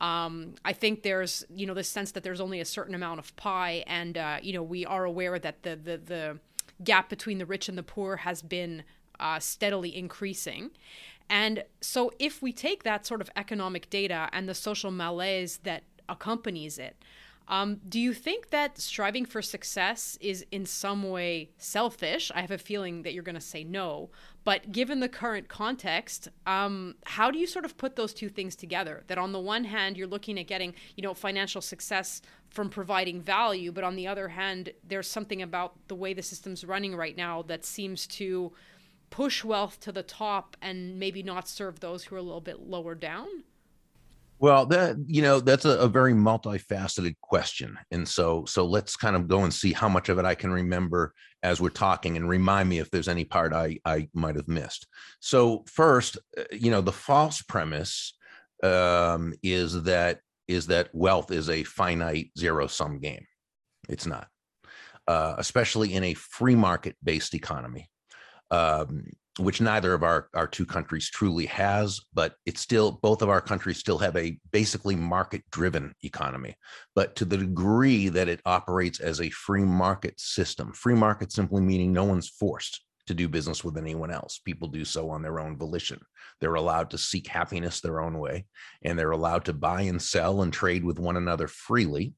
Um, 0.01 0.55
I 0.65 0.75
think 0.75 1.03
there's 1.03 1.45
you 1.49 1.67
know 1.67 1.75
this 1.75 1.89
sense 1.89 2.13
that 2.13 2.23
there's 2.23 2.41
only 2.41 2.61
a 2.61 2.67
certain 2.67 2.95
amount 2.95 3.21
of 3.21 3.35
pie, 3.37 3.83
and 3.87 4.19
uh, 4.19 4.39
you 4.43 4.53
know 4.53 4.63
we 4.63 4.85
are 4.85 5.07
aware 5.07 5.39
that 5.39 5.63
the 5.63 5.75
the 5.75 5.97
the 5.97 6.39
gap 6.83 7.09
between 7.09 7.39
the 7.39 7.47
rich 7.47 7.69
and 7.69 7.77
the 7.77 7.83
poor 7.83 8.17
has 8.17 8.43
been 8.43 8.85
uh, 9.21 9.39
steadily 9.39 9.97
increasing. 9.97 10.71
And 11.31 11.65
so, 11.81 12.13
if 12.19 12.41
we 12.41 12.53
take 12.53 12.85
that 12.85 13.07
sort 13.07 13.21
of 13.21 13.31
economic 13.37 13.91
data 13.91 14.29
and 14.33 14.49
the 14.49 14.55
social 14.55 14.91
malaise 14.91 15.59
that 15.65 15.83
accompanies 16.09 16.79
it, 16.79 16.97
um, 17.49 17.81
do 17.89 17.99
you 17.99 18.13
think 18.13 18.51
that 18.51 18.79
striving 18.79 19.25
for 19.25 19.41
success 19.41 20.19
is 20.21 20.45
in 20.53 20.67
some 20.67 21.09
way 21.09 21.51
selfish? 21.57 22.31
I 22.35 22.43
have 22.43 22.51
a 22.51 22.59
feeling 22.59 23.03
that 23.03 23.15
you're 23.15 23.23
going 23.23 23.35
to 23.35 23.41
say 23.41 23.65
no. 23.65 24.11
But 24.45 24.71
given 24.71 25.01
the 25.01 25.09
current 25.09 25.49
context, 25.49 26.29
um, 26.47 26.97
how 27.05 27.31
do 27.31 27.39
you 27.39 27.47
sort 27.47 27.65
of 27.65 27.79
put 27.79 27.97
those 27.97 28.13
two 28.13 28.29
things 28.29 28.55
together? 28.55 29.03
That 29.07 29.17
on 29.17 29.33
the 29.33 29.41
one 29.41 29.65
hand, 29.65 29.97
you're 29.97 30.07
looking 30.07 30.39
at 30.39 30.47
getting, 30.47 30.75
you 30.95 31.03
know, 31.03 31.15
financial 31.15 31.63
success 31.63 32.21
from 32.51 32.69
providing 32.69 33.23
value, 33.23 33.73
but 33.73 33.85
on 33.85 33.97
the 33.97 34.07
other 34.07 34.29
hand, 34.29 34.71
there's 34.87 35.09
something 35.09 35.41
about 35.41 35.75
the 35.89 35.95
way 35.95 36.13
the 36.13 36.23
system's 36.23 36.65
running 36.65 36.95
right 36.95 37.17
now 37.17 37.43
that 37.43 37.65
seems 37.65 38.07
to 38.07 38.53
push 39.11 39.43
wealth 39.43 39.81
to 39.81 39.93
the 39.93 40.03
top 40.03 40.57
and 40.61 40.99
maybe 40.99 41.23
not 41.23 41.49
serve 41.49 41.81
those 41.81 42.05
who 42.05 42.15
are 42.15 42.19
a 42.19 42.23
little 42.23 42.43
bit 42.43 42.61
lower 42.61 42.95
down? 42.95 43.27
Well, 44.41 44.67
that 44.67 44.97
you 45.07 45.23
know 45.23 45.41
that's 45.41 45.65
a, 45.65 45.79
a, 45.79 45.89
very 45.89 46.13
multifaceted 46.13 47.15
question, 47.21 47.77
and 47.91 48.09
so 48.09 48.45
so 48.47 48.65
let's 48.65 48.97
kind 48.97 49.17
of 49.17 49.27
go 49.27 49.43
and 49.43 49.53
see 49.53 49.73
how 49.73 49.89
much 49.89 50.09
of 50.09 50.19
it 50.19 50.25
I 50.25 50.37
can 50.37 50.53
remember 50.53 51.13
as 51.43 51.61
we're 51.61 51.71
talking, 51.71 52.17
and 52.17 52.29
remind 52.29 52.69
me 52.69 52.79
if 52.79 52.91
there's 52.91 53.09
any 53.09 53.25
part 53.25 53.53
I 53.53 53.79
I 53.85 54.09
might 54.15 54.37
have 54.37 54.47
missed. 54.47 54.87
So 55.21 55.65
first, 55.67 56.19
uh, 56.39 56.45
you 56.53 56.71
know, 56.71 56.81
the 56.81 56.93
false 56.93 57.43
premise 57.43 58.17
um, 58.63 59.35
is 59.43 59.83
that 59.85 60.21
is 60.47 60.69
that 60.69 60.91
wealth 60.93 61.33
is 61.33 61.51
a 61.51 61.65
finite 61.65 62.31
zero 62.39 62.69
sum 62.69 63.01
game. 63.01 63.27
It's 63.89 64.07
not, 64.07 64.29
uh, 65.09 65.35
especially 65.39 65.95
in 65.95 66.05
a 66.05 66.15
free 66.15 66.55
market 66.57 66.97
based 67.03 67.35
economy 67.35 67.91
um, 68.51 69.05
which 69.39 69.61
neither 69.61 69.95
of 69.95 70.03
our, 70.03 70.29
our 70.35 70.47
two 70.47 70.67
countries 70.67 71.11
truly 71.11 71.47
has, 71.47 72.01
but 72.13 72.35
it's 72.47 72.61
still, 72.61 72.99
both 73.03 73.23
of 73.23 73.29
our 73.29 73.41
countries 73.41 73.79
still 73.79 73.99
have 73.99 74.17
a 74.17 74.39
basically 74.53 74.97
market 74.97 75.43
driven 75.51 75.95
economy. 76.03 76.55
But 76.95 77.17
to 77.17 77.25
the 77.25 77.39
degree 77.39 78.09
that 78.09 78.29
it 78.29 78.41
operates 78.45 79.01
as 79.01 79.21
a 79.21 79.31
free 79.31 79.65
market 79.65 80.19
system, 80.19 80.73
free 80.73 80.95
market 80.95 81.33
simply 81.33 81.63
meaning 81.63 81.93
no 81.93 82.05
one's 82.05 82.29
forced 82.29 82.83
to 83.07 83.15
do 83.15 83.29
business 83.29 83.65
with 83.65 83.79
anyone 83.79 84.11
else. 84.11 84.41
People 84.45 84.69
do 84.69 84.85
so 84.85 85.11
on 85.11 85.23
their 85.23 85.41
own 85.41 85.57
volition. 85.57 86.01
They're 86.41 86.55
allowed 86.55 86.91
to 86.91 86.99
seek 86.99 87.27
happiness 87.27 87.81
their 87.81 88.01
own 88.01 88.19
way, 88.19 88.47
and 88.83 88.99
they're 88.99 89.13
allowed 89.13 89.47
to 89.47 89.53
buy 89.53 89.83
and 89.83 90.01
sell 90.01 90.43
and 90.43 90.53
trade 90.53 90.85
with 90.85 90.99
one 90.99 91.17
another 91.17 91.49
freely 91.49 92.15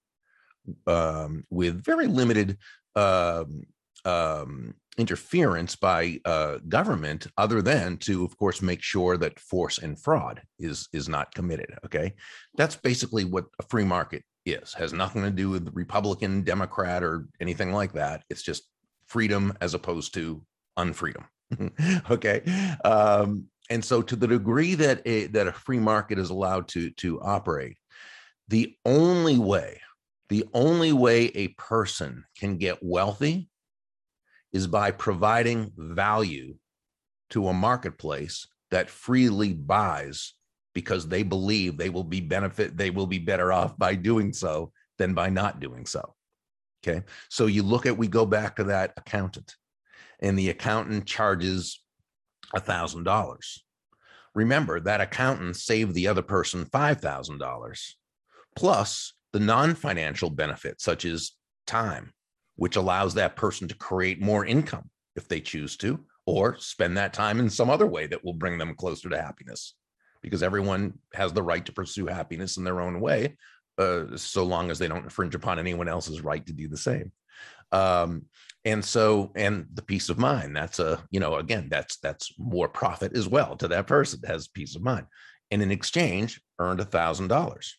um, 0.86 1.44
with 1.50 1.82
very 1.82 2.06
limited 2.06 2.58
um, 2.96 3.62
um, 4.04 4.74
interference 5.00 5.76
by 5.76 6.20
uh, 6.24 6.58
government 6.68 7.26
other 7.38 7.62
than 7.62 7.96
to 7.98 8.24
of 8.24 8.36
course 8.36 8.62
make 8.62 8.82
sure 8.82 9.16
that 9.16 9.40
force 9.40 9.78
and 9.78 9.98
fraud 9.98 10.42
is 10.58 10.88
is 10.92 11.08
not 11.08 11.34
committed 11.34 11.70
okay? 11.84 12.12
That's 12.56 12.76
basically 12.76 13.24
what 13.24 13.46
a 13.58 13.64
free 13.64 13.84
market 13.84 14.22
is. 14.46 14.74
Has 14.74 14.92
nothing 14.92 15.22
to 15.22 15.30
do 15.30 15.50
with 15.50 15.70
republican 15.74 16.42
democrat 16.42 17.02
or 17.02 17.26
anything 17.40 17.72
like 17.72 17.92
that. 17.94 18.24
It's 18.30 18.42
just 18.42 18.64
freedom 19.06 19.52
as 19.60 19.74
opposed 19.74 20.14
to 20.14 20.42
unfreedom 20.78 21.24
okay? 22.10 22.42
Um, 22.84 23.46
and 23.70 23.84
so 23.84 24.02
to 24.02 24.16
the 24.16 24.26
degree 24.26 24.74
that 24.74 25.02
a 25.06 25.26
that 25.28 25.46
a 25.46 25.52
free 25.52 25.78
market 25.78 26.18
is 26.18 26.30
allowed 26.30 26.68
to 26.68 26.90
to 26.90 27.20
operate 27.22 27.76
the 28.48 28.74
only 28.84 29.38
way 29.38 29.80
the 30.28 30.44
only 30.54 30.92
way 30.92 31.26
a 31.34 31.48
person 31.48 32.24
can 32.38 32.56
get 32.56 32.82
wealthy 32.82 33.48
is 34.52 34.66
by 34.66 34.90
providing 34.90 35.72
value 35.76 36.54
to 37.30 37.48
a 37.48 37.54
marketplace 37.54 38.46
that 38.70 38.90
freely 38.90 39.52
buys 39.52 40.34
because 40.74 41.08
they 41.08 41.22
believe 41.22 41.76
they 41.76 41.90
will 41.90 42.04
be 42.04 42.20
benefit 42.20 42.76
they 42.76 42.90
will 42.90 43.06
be 43.06 43.18
better 43.18 43.52
off 43.52 43.76
by 43.76 43.94
doing 43.94 44.32
so 44.32 44.72
than 44.98 45.14
by 45.14 45.28
not 45.28 45.60
doing 45.60 45.86
so 45.86 46.14
okay? 46.82 47.02
So 47.28 47.46
you 47.46 47.62
look 47.62 47.86
at 47.86 47.96
we 47.96 48.08
go 48.08 48.26
back 48.26 48.56
to 48.56 48.64
that 48.64 48.92
accountant 48.96 49.54
and 50.20 50.38
the 50.38 50.50
accountant 50.50 51.06
charges 51.06 51.82
a 52.54 52.60
thousand 52.60 53.04
dollars. 53.04 53.62
Remember 54.34 54.80
that 54.80 55.00
accountant 55.00 55.56
saved 55.56 55.94
the 55.94 56.08
other 56.08 56.22
person 56.22 56.64
five 56.66 57.00
thousand 57.00 57.38
dollars 57.38 57.96
plus 58.56 59.12
the 59.32 59.40
non-financial 59.40 60.30
benefits 60.30 60.84
such 60.84 61.04
as 61.04 61.32
time 61.66 62.12
which 62.60 62.76
allows 62.76 63.14
that 63.14 63.36
person 63.36 63.66
to 63.66 63.74
create 63.74 64.20
more 64.20 64.44
income 64.44 64.90
if 65.16 65.26
they 65.26 65.40
choose 65.40 65.78
to, 65.78 65.98
or 66.26 66.58
spend 66.58 66.94
that 66.94 67.14
time 67.14 67.40
in 67.40 67.48
some 67.48 67.70
other 67.70 67.86
way 67.86 68.06
that 68.06 68.22
will 68.22 68.34
bring 68.34 68.58
them 68.58 68.74
closer 68.74 69.08
to 69.08 69.18
happiness. 69.18 69.76
Because 70.20 70.42
everyone 70.42 70.92
has 71.14 71.32
the 71.32 71.42
right 71.42 71.64
to 71.64 71.72
pursue 71.72 72.06
happiness 72.06 72.58
in 72.58 72.64
their 72.64 72.82
own 72.82 73.00
way, 73.00 73.38
uh, 73.78 74.14
so 74.14 74.44
long 74.44 74.70
as 74.70 74.78
they 74.78 74.88
don't 74.88 75.04
infringe 75.04 75.34
upon 75.34 75.58
anyone 75.58 75.88
else's 75.88 76.20
right 76.20 76.44
to 76.44 76.52
do 76.52 76.68
the 76.68 76.76
same. 76.76 77.10
Um, 77.72 78.26
and 78.66 78.84
so, 78.84 79.32
and 79.34 79.66
the 79.72 79.80
peace 79.80 80.10
of 80.10 80.18
mind, 80.18 80.54
that's 80.54 80.80
a, 80.80 81.02
you 81.10 81.18
know, 81.18 81.36
again, 81.36 81.68
that's 81.70 81.96
that's 81.96 82.34
more 82.38 82.68
profit 82.68 83.16
as 83.16 83.26
well 83.26 83.56
to 83.56 83.68
that 83.68 83.86
person 83.86 84.20
has 84.26 84.48
peace 84.48 84.76
of 84.76 84.82
mind. 84.82 85.06
And 85.50 85.62
in 85.62 85.70
exchange, 85.70 86.42
earned 86.58 86.80
a 86.80 86.84
thousand 86.84 87.28
dollars. 87.28 87.78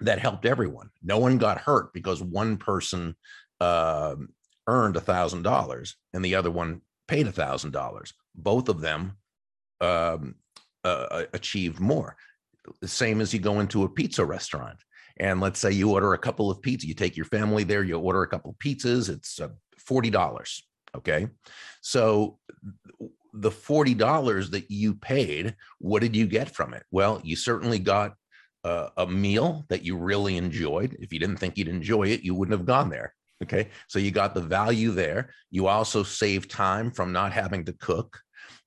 That 0.00 0.18
helped 0.18 0.44
everyone. 0.44 0.90
No 1.02 1.18
one 1.18 1.38
got 1.38 1.56
hurt 1.56 1.94
because 1.94 2.22
one 2.22 2.58
person 2.58 3.16
uh, 3.64 4.16
earned 4.66 4.96
a 4.96 5.00
thousand 5.12 5.42
dollars 5.42 5.96
and 6.12 6.24
the 6.24 6.34
other 6.34 6.50
one 6.50 6.80
paid 7.08 7.26
a 7.26 7.32
thousand 7.32 7.72
dollars. 7.72 8.12
Both 8.34 8.68
of 8.68 8.80
them 8.80 9.16
um, 9.80 10.36
uh, 10.84 11.24
achieved 11.32 11.80
more. 11.80 12.16
The 12.80 12.88
same 12.88 13.20
as 13.20 13.32
you 13.32 13.40
go 13.40 13.60
into 13.60 13.84
a 13.84 13.88
pizza 13.88 14.24
restaurant 14.24 14.78
and 15.18 15.40
let's 15.40 15.60
say 15.60 15.70
you 15.70 15.92
order 15.92 16.12
a 16.14 16.18
couple 16.26 16.50
of 16.50 16.60
pizzas, 16.60 16.84
you 16.84 16.94
take 16.94 17.16
your 17.16 17.26
family 17.26 17.64
there, 17.64 17.84
you 17.84 17.98
order 17.98 18.22
a 18.22 18.28
couple 18.28 18.50
of 18.50 18.58
pizzas, 18.58 19.08
it's 19.08 19.40
uh, 19.40 19.48
forty 19.78 20.10
dollars. 20.10 20.66
Okay, 20.96 21.28
so 21.80 22.38
the 23.32 23.50
forty 23.50 23.94
dollars 23.94 24.50
that 24.50 24.70
you 24.70 24.94
paid, 24.94 25.54
what 25.78 26.02
did 26.02 26.16
you 26.16 26.26
get 26.26 26.50
from 26.50 26.74
it? 26.74 26.84
Well, 26.90 27.20
you 27.22 27.36
certainly 27.36 27.78
got 27.78 28.14
uh, 28.64 28.88
a 28.96 29.06
meal 29.06 29.64
that 29.68 29.84
you 29.84 29.96
really 29.96 30.36
enjoyed. 30.36 30.96
If 30.98 31.12
you 31.12 31.20
didn't 31.20 31.36
think 31.36 31.56
you'd 31.56 31.68
enjoy 31.68 32.04
it, 32.08 32.22
you 32.22 32.34
wouldn't 32.34 32.58
have 32.58 32.66
gone 32.66 32.90
there. 32.90 33.14
Okay. 33.42 33.68
So 33.88 33.98
you 33.98 34.10
got 34.10 34.34
the 34.34 34.40
value 34.40 34.92
there. 34.92 35.30
You 35.50 35.66
also 35.66 36.02
save 36.02 36.48
time 36.48 36.90
from 36.90 37.12
not 37.12 37.32
having 37.32 37.64
to 37.66 37.72
cook. 37.72 38.20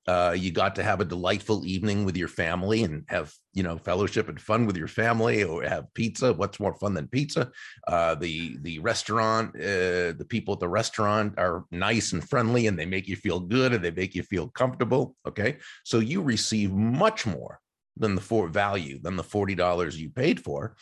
Uh, 0.08 0.34
you 0.38 0.52
got 0.52 0.74
to 0.76 0.84
have 0.84 1.02
a 1.02 1.06
delightful 1.06 1.66
evening 1.66 2.06
with 2.06 2.16
your 2.16 2.30
family 2.30 2.84
and 2.84 3.04
have 3.10 3.34
you 3.54 3.62
know 3.62 3.78
fellowship 3.78 4.30
and 4.30 4.40
fun 4.40 4.66
with 4.66 4.78
your 4.78 4.88
family 4.88 5.44
or 5.44 5.64
have 5.64 5.94
pizza 5.96 6.32
what's 6.32 6.62
more 6.62 6.74
fun 6.76 6.94
than 6.94 7.10
pizza 7.10 7.52
uh, 7.88 8.16
the 8.16 8.58
the 8.62 8.80
restaurant 8.80 9.54
uh, 9.58 10.16
the 10.16 10.26
people 10.30 10.54
at 10.54 10.62
the 10.62 10.70
restaurant 10.70 11.34
are 11.38 11.66
nice 11.72 12.14
and 12.14 12.28
friendly 12.30 12.68
and 12.68 12.80
they 12.80 12.86
make 12.86 13.06
you 13.06 13.18
feel 13.18 13.42
good 13.42 13.74
and 13.74 13.84
they 13.84 13.92
make 13.92 14.16
you 14.16 14.24
feel 14.24 14.48
comfortable 14.48 15.14
okay 15.28 15.58
so 15.84 16.00
you 16.00 16.22
receive 16.22 16.72
much 16.72 17.26
more 17.26 17.60
than 17.98 18.16
the 18.16 18.22
for 18.22 18.48
value 18.48 19.00
than 19.02 19.18
the 19.18 19.24
$40 19.24 19.98
you 19.98 20.10
paid 20.10 20.40
for 20.40 20.78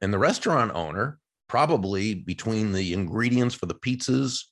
and 0.00 0.12
the 0.12 0.18
restaurant 0.18 0.72
owner 0.74 1.20
probably 1.50 2.14
between 2.14 2.72
the 2.72 2.92
ingredients 2.92 3.56
for 3.56 3.66
the 3.66 3.74
pizzas 3.74 4.44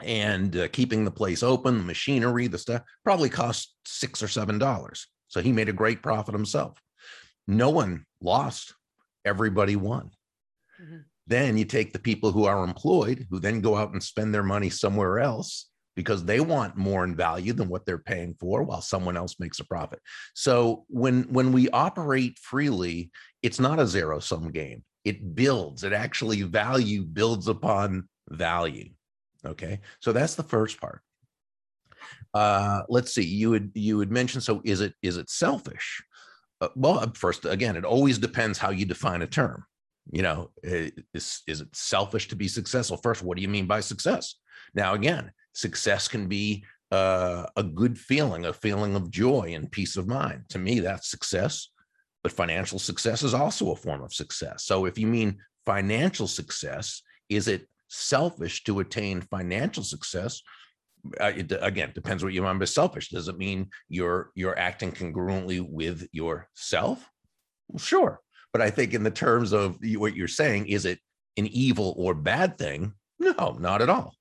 and 0.00 0.56
uh, 0.56 0.68
keeping 0.68 1.04
the 1.04 1.10
place 1.10 1.42
open, 1.42 1.78
the 1.78 1.84
machinery, 1.84 2.46
the 2.46 2.58
stuff 2.58 2.82
probably 3.02 3.28
cost 3.28 3.74
six 3.84 4.22
or 4.22 4.28
seven 4.28 4.56
dollars. 4.58 5.08
So 5.26 5.40
he 5.40 5.52
made 5.52 5.68
a 5.68 5.72
great 5.82 6.00
profit 6.02 6.34
himself. 6.34 6.80
No 7.48 7.70
one 7.70 8.06
lost, 8.20 8.74
everybody 9.24 9.76
won. 9.76 10.10
Mm-hmm. 10.80 10.98
Then 11.26 11.58
you 11.58 11.64
take 11.64 11.92
the 11.92 11.98
people 12.10 12.30
who 12.30 12.44
are 12.44 12.62
employed, 12.62 13.26
who 13.28 13.40
then 13.40 13.60
go 13.60 13.74
out 13.74 13.92
and 13.92 14.02
spend 14.02 14.32
their 14.32 14.44
money 14.44 14.70
somewhere 14.70 15.18
else. 15.18 15.68
because 15.96 16.24
they 16.24 16.40
want 16.40 16.76
more 16.76 17.04
in 17.04 17.14
value 17.14 17.52
than 17.52 17.68
what 17.68 17.86
they're 17.86 17.98
paying 17.98 18.34
for 18.40 18.62
while 18.62 18.80
someone 18.80 19.16
else 19.16 19.36
makes 19.38 19.60
a 19.60 19.64
profit. 19.64 20.00
So 20.34 20.84
when 20.88 21.24
when 21.24 21.52
we 21.52 21.68
operate 21.70 22.38
freely, 22.38 23.10
it's 23.42 23.60
not 23.60 23.78
a 23.78 23.86
zero 23.86 24.18
sum 24.20 24.50
game. 24.50 24.82
It 25.04 25.34
builds. 25.34 25.84
It 25.84 25.92
actually 25.92 26.42
value 26.42 27.02
builds 27.02 27.48
upon 27.48 28.08
value. 28.30 28.90
Okay? 29.44 29.80
So 30.00 30.12
that's 30.12 30.34
the 30.34 30.42
first 30.42 30.80
part. 30.80 31.02
Uh 32.32 32.82
let's 32.88 33.14
see. 33.14 33.24
You 33.24 33.50
would 33.50 33.70
you 33.74 33.96
would 33.96 34.10
mention 34.10 34.40
so 34.40 34.60
is 34.64 34.80
it 34.80 34.94
is 35.02 35.16
it 35.16 35.30
selfish? 35.30 36.02
Uh, 36.60 36.68
well, 36.76 37.12
first 37.14 37.44
again, 37.44 37.76
it 37.76 37.84
always 37.84 38.18
depends 38.18 38.58
how 38.58 38.70
you 38.70 38.84
define 38.84 39.22
a 39.22 39.26
term 39.26 39.64
you 40.12 40.20
know 40.20 40.50
is 41.14 41.40
is 41.46 41.62
it 41.62 41.74
selfish 41.74 42.28
to 42.28 42.36
be 42.36 42.46
successful 42.46 42.98
first 42.98 43.22
what 43.22 43.38
do 43.38 43.42
you 43.42 43.48
mean 43.48 43.66
by 43.66 43.80
success 43.80 44.34
now 44.74 44.92
again 44.92 45.32
success 45.54 46.08
can 46.08 46.28
be 46.28 46.62
uh, 46.94 47.46
a 47.56 47.62
good 47.62 47.98
feeling, 47.98 48.44
a 48.44 48.52
feeling 48.52 48.94
of 48.94 49.10
joy 49.10 49.52
and 49.54 49.72
peace 49.72 49.96
of 49.96 50.06
mind. 50.06 50.44
To 50.50 50.58
me, 50.58 50.80
that's 50.80 51.10
success. 51.10 51.68
But 52.24 52.32
financial 52.32 52.80
success 52.80 53.22
is 53.22 53.34
also 53.34 53.70
a 53.70 53.76
form 53.76 54.02
of 54.02 54.12
success. 54.12 54.64
So 54.64 54.86
if 54.86 54.98
you 54.98 55.06
mean 55.06 55.38
financial 55.64 56.26
success, 56.26 57.02
is 57.28 57.46
it 57.46 57.68
selfish 57.88 58.64
to 58.64 58.80
attain 58.80 59.20
financial 59.20 59.84
success? 59.84 60.42
Uh, 61.20 61.32
it, 61.36 61.52
again, 61.60 61.92
depends 61.94 62.24
what 62.24 62.32
you 62.32 62.42
mean 62.42 62.58
by 62.58 62.64
selfish. 62.64 63.10
Does 63.10 63.28
it 63.28 63.38
mean 63.38 63.68
you're 63.88 64.32
you're 64.34 64.58
acting 64.58 64.90
congruently 64.90 65.64
with 65.64 66.08
yourself? 66.10 67.08
Well, 67.68 67.78
sure, 67.78 68.20
but 68.52 68.60
I 68.60 68.70
think 68.70 68.94
in 68.94 69.04
the 69.04 69.10
terms 69.10 69.52
of 69.52 69.78
what 69.96 70.16
you're 70.16 70.26
saying, 70.26 70.66
is 70.66 70.86
it 70.86 70.98
an 71.36 71.46
evil 71.46 71.94
or 71.96 72.14
bad 72.14 72.58
thing? 72.58 72.94
No, 73.20 73.56
not 73.60 73.80
at 73.80 73.90
all 73.90 74.16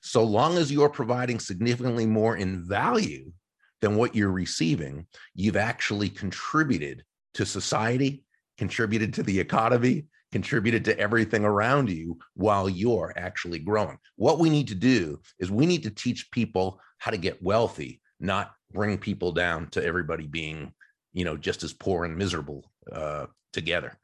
so 0.00 0.24
long 0.24 0.56
as 0.56 0.72
you're 0.72 0.88
providing 0.88 1.38
significantly 1.38 2.06
more 2.06 2.36
in 2.36 2.64
value 2.64 3.32
than 3.80 3.96
what 3.96 4.14
you're 4.14 4.32
receiving, 4.32 5.06
you've 5.34 5.56
actually 5.56 6.08
contributed 6.08 7.04
to 7.38 7.46
society, 7.46 8.24
contributed 8.58 9.14
to 9.14 9.22
the 9.22 9.38
economy, 9.38 10.04
contributed 10.32 10.84
to 10.84 10.98
everything 10.98 11.44
around 11.44 11.88
you 11.88 12.18
while 12.34 12.68
you're 12.68 13.12
actually 13.16 13.60
growing. 13.60 13.96
What 14.16 14.40
we 14.40 14.50
need 14.50 14.66
to 14.68 14.74
do 14.74 15.20
is 15.38 15.48
we 15.48 15.64
need 15.64 15.84
to 15.84 15.90
teach 15.90 16.32
people 16.32 16.80
how 16.98 17.12
to 17.12 17.16
get 17.16 17.40
wealthy, 17.40 18.00
not 18.18 18.50
bring 18.72 18.98
people 18.98 19.30
down 19.30 19.68
to 19.70 19.84
everybody 19.84 20.26
being, 20.26 20.72
you 21.12 21.24
know, 21.24 21.36
just 21.36 21.62
as 21.62 21.72
poor 21.72 22.04
and 22.04 22.16
miserable 22.16 22.72
uh, 22.92 23.26
together. 23.52 23.96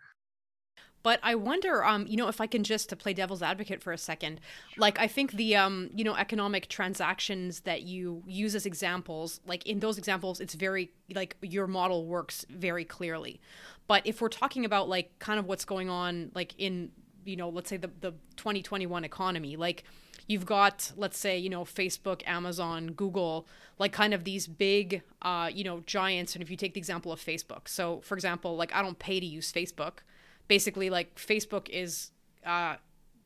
But 1.04 1.20
I 1.22 1.34
wonder, 1.34 1.84
um, 1.84 2.06
you 2.08 2.16
know, 2.16 2.28
if 2.28 2.40
I 2.40 2.46
can 2.46 2.64
just 2.64 2.88
to 2.88 2.96
play 2.96 3.12
devil's 3.12 3.42
advocate 3.42 3.82
for 3.82 3.92
a 3.92 3.98
second, 3.98 4.40
like 4.78 4.98
I 4.98 5.06
think 5.06 5.32
the, 5.32 5.54
um, 5.54 5.90
you 5.94 6.02
know, 6.02 6.16
economic 6.16 6.66
transactions 6.68 7.60
that 7.60 7.82
you 7.82 8.22
use 8.26 8.54
as 8.54 8.64
examples, 8.64 9.38
like 9.46 9.66
in 9.66 9.80
those 9.80 9.98
examples, 9.98 10.40
it's 10.40 10.54
very 10.54 10.92
like 11.14 11.36
your 11.42 11.66
model 11.66 12.06
works 12.06 12.46
very 12.48 12.86
clearly. 12.86 13.38
But 13.86 14.06
if 14.06 14.22
we're 14.22 14.30
talking 14.30 14.64
about 14.64 14.88
like 14.88 15.18
kind 15.18 15.38
of 15.38 15.44
what's 15.44 15.66
going 15.66 15.90
on, 15.90 16.30
like 16.34 16.54
in, 16.56 16.90
you 17.26 17.36
know, 17.36 17.50
let's 17.50 17.68
say 17.68 17.76
the 17.76 17.90
the 18.00 18.12
2021 18.38 19.04
economy, 19.04 19.56
like 19.56 19.84
you've 20.26 20.46
got 20.46 20.90
let's 20.96 21.18
say 21.18 21.36
you 21.36 21.50
know 21.50 21.64
facebook 21.64 22.22
amazon 22.26 22.86
google 22.86 23.46
like 23.78 23.92
kind 23.92 24.14
of 24.14 24.24
these 24.24 24.46
big 24.46 25.02
uh, 25.20 25.50
you 25.52 25.62
know 25.62 25.80
giants 25.80 26.34
and 26.34 26.42
if 26.42 26.50
you 26.50 26.56
take 26.56 26.72
the 26.72 26.80
example 26.80 27.12
of 27.12 27.20
facebook 27.20 27.68
so 27.68 28.00
for 28.00 28.14
example 28.14 28.56
like 28.56 28.74
i 28.74 28.80
don't 28.80 28.98
pay 28.98 29.20
to 29.20 29.26
use 29.26 29.52
facebook 29.52 29.98
basically 30.48 30.90
like 30.90 31.14
Facebook 31.16 31.68
is 31.68 32.10
uh, 32.44 32.76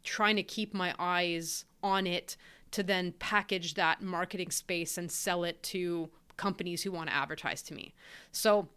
trying 0.05 0.37
to 0.37 0.43
keep 0.43 0.75
my 0.75 0.95
eyes 0.99 1.65
on 1.83 2.07
it 2.07 2.37
to 2.71 2.83
then 2.83 3.13
package 3.19 3.75
that 3.75 4.03
marketing 4.03 4.51
space 4.51 4.99
and 4.99 5.11
sell 5.11 5.45
it 5.45 5.63
to 5.63 6.11
companies 6.37 6.83
who 6.83 6.93
want 6.93 7.09
to 7.09 7.15
advertise 7.15 7.63
to 7.63 7.75
me. 7.75 7.95
So 8.31 8.69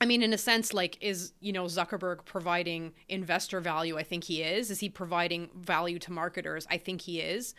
I 0.00 0.06
mean, 0.06 0.22
in 0.22 0.32
a 0.32 0.38
sense, 0.38 0.74
like, 0.74 0.98
is, 1.00 1.32
you 1.40 1.52
know, 1.52 1.64
Zuckerberg 1.64 2.24
providing 2.24 2.92
investor 3.08 3.60
value? 3.60 3.96
I 3.96 4.02
think 4.02 4.24
he 4.24 4.42
is. 4.42 4.70
Is 4.70 4.80
he 4.80 4.88
providing 4.88 5.50
value 5.54 5.98
to 6.00 6.12
marketers? 6.12 6.66
I 6.70 6.78
think 6.78 7.02
he 7.02 7.20
is. 7.20 7.54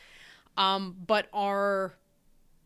Um, 0.58 0.96
but 1.08 1.28
are, 1.34 1.94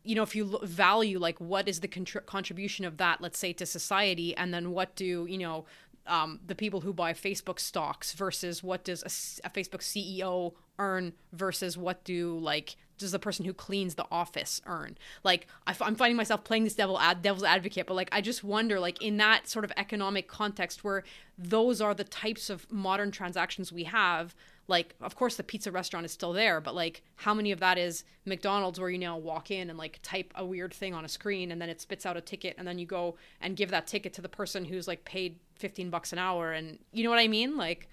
you 0.02 0.16
know, 0.16 0.22
if 0.22 0.34
you 0.34 0.58
value, 0.64 1.18
like, 1.18 1.40
what 1.40 1.68
is 1.68 1.80
the 1.80 1.88
contr- 1.88 2.26
contribution 2.26 2.84
of 2.84 2.96
that, 2.96 3.20
let's 3.20 3.38
say, 3.38 3.52
to 3.54 3.66
society? 3.66 4.36
And 4.36 4.52
then 4.52 4.72
what 4.72 4.96
do, 4.96 5.26
you 5.28 5.38
know, 5.38 5.66
um, 6.06 6.40
the 6.46 6.54
people 6.54 6.80
who 6.80 6.92
buy 6.92 7.12
Facebook 7.12 7.60
stocks 7.60 8.12
versus 8.12 8.62
what 8.62 8.84
does 8.84 9.02
a, 9.02 9.46
a, 9.46 9.50
Facebook 9.50 9.80
CEO 9.80 10.54
earn 10.78 11.12
versus 11.32 11.76
what 11.76 12.02
do 12.04 12.38
like 12.38 12.76
does 12.98 13.12
the 13.12 13.18
person 13.18 13.46
who 13.46 13.54
cleans 13.54 13.94
the 13.94 14.06
office 14.10 14.60
earn? 14.66 14.96
Like 15.24 15.46
I, 15.66 15.74
am 15.80 15.94
finding 15.94 16.16
myself 16.16 16.44
playing 16.44 16.64
this 16.64 16.74
devil 16.74 16.98
ad, 16.98 17.22
devil's 17.22 17.44
advocate, 17.44 17.86
but 17.86 17.94
like 17.94 18.08
I 18.12 18.20
just 18.20 18.44
wonder 18.44 18.78
like 18.78 19.00
in 19.02 19.16
that 19.18 19.48
sort 19.48 19.64
of 19.64 19.72
economic 19.76 20.28
context 20.28 20.84
where 20.84 21.04
those 21.38 21.80
are 21.80 21.94
the 21.94 22.04
types 22.04 22.50
of 22.50 22.70
modern 22.70 23.10
transactions 23.10 23.72
we 23.72 23.84
have 23.84 24.34
like 24.70 24.94
of 25.02 25.16
course 25.16 25.34
the 25.34 25.42
pizza 25.42 25.70
restaurant 25.70 26.06
is 26.06 26.12
still 26.12 26.32
there 26.32 26.60
but 26.60 26.74
like 26.74 27.02
how 27.16 27.34
many 27.34 27.50
of 27.50 27.58
that 27.58 27.76
is 27.76 28.04
mcdonald's 28.24 28.78
where 28.78 28.88
you 28.88 28.98
now 28.98 29.18
walk 29.18 29.50
in 29.50 29.68
and 29.68 29.78
like 29.78 29.98
type 30.02 30.32
a 30.36 30.44
weird 30.44 30.72
thing 30.72 30.94
on 30.94 31.04
a 31.04 31.08
screen 31.08 31.50
and 31.50 31.60
then 31.60 31.68
it 31.68 31.80
spits 31.80 32.06
out 32.06 32.16
a 32.16 32.20
ticket 32.20 32.54
and 32.56 32.66
then 32.66 32.78
you 32.78 32.86
go 32.86 33.16
and 33.40 33.56
give 33.56 33.70
that 33.70 33.86
ticket 33.86 34.14
to 34.14 34.22
the 34.22 34.28
person 34.28 34.64
who's 34.64 34.86
like 34.86 35.04
paid 35.04 35.38
15 35.56 35.90
bucks 35.90 36.12
an 36.12 36.18
hour 36.18 36.52
and 36.52 36.78
you 36.92 37.04
know 37.04 37.10
what 37.10 37.18
i 37.18 37.28
mean? 37.28 37.56
Like 37.56 37.88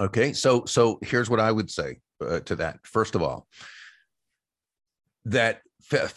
okay 0.00 0.32
so 0.32 0.64
so 0.64 0.98
here's 1.02 1.28
what 1.28 1.40
i 1.40 1.52
would 1.52 1.70
say 1.70 1.98
uh, 2.24 2.40
to 2.40 2.56
that. 2.56 2.78
First 2.84 3.14
of 3.14 3.22
all 3.22 3.46
that 5.24 5.60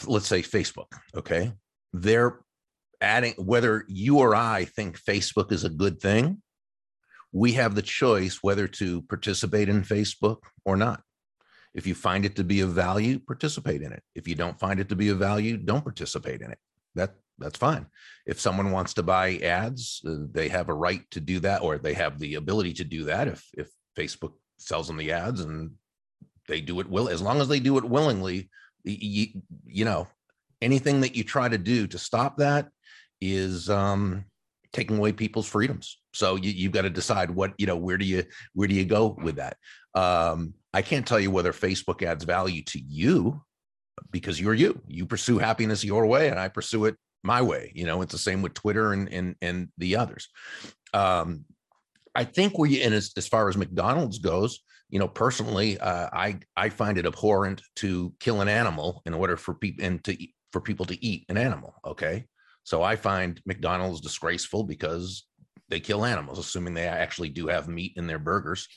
let's 0.05 0.27
say 0.27 0.41
facebook 0.41 0.87
okay? 1.15 1.51
They're 1.91 2.39
adding 3.01 3.33
whether 3.37 3.83
you 3.87 4.19
or 4.19 4.33
i 4.35 4.63
think 4.63 4.99
facebook 5.01 5.51
is 5.51 5.65
a 5.65 5.69
good 5.69 5.99
thing 5.99 6.41
we 7.35 7.51
have 7.51 7.75
the 7.75 7.81
choice 7.81 8.39
whether 8.41 8.65
to 8.65 9.01
participate 9.03 9.67
in 9.67 9.83
Facebook 9.83 10.37
or 10.63 10.77
not. 10.77 11.01
If 11.73 11.85
you 11.85 11.93
find 11.93 12.23
it 12.23 12.37
to 12.37 12.45
be 12.45 12.61
of 12.61 12.69
value, 12.69 13.19
participate 13.19 13.81
in 13.81 13.91
it. 13.91 14.01
If 14.15 14.25
you 14.25 14.35
don't 14.35 14.57
find 14.57 14.79
it 14.79 14.87
to 14.87 14.95
be 14.95 15.09
of 15.09 15.17
value, 15.17 15.57
don't 15.57 15.83
participate 15.83 16.41
in 16.41 16.51
it. 16.51 16.57
That 16.95 17.15
that's 17.37 17.57
fine. 17.57 17.87
If 18.25 18.39
someone 18.39 18.71
wants 18.71 18.93
to 18.93 19.03
buy 19.03 19.35
ads, 19.39 20.01
uh, 20.07 20.27
they 20.31 20.47
have 20.47 20.69
a 20.69 20.73
right 20.73 21.01
to 21.11 21.19
do 21.19 21.41
that, 21.41 21.61
or 21.61 21.77
they 21.77 21.93
have 21.93 22.19
the 22.19 22.35
ability 22.35 22.71
to 22.75 22.85
do 22.85 23.03
that. 23.03 23.27
If 23.27 23.45
if 23.57 23.69
Facebook 23.97 24.35
sells 24.57 24.87
them 24.87 24.95
the 24.95 25.11
ads 25.11 25.41
and 25.41 25.71
they 26.47 26.61
do 26.61 26.79
it 26.79 26.89
will, 26.89 27.09
as 27.09 27.21
long 27.21 27.41
as 27.41 27.49
they 27.49 27.59
do 27.59 27.77
it 27.77 27.83
willingly, 27.83 28.49
you, 28.85 29.27
you 29.65 29.83
know, 29.83 30.07
anything 30.61 31.01
that 31.01 31.17
you 31.17 31.25
try 31.25 31.49
to 31.49 31.57
do 31.57 31.85
to 31.87 31.97
stop 31.97 32.37
that 32.37 32.69
is 33.19 33.69
um, 33.69 34.23
taking 34.71 34.97
away 34.97 35.11
people's 35.11 35.47
freedoms. 35.47 35.97
So 36.15 36.35
you, 36.35 36.51
you've 36.51 36.71
got 36.71 36.83
to 36.83 36.89
decide 36.89 37.29
what, 37.29 37.53
you 37.57 37.67
know, 37.67 37.77
where 37.77 37.97
do 37.97 38.05
you, 38.05 38.23
where 38.53 38.67
do 38.67 38.75
you 38.75 38.85
go 38.85 39.17
with 39.21 39.35
that? 39.35 39.57
Um, 39.93 40.53
I 40.73 40.81
can't 40.81 41.05
tell 41.05 41.19
you 41.19 41.31
whether 41.31 41.53
Facebook 41.53 42.01
adds 42.01 42.23
value 42.23 42.63
to 42.63 42.79
you 42.79 43.43
because 44.11 44.39
you're 44.39 44.53
you, 44.53 44.81
you 44.87 45.05
pursue 45.05 45.37
happiness 45.37 45.83
your 45.83 46.05
way 46.05 46.29
and 46.29 46.39
I 46.39 46.47
pursue 46.47 46.85
it 46.85 46.95
my 47.23 47.41
way. 47.41 47.71
You 47.75 47.85
know, 47.85 48.01
it's 48.01 48.11
the 48.11 48.17
same 48.17 48.41
with 48.41 48.53
Twitter 48.53 48.93
and, 48.93 49.11
and, 49.11 49.35
and 49.41 49.69
the 49.77 49.95
others. 49.97 50.29
Um, 50.93 51.45
I 52.15 52.23
think 52.23 52.57
we, 52.57 52.81
and 52.81 52.93
as, 52.93 53.11
as 53.17 53.27
far 53.27 53.49
as 53.49 53.57
McDonald's 53.57 54.19
goes, 54.19 54.61
you 54.89 54.99
know, 54.99 55.07
personally, 55.07 55.79
uh, 55.79 56.09
I 56.13 56.39
I 56.55 56.69
find 56.69 56.97
it 56.97 57.07
abhorrent 57.07 57.61
to 57.77 58.13
kill 58.19 58.41
an 58.41 58.47
animal 58.47 59.01
in 59.05 59.13
order 59.13 59.35
for 59.35 59.55
people 59.55 59.83
and 59.83 60.03
to 60.03 60.15
for 60.53 60.61
people 60.61 60.85
to 60.85 61.05
eat 61.05 61.25
an 61.27 61.37
animal. 61.37 61.73
Okay, 61.83 62.27
so 62.63 62.83
I 62.83 62.95
find 62.95 63.41
McDonald's 63.45 63.99
disgraceful 63.99 64.63
because 64.63 65.25
they 65.69 65.79
kill 65.79 66.05
animals, 66.05 66.39
assuming 66.39 66.73
they 66.73 66.87
actually 66.87 67.29
do 67.29 67.47
have 67.47 67.67
meat 67.67 67.93
in 67.95 68.07
their 68.07 68.19
burgers. 68.19 68.67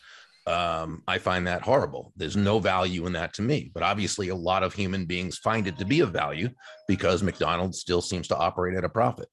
Um, 0.46 1.02
I 1.06 1.18
find 1.18 1.46
that 1.46 1.62
horrible. 1.62 2.12
There's 2.16 2.36
no 2.36 2.58
value 2.58 3.06
in 3.06 3.12
that 3.12 3.34
to 3.34 3.42
me. 3.42 3.70
But 3.74 3.82
obviously, 3.82 4.30
a 4.30 4.34
lot 4.34 4.62
of 4.62 4.72
human 4.72 5.04
beings 5.04 5.36
find 5.36 5.66
it 5.66 5.78
to 5.78 5.84
be 5.84 6.00
of 6.00 6.12
value 6.12 6.48
because 6.86 7.22
McDonald's 7.22 7.80
still 7.80 8.00
seems 8.00 8.28
to 8.28 8.36
operate 8.36 8.76
at 8.76 8.84
a 8.84 8.88
profit. 8.88 9.28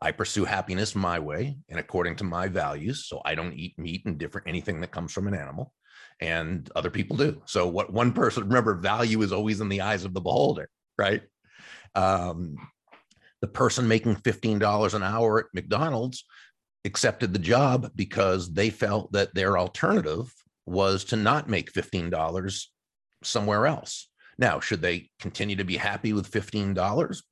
I 0.00 0.12
pursue 0.12 0.44
happiness 0.44 0.94
my 0.94 1.18
way 1.18 1.56
and 1.68 1.80
according 1.80 2.16
to 2.16 2.24
my 2.24 2.48
values. 2.48 3.06
So 3.06 3.20
I 3.24 3.34
don't 3.34 3.54
eat 3.54 3.78
meat 3.78 4.02
and 4.04 4.18
different 4.18 4.46
anything 4.46 4.80
that 4.80 4.90
comes 4.90 5.12
from 5.12 5.26
an 5.26 5.34
animal, 5.34 5.72
and 6.20 6.70
other 6.76 6.90
people 6.90 7.16
do. 7.16 7.40
So 7.46 7.66
what 7.66 7.92
one 7.92 8.12
person 8.12 8.44
remember, 8.44 8.74
value 8.74 9.22
is 9.22 9.32
always 9.32 9.60
in 9.60 9.68
the 9.68 9.80
eyes 9.80 10.04
of 10.04 10.12
the 10.12 10.20
beholder, 10.20 10.68
right? 10.98 11.22
Um, 11.94 12.56
the 13.40 13.48
person 13.48 13.88
making 13.88 14.16
$15 14.16 14.94
an 14.94 15.02
hour 15.02 15.40
at 15.40 15.46
McDonald's 15.54 16.24
accepted 16.84 17.32
the 17.32 17.38
job 17.38 17.90
because 17.94 18.52
they 18.52 18.70
felt 18.70 19.12
that 19.12 19.34
their 19.34 19.58
alternative 19.58 20.32
was 20.66 21.04
to 21.04 21.16
not 21.16 21.48
make 21.48 21.72
$15 21.72 22.66
somewhere 23.22 23.66
else. 23.66 24.08
Now, 24.38 24.60
should 24.60 24.82
they 24.82 25.10
continue 25.18 25.56
to 25.56 25.64
be 25.64 25.76
happy 25.76 26.12
with 26.12 26.30
$15? 26.30 27.22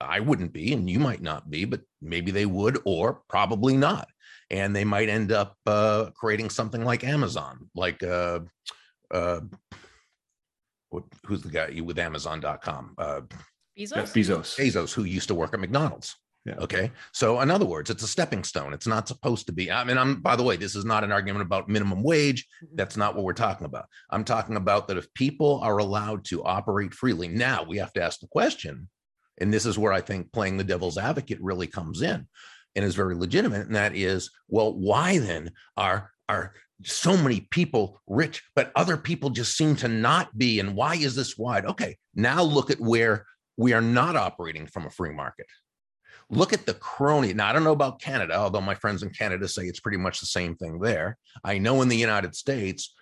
I 0.00 0.20
wouldn't 0.20 0.52
be, 0.52 0.72
and 0.72 0.88
you 0.88 1.00
might 1.00 1.22
not 1.22 1.50
be, 1.50 1.64
but 1.64 1.80
maybe 2.00 2.30
they 2.30 2.46
would, 2.46 2.78
or 2.84 3.22
probably 3.28 3.76
not. 3.76 4.08
And 4.50 4.74
they 4.74 4.84
might 4.84 5.08
end 5.08 5.32
up 5.32 5.56
uh, 5.66 6.10
creating 6.14 6.50
something 6.50 6.84
like 6.84 7.02
Amazon, 7.02 7.68
like 7.74 8.02
uh, 8.02 8.40
uh, 9.10 9.40
who's 11.26 11.42
the 11.42 11.50
guy 11.50 11.80
with 11.80 11.98
Amazon.com? 11.98 12.94
Uh, 12.96 13.20
Bezos. 13.76 13.94
Jeff 13.94 14.14
Bezos. 14.14 14.56
Bezos, 14.56 14.92
who 14.94 15.04
used 15.04 15.28
to 15.28 15.34
work 15.34 15.52
at 15.54 15.60
McDonald's. 15.60 16.16
Yeah. 16.48 16.54
Okay. 16.62 16.90
So, 17.12 17.40
in 17.40 17.50
other 17.50 17.66
words, 17.66 17.90
it's 17.90 18.02
a 18.02 18.08
stepping 18.08 18.42
stone. 18.42 18.72
It's 18.72 18.86
not 18.86 19.06
supposed 19.06 19.46
to 19.46 19.52
be. 19.52 19.70
I 19.70 19.84
mean, 19.84 19.98
I'm, 19.98 20.20
by 20.22 20.34
the 20.34 20.42
way, 20.42 20.56
this 20.56 20.74
is 20.74 20.84
not 20.84 21.04
an 21.04 21.12
argument 21.12 21.42
about 21.42 21.68
minimum 21.68 22.02
wage. 22.02 22.46
That's 22.74 22.96
not 22.96 23.14
what 23.14 23.24
we're 23.24 23.34
talking 23.34 23.66
about. 23.66 23.86
I'm 24.10 24.24
talking 24.24 24.56
about 24.56 24.88
that 24.88 24.96
if 24.96 25.12
people 25.12 25.60
are 25.62 25.78
allowed 25.78 26.24
to 26.26 26.42
operate 26.44 26.94
freely, 26.94 27.28
now 27.28 27.64
we 27.64 27.76
have 27.78 27.92
to 27.94 28.02
ask 28.02 28.20
the 28.20 28.28
question. 28.28 28.88
And 29.40 29.52
this 29.52 29.66
is 29.66 29.78
where 29.78 29.92
I 29.92 30.00
think 30.00 30.32
playing 30.32 30.56
the 30.56 30.64
devil's 30.64 30.96
advocate 30.96 31.38
really 31.42 31.66
comes 31.66 32.00
in 32.00 32.26
and 32.74 32.84
is 32.84 32.94
very 32.94 33.14
legitimate. 33.14 33.66
And 33.66 33.76
that 33.76 33.94
is, 33.94 34.30
well, 34.48 34.72
why 34.72 35.18
then 35.18 35.52
are, 35.76 36.12
are 36.30 36.54
so 36.82 37.16
many 37.16 37.46
people 37.50 38.00
rich, 38.06 38.42
but 38.56 38.72
other 38.74 38.96
people 38.96 39.30
just 39.30 39.56
seem 39.56 39.76
to 39.76 39.88
not 39.88 40.36
be? 40.36 40.60
And 40.60 40.74
why 40.74 40.94
is 40.94 41.14
this 41.14 41.36
wide? 41.36 41.66
Okay. 41.66 41.98
Now 42.14 42.42
look 42.42 42.70
at 42.70 42.80
where 42.80 43.26
we 43.58 43.74
are 43.74 43.82
not 43.82 44.16
operating 44.16 44.66
from 44.66 44.86
a 44.86 44.90
free 44.90 45.12
market. 45.12 45.46
Look 46.30 46.52
at 46.52 46.66
the 46.66 46.74
crony. 46.74 47.32
Now, 47.32 47.48
I 47.48 47.52
don't 47.52 47.64
know 47.64 47.72
about 47.72 48.00
Canada, 48.00 48.34
although 48.34 48.60
my 48.60 48.74
friends 48.74 49.02
in 49.02 49.10
Canada 49.10 49.48
say 49.48 49.64
it's 49.64 49.80
pretty 49.80 49.96
much 49.96 50.20
the 50.20 50.26
same 50.26 50.56
thing 50.56 50.78
there. 50.78 51.16
I 51.42 51.58
know 51.58 51.80
in 51.80 51.88
the 51.88 51.96
United 51.96 52.34
States, 52.34 52.94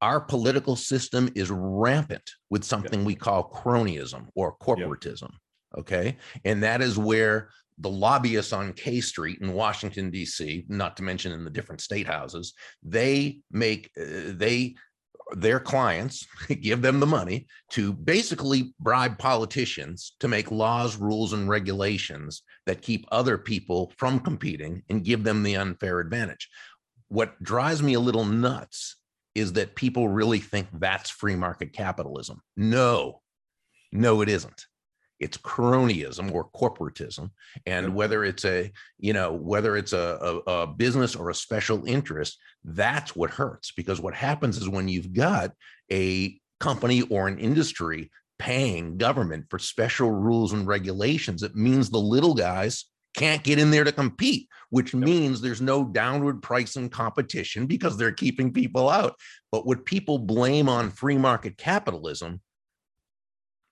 our 0.00 0.20
political 0.20 0.74
system 0.74 1.30
is 1.36 1.50
rampant 1.50 2.28
with 2.50 2.64
something 2.64 3.04
we 3.04 3.14
call 3.14 3.50
cronyism 3.50 4.26
or 4.34 4.56
corporatism. 4.56 5.30
Okay. 5.78 6.16
And 6.44 6.62
that 6.64 6.82
is 6.82 6.98
where 6.98 7.50
the 7.78 7.88
lobbyists 7.88 8.52
on 8.52 8.72
K 8.72 9.00
Street 9.00 9.40
in 9.40 9.54
Washington, 9.54 10.10
D.C., 10.10 10.64
not 10.68 10.96
to 10.96 11.02
mention 11.02 11.32
in 11.32 11.44
the 11.44 11.50
different 11.50 11.80
state 11.80 12.06
houses, 12.06 12.52
they 12.82 13.38
make, 13.50 13.90
uh, 13.98 14.34
they, 14.34 14.74
their 15.34 15.60
clients 15.60 16.26
give 16.60 16.82
them 16.82 17.00
the 17.00 17.06
money 17.06 17.46
to 17.70 17.92
basically 17.92 18.74
bribe 18.80 19.18
politicians 19.18 20.14
to 20.20 20.28
make 20.28 20.50
laws, 20.50 20.96
rules, 20.96 21.32
and 21.32 21.48
regulations 21.48 22.42
that 22.66 22.82
keep 22.82 23.06
other 23.10 23.38
people 23.38 23.92
from 23.96 24.20
competing 24.20 24.82
and 24.88 25.04
give 25.04 25.24
them 25.24 25.42
the 25.42 25.56
unfair 25.56 26.00
advantage. 26.00 26.48
What 27.08 27.42
drives 27.42 27.82
me 27.82 27.94
a 27.94 28.00
little 28.00 28.24
nuts 28.24 28.96
is 29.34 29.54
that 29.54 29.76
people 29.76 30.08
really 30.08 30.38
think 30.38 30.68
that's 30.72 31.10
free 31.10 31.36
market 31.36 31.72
capitalism. 31.72 32.40
No, 32.56 33.22
no, 33.90 34.20
it 34.20 34.28
isn't 34.28 34.66
it's 35.22 35.38
cronyism 35.38 36.32
or 36.32 36.50
corporatism 36.50 37.30
and 37.66 37.94
whether 37.94 38.24
it's 38.24 38.44
a 38.44 38.70
you 38.98 39.12
know 39.12 39.32
whether 39.32 39.76
it's 39.76 39.92
a, 39.92 40.42
a, 40.46 40.50
a, 40.50 40.66
business 40.66 41.14
or 41.14 41.30
a 41.30 41.34
special 41.34 41.84
interest 41.86 42.38
that's 42.64 43.14
what 43.16 43.30
hurts 43.30 43.72
because 43.72 44.00
what 44.00 44.14
happens 44.14 44.56
is 44.56 44.68
when 44.68 44.88
you've 44.88 45.12
got 45.12 45.52
a 45.90 46.38
company 46.60 47.02
or 47.02 47.28
an 47.28 47.38
industry 47.38 48.10
paying 48.38 48.96
government 48.96 49.46
for 49.48 49.58
special 49.58 50.10
rules 50.10 50.52
and 50.52 50.66
regulations 50.66 51.42
it 51.42 51.54
means 51.54 51.88
the 51.88 51.98
little 51.98 52.34
guys 52.34 52.86
can't 53.14 53.44
get 53.44 53.58
in 53.58 53.70
there 53.70 53.84
to 53.84 53.92
compete 53.92 54.48
which 54.72 54.94
means 54.94 55.42
there's 55.42 55.60
no 55.60 55.84
downward 55.84 56.40
price 56.40 56.72
pricing 56.72 56.88
competition 56.88 57.66
because 57.66 57.98
they're 57.98 58.10
keeping 58.10 58.54
people 58.54 58.88
out. 58.88 59.16
But 59.50 59.66
what 59.66 59.84
people 59.84 60.18
blame 60.18 60.66
on 60.66 60.88
free 60.88 61.18
market 61.18 61.58
capitalism 61.58 62.40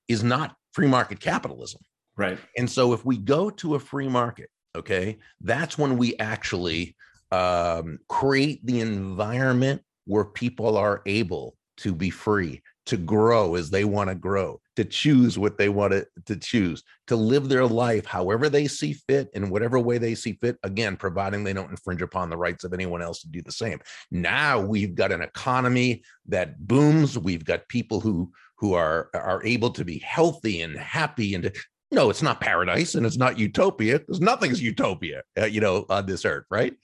is 0.07 0.23
not 0.23 0.57
free 0.72 0.87
market 0.87 1.20
capitalism. 1.20 1.80
Right. 2.16 2.38
And 2.56 2.68
so 2.68 2.92
if 2.92 3.04
we 3.04 3.16
go 3.16 3.50
to 3.50 3.76
a 3.76 3.80
free 3.80 4.09
market, 4.09 4.50
okay, 4.76 5.18
that's 5.40 5.78
when 5.78 5.96
we 5.96 6.16
actually 6.18 6.96
um, 7.33 7.98
create 8.09 8.64
the 8.66 8.80
environment 8.80 9.83
where 10.06 10.24
people 10.24 10.76
are 10.76 11.02
able 11.06 11.56
to 11.78 11.94
be 11.94 12.11
free, 12.11 12.62
to 12.87 12.96
grow 12.96 13.54
as 13.54 13.70
they 13.70 13.85
want 13.85 14.11
to 14.11 14.14
grow, 14.14 14.61
to 14.74 14.85
choose 14.85 15.38
what 15.38 15.56
they 15.56 15.68
want 15.68 15.92
to, 15.92 16.06
to 16.26 16.35
choose, 16.37 16.83
to 17.06 17.14
live 17.14 17.48
their 17.48 17.64
life 17.66 18.04
however 18.04 18.48
they 18.48 18.66
see 18.66 18.92
fit 18.92 19.28
in 19.35 19.48
whatever 19.48 19.78
way 19.78 19.96
they 19.96 20.14
see 20.14 20.33
fit. 20.42 20.59
Again, 20.62 20.96
providing 20.96 21.44
they 21.44 21.52
don't 21.52 21.70
infringe 21.70 22.02
upon 22.02 22.28
the 22.28 22.37
rights 22.37 22.64
of 22.64 22.72
anyone 22.72 23.00
else 23.00 23.20
to 23.20 23.28
do 23.28 23.42
the 23.42 23.52
same. 23.52 23.78
Now 24.11 24.61
we've 24.61 24.94
got 24.94 25.12
an 25.12 25.22
economy 25.22 26.02
that 26.26 26.66
booms. 26.66 27.16
We've 27.16 27.44
got 27.44 27.68
people 27.68 28.00
who 28.00 28.33
who 28.61 28.75
are 28.75 29.09
are 29.14 29.42
able 29.44 29.70
to 29.70 29.85
be 29.85 29.99
healthy 29.99 30.61
and 30.61 30.77
happy 30.77 31.35
and 31.35 31.51
no 31.90 32.11
it's 32.11 32.23
not 32.23 32.40
paradise 32.40 32.94
and 32.94 33.07
it's 33.07 33.16
not 33.16 33.38
utopia. 33.38 33.99
Because 33.99 34.20
nothing's 34.20 34.62
utopia 34.62 35.23
uh, 35.40 35.46
you 35.46 35.61
know 35.61 35.87
on 35.88 36.07
this 36.07 36.25
earth 36.25 36.44
right? 36.51 36.75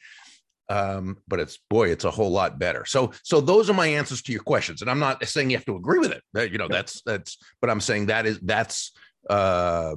Um, 0.68 1.18
but 1.28 1.38
it's 1.38 1.58
boy 1.70 1.90
it's 1.90 2.04
a 2.04 2.10
whole 2.10 2.30
lot 2.30 2.58
better. 2.58 2.84
So 2.86 3.12
so 3.22 3.40
those 3.40 3.70
are 3.70 3.74
my 3.74 3.86
answers 3.86 4.22
to 4.22 4.32
your 4.32 4.42
questions. 4.42 4.80
And 4.80 4.90
i'm 4.90 4.98
not 4.98 5.24
saying 5.28 5.50
you 5.50 5.56
have 5.56 5.66
to 5.66 5.76
agree 5.76 5.98
with 5.98 6.12
it 6.12 6.22
uh, 6.36 6.42
you 6.42 6.58
know 6.58 6.68
that's 6.68 7.02
that's 7.04 7.38
but 7.60 7.70
i'm 7.70 7.80
saying 7.80 8.06
that 8.06 8.26
is 8.26 8.40
that's 8.40 8.92
uh 9.30 9.94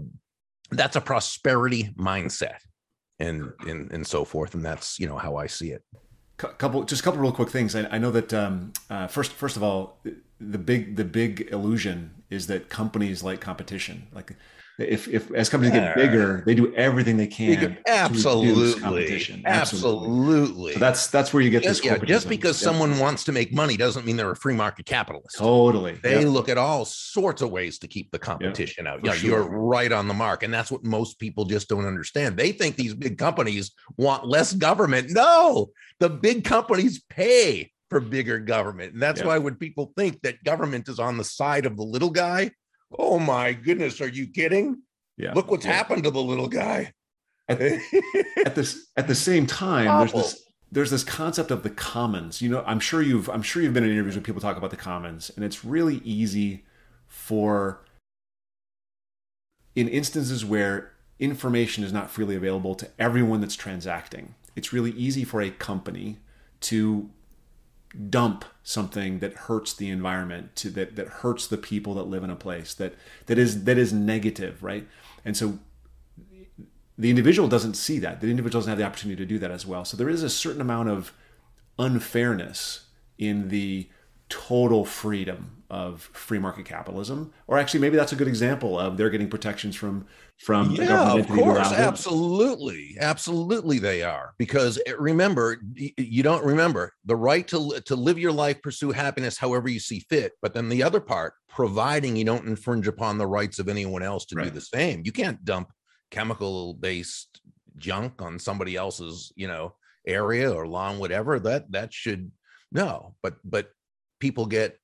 that's 0.72 0.98
a 0.98 1.02
prosperity 1.02 1.90
mindset 1.98 2.58
and 3.20 3.52
and 3.68 3.92
and 3.92 4.06
so 4.06 4.26
forth. 4.26 4.54
And 4.54 4.66
that's 4.66 5.00
you 5.00 5.08
know 5.08 5.18
how 5.18 5.38
i 5.38 5.48
see 5.48 5.72
it 5.72 5.82
couple 6.48 6.84
just 6.84 7.02
a 7.02 7.04
couple 7.04 7.20
real 7.20 7.32
quick 7.32 7.50
things. 7.50 7.76
I, 7.76 7.88
I 7.92 7.98
know 7.98 8.12
that 8.12 8.34
um, 8.34 8.74
uh, 8.90 9.08
first 9.08 9.32
first 9.32 9.58
of 9.58 9.64
all 9.64 9.98
the 10.40 10.58
big 10.58 10.96
the 10.96 11.04
big 11.04 11.50
illusion 11.52 12.12
is 12.30 12.48
that 12.48 12.70
companies 12.70 13.24
like 13.24 13.42
competition. 13.42 14.08
Like 14.14 14.36
if, 14.80 15.08
if 15.08 15.32
as 15.32 15.50
companies 15.50 15.74
get 15.74 15.96
bigger, 15.96 16.44
they 16.46 16.56
do 16.56 16.74
everything 16.76 17.18
they 17.18 17.28
can. 17.28 17.78
Absolutely, 17.88 19.44
absolutely. 19.46 20.74
So 20.74 20.80
that's 20.80 21.08
that's 21.08 21.34
where 21.34 21.42
you 21.42 21.50
get 21.50 21.64
just, 21.64 21.84
this. 21.84 21.92
Yeah, 21.92 21.98
just 22.00 22.30
because 22.30 22.58
someone 22.58 22.98
wants 23.00 23.24
to 23.26 23.32
make 23.32 23.54
money 23.54 23.78
doesn't 23.78 24.06
mean 24.06 24.18
they're 24.18 24.32
a 24.32 24.36
free 24.36 24.56
market 24.56 24.86
capitalist. 24.86 25.38
Totally, 25.38 25.94
they 26.04 26.22
yep. 26.22 26.28
look 26.28 26.50
at 26.50 26.58
all 26.58 26.86
sorts 26.86 27.42
of 27.42 27.52
ways 27.52 27.80
to 27.80 27.88
keep 27.88 28.12
the 28.12 28.20
competition 28.20 28.86
yep, 28.86 28.96
out. 28.96 29.06
Yeah, 29.06 29.14
sure. 29.14 29.30
you're 29.30 29.50
right 29.50 29.92
on 29.92 30.08
the 30.08 30.14
mark, 30.14 30.44
and 30.44 30.54
that's 30.54 30.72
what 30.72 30.84
most 30.84 31.20
people 31.20 31.46
just 31.46 31.68
don't 31.70 31.86
understand. 31.86 32.38
They 32.38 32.52
think 32.52 32.76
these 32.76 32.94
big 32.94 33.18
companies 33.18 33.72
want 33.98 34.28
less 34.28 34.54
government. 34.54 35.12
No, 35.12 35.72
the 36.00 36.10
big 36.10 36.44
companies 36.44 37.04
pay 37.10 37.72
for 37.90 38.00
bigger 38.00 38.40
government. 38.40 38.94
And 38.94 39.02
that's 39.02 39.20
yep. 39.20 39.28
why 39.28 39.38
when 39.40 39.56
people 39.56 39.92
think 39.98 40.22
that 40.22 40.44
government 40.44 40.88
is 40.88 41.00
on 41.00 41.18
the 41.18 41.24
side 41.24 41.66
of 41.66 41.76
the 41.76 41.84
little 41.84 42.12
guy, 42.12 42.52
oh 42.98 43.20
my 43.20 43.54
goodness, 43.54 44.02
are 44.02 44.08
you 44.08 44.28
kidding? 44.28 44.82
Yeah. 45.18 45.34
Look 45.34 45.52
what's 45.52 45.66
yeah. 45.66 45.74
happened 45.74 46.04
to 46.06 46.12
the 46.12 46.22
little 46.22 46.48
guy. 46.48 46.94
At, 47.48 47.62
at 48.46 48.56
this 48.56 48.88
at 48.96 49.08
the 49.08 49.16
same 49.16 49.46
time, 49.46 49.88
Awful. 49.88 50.20
there's 50.20 50.34
this 50.34 50.44
there's 50.72 50.92
this 50.92 51.04
concept 51.04 51.52
of 51.52 51.64
the 51.64 51.70
commons. 51.70 52.42
You 52.42 52.50
know, 52.50 52.64
I'm 52.66 52.80
sure 52.80 53.02
you've 53.02 53.30
I'm 53.30 53.42
sure 53.42 53.62
you've 53.62 53.74
been 53.74 53.84
in 53.84 53.92
interviews 53.92 54.16
when 54.16 54.24
people 54.24 54.42
talk 54.42 54.58
about 54.58 54.70
the 54.72 54.78
commons, 54.78 55.32
and 55.36 55.44
it's 55.44 55.66
really 55.66 55.98
easy 56.04 56.66
for 57.08 57.84
in 59.76 59.88
instances 59.88 60.46
where 60.46 60.94
information 61.20 61.84
is 61.84 61.92
not 61.92 62.10
freely 62.10 62.36
available 62.36 62.76
to 62.76 62.90
everyone 62.98 63.42
that's 63.42 63.56
transacting. 63.56 64.36
It's 64.56 64.72
really 64.72 64.92
easy 64.92 65.24
for 65.24 65.42
a 65.42 65.50
company 65.50 66.18
to 66.62 67.10
dump 68.10 68.46
something 68.64 69.20
that 69.20 69.34
hurts 69.34 69.74
the 69.74 69.90
environment 69.90 70.56
to 70.56 70.70
that 70.70 70.96
that 70.96 71.08
hurts 71.08 71.48
the 71.48 71.58
people 71.58 71.96
that 71.96 72.04
live 72.04 72.24
in 72.24 72.30
a 72.30 72.36
place 72.36 72.74
that 72.76 72.94
that 73.26 73.38
is 73.38 73.64
that 73.64 73.78
is 73.78 73.92
negative 73.92 74.62
right? 74.62 74.88
And 75.26 75.36
so 75.36 75.60
the 77.00 77.10
individual 77.10 77.48
doesn't 77.48 77.76
see 77.76 77.98
that. 78.00 78.20
The 78.20 78.30
individual 78.30 78.60
doesn't 78.60 78.70
have 78.70 78.78
the 78.78 78.84
opportunity 78.84 79.16
to 79.16 79.26
do 79.26 79.40
that 79.40 79.52
as 79.52 79.66
well. 79.66 79.86
So 79.86 79.96
there 79.96 80.10
is 80.10 80.22
a 80.22 80.30
certain 80.30 80.60
amount 80.60 80.90
of 80.90 81.14
unfairness 81.80 82.88
in 83.18 83.48
the 83.48 83.90
total 84.30 84.86
freedom 84.86 85.60
of 85.70 86.02
free 86.14 86.40
market 86.40 86.66
capitalism. 86.66 87.32
Or 87.48 87.58
actually 87.58 87.82
maybe 87.82 87.96
that's 87.96 88.12
a 88.12 88.16
good 88.16 88.28
example 88.28 88.80
of 88.80 88.98
they're 88.98 89.10
getting 89.10 89.30
protections 89.30 89.76
from 89.76 90.08
from 90.40 90.76
the 90.76 90.86
government. 90.88 91.30
yeah 91.30 91.36
of 91.36 91.44
course. 91.44 91.72
absolutely. 91.72 92.98
Absolutely 93.00 93.78
they 93.78 94.02
are. 94.02 94.34
Because 94.38 94.80
eh, 94.88 94.94
remember 94.98 95.62
you 95.76 96.24
don't 96.24 96.44
remember 96.44 96.94
the 97.06 97.16
right 97.16 97.48
to 97.50 97.80
to 97.86 97.96
live 97.96 98.18
your 98.18 98.32
life 98.32 98.62
pursue 98.62 98.92
happiness 98.92 99.38
however 99.38 99.70
you 99.70 99.80
see 99.80 100.00
fit 100.10 100.34
but 100.42 100.54
then 100.54 100.70
the 100.70 100.82
other 100.82 101.00
part 101.00 101.34
providing 101.48 102.16
you 102.16 102.26
don't 102.26 102.48
infringe 102.48 102.88
upon 102.88 103.18
the 103.18 103.28
rights 103.28 103.60
of 103.60 103.68
anyone 103.68 104.02
else 104.02 104.26
to 104.26 104.36
right. 104.36 104.46
do 104.46 104.52
the 104.52 104.62
same. 104.62 105.04
You 105.06 105.12
can't 105.12 105.44
dump 105.46 105.72
chemical 106.10 106.74
based 106.74 107.42
junk 107.78 108.22
on 108.22 108.40
somebody 108.40 108.76
else's 108.76 109.32
you 109.36 109.48
know 109.48 109.76
area 110.08 110.52
or 110.52 110.68
lawn 110.68 110.98
whatever. 110.98 111.40
That 111.40 111.72
that 111.72 111.94
should 111.94 112.32
no. 112.72 113.16
But 113.22 113.36
but 113.44 113.70
people 114.20 114.46
get 114.46 114.78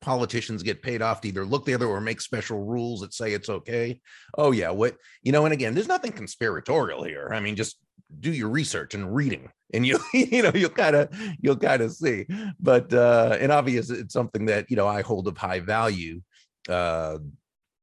politicians 0.00 0.62
get 0.62 0.82
paid 0.82 1.02
off 1.02 1.20
to 1.20 1.28
either 1.28 1.44
look 1.44 1.66
the 1.66 1.74
other 1.74 1.86
or 1.86 2.00
make 2.00 2.20
special 2.20 2.64
rules 2.64 3.00
that 3.00 3.12
say 3.12 3.32
it's 3.32 3.48
okay. 3.48 4.00
Oh 4.36 4.50
yeah, 4.50 4.70
what 4.70 4.96
you 5.22 5.32
know, 5.32 5.44
and 5.44 5.52
again, 5.52 5.74
there's 5.74 5.88
nothing 5.88 6.12
conspiratorial 6.12 7.04
here. 7.04 7.30
I 7.32 7.40
mean, 7.40 7.56
just 7.56 7.76
do 8.18 8.32
your 8.32 8.48
research 8.48 8.94
and 8.94 9.14
reading 9.14 9.50
and 9.72 9.86
you 9.86 9.98
you 10.14 10.42
know 10.42 10.50
you'll 10.54 10.70
kind 10.70 10.96
of 10.96 11.08
you'll 11.40 11.56
kind 11.56 11.82
of 11.82 11.92
see 11.92 12.26
but 12.58 12.92
uh 12.92 13.36
and 13.40 13.52
obviously 13.52 13.98
it's 13.98 14.12
something 14.12 14.46
that 14.46 14.70
you 14.70 14.76
know 14.76 14.86
i 14.86 15.02
hold 15.02 15.28
of 15.28 15.36
high 15.36 15.60
value 15.60 16.20
uh 16.68 17.18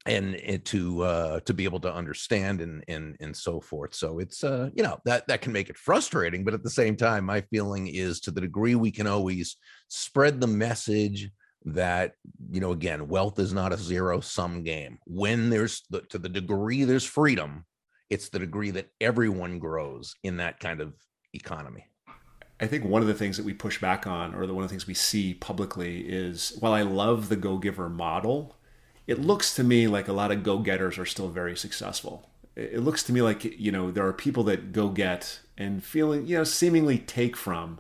and, 0.06 0.36
and 0.36 0.64
to 0.64 1.04
uh 1.04 1.40
to 1.42 1.54
be 1.54 1.66
able 1.66 1.80
to 1.80 1.94
understand 1.94 2.62
and 2.62 2.84
and 2.88 3.18
and 3.20 3.36
so 3.36 3.60
forth 3.60 3.94
so 3.94 4.20
it's 4.20 4.44
uh 4.44 4.70
you 4.74 4.84
know 4.84 5.00
that 5.06 5.28
that 5.28 5.42
can 5.42 5.52
make 5.52 5.70
it 5.70 5.78
frustrating 5.78 6.44
but 6.44 6.54
at 6.54 6.64
the 6.64 6.70
same 6.70 6.96
time 6.96 7.26
my 7.26 7.42
feeling 7.42 7.88
is 7.88 8.20
to 8.22 8.32
the 8.32 8.42
degree 8.42 8.76
we 8.76 8.92
can 8.92 9.08
always 9.08 9.58
spread 9.88 10.40
the 10.40 10.48
message 10.48 11.30
that 11.66 12.14
you 12.50 12.62
know 12.62 12.72
again 12.72 13.08
wealth 13.08 13.40
is 13.40 13.54
not 13.54 13.74
a 13.74 13.78
zero 13.78 14.20
sum 14.20 14.64
game. 14.64 15.00
When 15.06 15.50
there's 15.50 15.84
the, 15.90 16.02
to 16.10 16.18
the 16.18 16.30
degree 16.30 16.84
there's 16.84 17.06
freedom 17.06 17.66
it's 18.10 18.30
the 18.30 18.40
degree 18.40 18.72
that 18.72 18.90
everyone 19.02 19.60
grows 19.60 20.16
in 20.24 20.38
that 20.38 20.60
kind 20.60 20.82
of 20.82 20.94
economy. 21.34 21.86
I 22.60 22.68
think 22.68 22.86
one 22.86 23.02
of 23.02 23.08
the 23.08 23.14
things 23.14 23.38
that 23.38 23.46
we 23.46 23.54
push 23.54 23.80
back 23.80 24.08
on, 24.08 24.34
or 24.34 24.48
the 24.48 24.54
one 24.54 24.64
of 24.64 24.70
the 24.70 24.74
things 24.74 24.88
we 24.88 24.94
see 24.94 25.34
publicly, 25.34 26.02
is 26.02 26.58
while 26.60 26.74
I 26.74 26.82
love 26.82 27.30
the 27.30 27.36
go 27.36 27.58
giver 27.58 27.90
model, 27.90 28.56
it 29.06 29.20
looks 29.20 29.54
to 29.56 29.64
me 29.64 29.88
like 29.88 30.08
a 30.08 30.14
lot 30.14 30.32
of 30.32 30.44
go 30.44 30.60
getters 30.60 30.98
are 30.98 31.06
still 31.06 31.30
very 31.30 31.56
successful. 31.56 32.30
It 32.56 32.80
looks 32.80 33.04
to 33.04 33.14
me 33.14 33.22
like 33.22 33.44
you 33.44 33.72
know 33.72 33.92
there 33.92 34.08
are 34.08 34.14
people 34.14 34.44
that 34.46 34.72
go 34.72 34.90
get 34.90 35.42
and 35.58 35.84
feeling 35.84 36.26
you 36.26 36.38
know 36.38 36.44
seemingly 36.44 36.98
take 36.98 37.36
from 37.36 37.80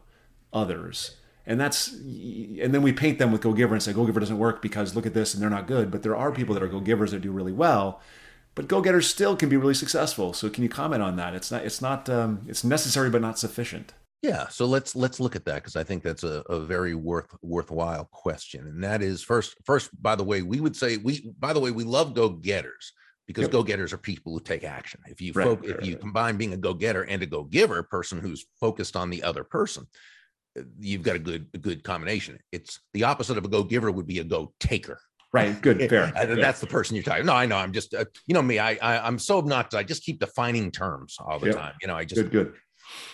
others, 0.53 1.15
and 1.47 1.59
that's 1.59 1.93
and 1.93 2.73
then 2.73 2.81
we 2.81 2.91
paint 2.91 3.17
them 3.17 3.31
with 3.31 3.41
go 3.41 3.53
giver 3.53 3.73
and 3.73 3.81
say 3.81 3.93
go 3.93 4.05
giver 4.05 4.19
doesn't 4.19 4.37
work 4.37 4.61
because 4.61 4.95
look 4.95 5.05
at 5.05 5.13
this 5.13 5.33
and 5.33 5.41
they're 5.41 5.49
not 5.49 5.65
good. 5.65 5.89
But 5.89 6.03
there 6.03 6.15
are 6.15 6.31
people 6.31 6.53
that 6.53 6.61
are 6.61 6.67
go 6.67 6.81
givers 6.81 7.11
that 7.11 7.21
do 7.21 7.31
really 7.31 7.53
well, 7.53 8.01
but 8.53 8.67
go 8.67 8.81
getters 8.81 9.07
still 9.07 9.35
can 9.35 9.47
be 9.47 9.55
really 9.55 9.73
successful. 9.73 10.33
So 10.33 10.49
can 10.49 10.63
you 10.63 10.69
comment 10.69 11.01
on 11.01 11.15
that? 11.15 11.33
It's 11.33 11.49
not 11.49 11.63
it's 11.63 11.81
not 11.81 12.09
um, 12.09 12.41
it's 12.47 12.63
necessary 12.63 13.09
but 13.09 13.21
not 13.21 13.39
sufficient. 13.39 13.93
Yeah, 14.21 14.47
so 14.49 14.65
let's 14.65 14.95
let's 14.95 15.19
look 15.19 15.35
at 15.35 15.45
that 15.45 15.55
because 15.55 15.77
I 15.77 15.83
think 15.83 16.03
that's 16.03 16.23
a, 16.23 16.43
a 16.49 16.59
very 16.59 16.95
worth 16.95 17.33
worthwhile 17.41 18.05
question, 18.11 18.67
and 18.67 18.83
that 18.83 19.01
is 19.01 19.23
first 19.23 19.55
first. 19.63 19.89
By 20.01 20.15
the 20.15 20.23
way, 20.23 20.41
we 20.41 20.59
would 20.59 20.75
say 20.75 20.97
we 20.97 21.31
by 21.39 21.53
the 21.53 21.61
way 21.61 21.71
we 21.71 21.85
love 21.85 22.13
go 22.13 22.27
getters 22.27 22.91
because 23.25 23.43
yep. 23.43 23.51
go 23.51 23.63
getters 23.63 23.93
are 23.93 23.97
people 23.97 24.33
who 24.33 24.41
take 24.41 24.65
action. 24.65 24.99
If 25.07 25.21
you 25.21 25.31
right, 25.33 25.45
fo- 25.45 25.55
right, 25.55 25.69
if 25.69 25.85
you 25.85 25.93
right. 25.93 26.01
combine 26.01 26.35
being 26.35 26.53
a 26.53 26.57
go 26.57 26.73
getter 26.73 27.03
and 27.03 27.21
a 27.21 27.25
go 27.25 27.43
giver, 27.43 27.83
person 27.83 28.19
who's 28.19 28.45
focused 28.59 28.97
on 28.97 29.09
the 29.09 29.23
other 29.23 29.45
person, 29.45 29.87
you've 30.79 31.03
got 31.03 31.15
a 31.15 31.19
good 31.19 31.47
a 31.53 31.57
good 31.57 31.83
combination. 31.83 32.39
It's 32.51 32.79
the 32.93 33.03
opposite 33.03 33.37
of 33.37 33.45
a 33.45 33.47
go 33.47 33.63
giver 33.63 33.91
would 33.91 34.07
be 34.07 34.19
a 34.19 34.23
go 34.23 34.53
taker. 34.59 34.99
Right. 35.33 35.61
Good. 35.61 35.77
Fair. 35.89 36.11
That's 36.15 36.61
the 36.61 36.67
person 36.67 36.95
you're 36.95 37.03
talking. 37.03 37.25
No, 37.25 37.33
I 37.33 37.45
know. 37.45 37.57
I'm 37.57 37.73
just, 37.73 37.93
uh, 37.93 38.05
you 38.27 38.33
know, 38.33 38.41
me. 38.41 38.59
I, 38.59 38.77
I 38.81 39.07
am 39.07 39.19
so 39.19 39.37
obnoxious. 39.37 39.77
I 39.77 39.83
just 39.83 40.03
keep 40.03 40.19
defining 40.19 40.71
terms 40.71 41.17
all 41.19 41.37
the 41.37 41.47
yep. 41.47 41.55
time. 41.55 41.73
You 41.81 41.87
know, 41.87 41.95
I 41.95 42.05
just 42.05 42.21
good. 42.21 42.31
Good. 42.31 42.53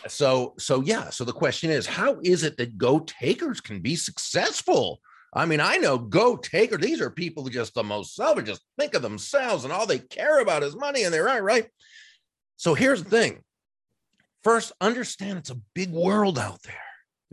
So, 0.08 0.54
so 0.60 0.82
yeah. 0.82 1.10
So 1.10 1.24
the 1.24 1.34
question 1.34 1.72
is, 1.72 1.88
how 1.88 2.20
is 2.24 2.44
it 2.44 2.58
that 2.58 2.78
go 2.78 3.00
takers 3.00 3.62
can 3.62 3.82
be 3.82 3.96
successful? 3.96 5.00
I 5.34 5.46
mean, 5.46 5.60
I 5.60 5.78
know 5.78 5.98
go 5.98 6.38
taker. 6.38 6.78
These 6.78 7.02
are 7.02 7.10
people 7.10 7.44
who 7.44 7.50
just 7.50 7.74
the 7.74 7.84
most 7.84 8.16
selfish, 8.16 8.46
just 8.46 8.62
think 8.78 8.94
of 8.94 9.02
themselves, 9.02 9.64
and 9.64 9.74
all 9.74 9.88
they 9.88 9.98
care 9.98 10.40
about 10.40 10.62
is 10.62 10.76
money, 10.76 11.04
and 11.04 11.14
they're 11.14 11.24
right, 11.24 11.44
right. 11.44 11.66
So 12.58 12.76
here's 12.76 13.04
the 13.04 13.10
thing. 13.10 13.42
First, 14.44 14.74
understand 14.80 15.40
it's 15.40 15.50
a 15.50 15.60
big 15.74 15.92
world 15.92 16.38
out 16.38 16.62
there. 16.64 16.76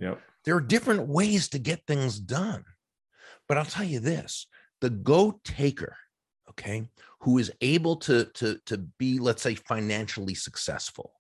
Yep. 0.00 0.20
There 0.44 0.56
are 0.56 0.60
different 0.60 1.06
ways 1.06 1.48
to 1.50 1.58
get 1.58 1.86
things 1.86 2.18
done. 2.18 2.64
But 3.46 3.58
I'll 3.58 3.64
tell 3.64 3.84
you 3.84 4.00
this: 4.00 4.46
the 4.80 4.90
go 4.90 5.40
taker, 5.44 5.96
okay, 6.50 6.88
who 7.20 7.38
is 7.38 7.52
able 7.60 7.96
to 7.96 8.24
to 8.34 8.58
to 8.66 8.78
be, 8.98 9.18
let's 9.18 9.42
say, 9.42 9.54
financially 9.54 10.34
successful 10.34 11.12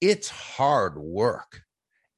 it's 0.00 0.28
hard 0.28 0.96
work. 0.98 1.62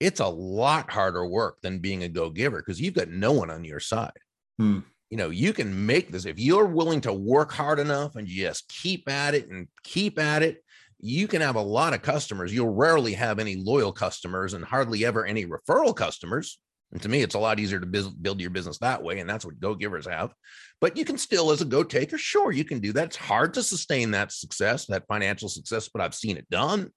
It's 0.00 0.20
a 0.20 0.26
lot 0.26 0.90
harder 0.90 1.26
work 1.26 1.61
than 1.62 1.78
being 1.78 2.02
a 2.02 2.09
go 2.09 2.31
giver 2.31 2.59
because 2.59 2.81
you've 2.81 2.94
got 2.94 3.09
no 3.09 3.33
one 3.33 3.50
on 3.50 3.64
your 3.64 3.81
side. 3.81 4.12
Hmm. 4.59 4.81
You 5.11 5.18
know, 5.18 5.31
you 5.31 5.52
can 5.52 5.87
make 5.87 6.11
this 6.11 6.24
if 6.24 6.38
you're 6.38 6.66
willing 6.66 7.00
to 7.02 7.12
work 7.12 7.52
hard 7.52 7.78
enough 7.78 8.16
and 8.16 8.26
just 8.26 8.68
keep 8.68 9.09
at 9.09 9.35
it 9.35 9.48
and 9.48 9.68
keep 9.85 10.18
at 10.18 10.42
it. 10.42 10.62
You 11.03 11.29
can 11.29 11.43
have 11.43 11.57
a 11.57 11.61
lot 11.61 11.93
of 11.93 12.01
customers. 12.03 12.55
You'll 12.55 12.73
rarely 12.73 13.12
have 13.12 13.38
any 13.38 13.57
loyal 13.57 13.93
customers 13.93 14.55
and 14.55 14.65
hardly 14.65 15.05
ever 15.05 15.27
any 15.27 15.45
referral 15.45 15.95
customers. 15.95 16.59
And 16.93 17.03
to 17.03 17.09
me, 17.09 17.23
it's 17.23 17.35
a 17.35 17.38
lot 17.38 17.59
easier 17.59 17.81
to 17.81 17.87
build 17.87 18.41
your 18.41 18.51
business 18.51 18.79
that 18.79 19.03
way. 19.03 19.19
And 19.19 19.29
that's 19.29 19.45
what 19.45 19.61
go 19.61 19.75
givers 19.75 20.07
have. 20.07 20.33
But 20.81 20.97
you 20.97 21.05
can 21.05 21.19
still, 21.19 21.51
as 21.51 21.61
a 21.61 21.65
go 21.65 21.83
taker, 21.83 22.19
sure, 22.19 22.53
you 22.53 22.65
can 22.65 22.81
do 22.81 22.93
that. 22.93 23.07
It's 23.07 23.17
hard 23.17 23.55
to 23.55 23.62
sustain 23.62 24.12
that 24.12 24.31
success, 24.31 24.87
that 24.87 25.07
financial 25.09 25.49
success, 25.49 25.88
but 25.93 26.03
I've 26.03 26.15
seen 26.15 26.37
it 26.37 26.49
done 26.51 26.91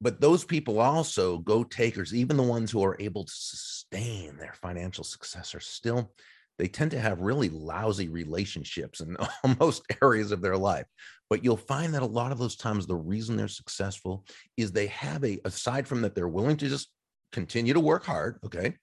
but 0.00 0.20
those 0.20 0.44
people 0.44 0.80
also 0.80 1.38
go 1.38 1.64
takers 1.64 2.14
even 2.14 2.36
the 2.36 2.42
ones 2.42 2.70
who 2.70 2.84
are 2.84 2.96
able 3.00 3.24
to 3.24 3.32
sustain 3.32 4.36
their 4.36 4.54
financial 4.60 5.04
success 5.04 5.54
are 5.54 5.60
still 5.60 6.12
they 6.58 6.68
tend 6.68 6.90
to 6.90 7.00
have 7.00 7.20
really 7.20 7.48
lousy 7.48 8.08
relationships 8.08 9.00
in 9.00 9.16
most 9.60 9.82
areas 10.02 10.32
of 10.32 10.40
their 10.40 10.56
life 10.56 10.86
but 11.28 11.42
you'll 11.42 11.56
find 11.56 11.92
that 11.94 12.02
a 12.02 12.06
lot 12.06 12.32
of 12.32 12.38
those 12.38 12.56
times 12.56 12.86
the 12.86 12.94
reason 12.94 13.36
they're 13.36 13.48
successful 13.48 14.24
is 14.56 14.72
they 14.72 14.86
have 14.86 15.24
a 15.24 15.38
aside 15.44 15.86
from 15.86 16.02
that 16.02 16.14
they're 16.14 16.28
willing 16.28 16.56
to 16.56 16.68
just 16.68 16.88
continue 17.32 17.74
to 17.74 17.80
work 17.80 18.04
hard 18.04 18.38
okay 18.44 18.74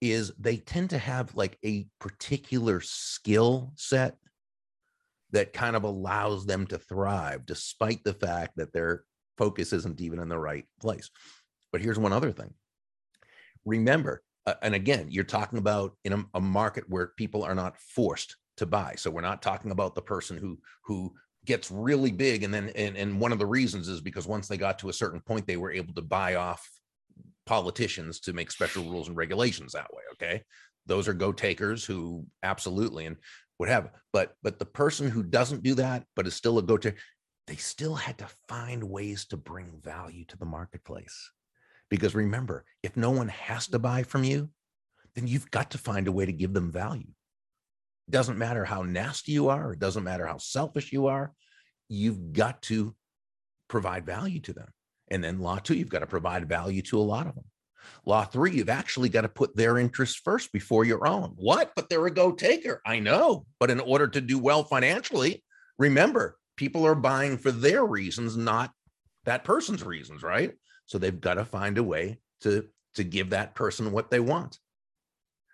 is 0.00 0.32
they 0.38 0.56
tend 0.56 0.90
to 0.90 0.98
have 0.98 1.34
like 1.34 1.56
a 1.64 1.86
particular 2.00 2.80
skill 2.80 3.72
set 3.76 4.16
that 5.30 5.52
kind 5.52 5.74
of 5.74 5.84
allows 5.84 6.46
them 6.46 6.66
to 6.66 6.78
thrive 6.78 7.46
despite 7.46 8.04
the 8.04 8.14
fact 8.14 8.52
that 8.56 8.72
they're 8.72 9.04
focus 9.36 9.72
isn't 9.72 10.00
even 10.00 10.18
in 10.18 10.28
the 10.28 10.38
right 10.38 10.64
place. 10.80 11.10
But 11.72 11.80
here's 11.80 11.98
one 11.98 12.12
other 12.12 12.32
thing. 12.32 12.52
Remember, 13.64 14.22
uh, 14.46 14.54
and 14.62 14.74
again, 14.74 15.06
you're 15.10 15.24
talking 15.24 15.58
about 15.58 15.96
in 16.04 16.12
a, 16.12 16.24
a 16.34 16.40
market 16.40 16.84
where 16.88 17.12
people 17.16 17.42
are 17.42 17.54
not 17.54 17.78
forced 17.78 18.36
to 18.56 18.66
buy. 18.66 18.94
So 18.96 19.10
we're 19.10 19.20
not 19.20 19.42
talking 19.42 19.70
about 19.70 19.94
the 19.94 20.02
person 20.02 20.36
who 20.36 20.58
who 20.84 21.14
gets 21.44 21.70
really 21.70 22.10
big 22.10 22.42
and 22.42 22.54
then 22.54 22.70
and, 22.74 22.96
and 22.96 23.20
one 23.20 23.32
of 23.32 23.38
the 23.38 23.46
reasons 23.46 23.88
is 23.88 24.00
because 24.00 24.26
once 24.26 24.48
they 24.48 24.56
got 24.56 24.78
to 24.78 24.88
a 24.88 24.94
certain 24.94 25.20
point 25.20 25.46
they 25.46 25.58
were 25.58 25.72
able 25.72 25.92
to 25.92 26.00
buy 26.00 26.36
off 26.36 26.66
politicians 27.44 28.18
to 28.20 28.32
make 28.32 28.50
special 28.50 28.84
rules 28.84 29.08
and 29.08 29.16
regulations 29.18 29.72
that 29.72 29.92
way 29.92 30.02
okay 30.10 30.42
those 30.86 31.06
are 31.06 31.12
go 31.12 31.32
takers 31.32 31.84
who 31.84 32.24
absolutely 32.42 33.04
and 33.04 33.16
would 33.58 33.68
have 33.68 33.90
but 34.10 34.36
but 34.42 34.58
the 34.58 34.64
person 34.64 35.10
who 35.10 35.22
doesn't 35.22 35.62
do 35.62 35.74
that 35.74 36.04
but 36.16 36.26
is 36.26 36.32
still 36.32 36.56
a 36.56 36.62
go 36.62 36.78
taker 36.78 36.96
they 37.46 37.56
still 37.56 37.94
had 37.94 38.18
to 38.18 38.28
find 38.48 38.82
ways 38.82 39.26
to 39.26 39.36
bring 39.36 39.80
value 39.82 40.24
to 40.26 40.38
the 40.38 40.46
marketplace. 40.46 41.30
Because 41.90 42.14
remember, 42.14 42.64
if 42.82 42.96
no 42.96 43.10
one 43.10 43.28
has 43.28 43.68
to 43.68 43.78
buy 43.78 44.02
from 44.02 44.24
you, 44.24 44.50
then 45.14 45.26
you've 45.26 45.50
got 45.50 45.70
to 45.72 45.78
find 45.78 46.08
a 46.08 46.12
way 46.12 46.26
to 46.26 46.32
give 46.32 46.52
them 46.52 46.72
value. 46.72 47.12
It 48.08 48.10
doesn't 48.10 48.38
matter 48.38 48.64
how 48.64 48.82
nasty 48.82 49.32
you 49.32 49.48
are, 49.48 49.72
it 49.72 49.78
doesn't 49.78 50.04
matter 50.04 50.26
how 50.26 50.38
selfish 50.38 50.92
you 50.92 51.06
are, 51.06 51.32
you've 51.88 52.32
got 52.32 52.62
to 52.62 52.94
provide 53.68 54.04
value 54.06 54.40
to 54.40 54.52
them. 54.52 54.68
And 55.08 55.22
then 55.22 55.40
law 55.40 55.58
two, 55.58 55.74
you've 55.74 55.88
got 55.88 56.00
to 56.00 56.06
provide 56.06 56.48
value 56.48 56.82
to 56.82 56.98
a 56.98 57.00
lot 57.00 57.26
of 57.26 57.34
them. 57.34 57.44
Law 58.06 58.24
three, 58.24 58.52
you've 58.52 58.70
actually 58.70 59.08
got 59.08 59.22
to 59.22 59.28
put 59.28 59.54
their 59.54 59.78
interests 59.78 60.20
first 60.22 60.52
before 60.52 60.84
your 60.84 61.06
own. 61.06 61.34
What? 61.36 61.72
But 61.76 61.88
they're 61.88 62.06
a 62.06 62.10
go 62.10 62.32
taker. 62.32 62.80
I 62.86 62.98
know. 62.98 63.46
But 63.60 63.70
in 63.70 63.80
order 63.80 64.08
to 64.08 64.20
do 64.20 64.38
well 64.38 64.64
financially, 64.64 65.44
remember, 65.78 66.36
people 66.56 66.86
are 66.86 66.94
buying 66.94 67.36
for 67.36 67.52
their 67.52 67.84
reasons, 67.84 68.36
not 68.36 68.70
that 69.24 69.44
person's 69.44 69.82
reasons, 69.82 70.22
right? 70.22 70.52
So 70.86 70.98
they've 70.98 71.20
got 71.20 71.34
to 71.34 71.44
find 71.44 71.78
a 71.78 71.82
way 71.82 72.18
to 72.42 72.68
to 72.94 73.04
give 73.04 73.30
that 73.30 73.54
person 73.54 73.92
what 73.92 74.10
they 74.10 74.20
want. 74.20 74.58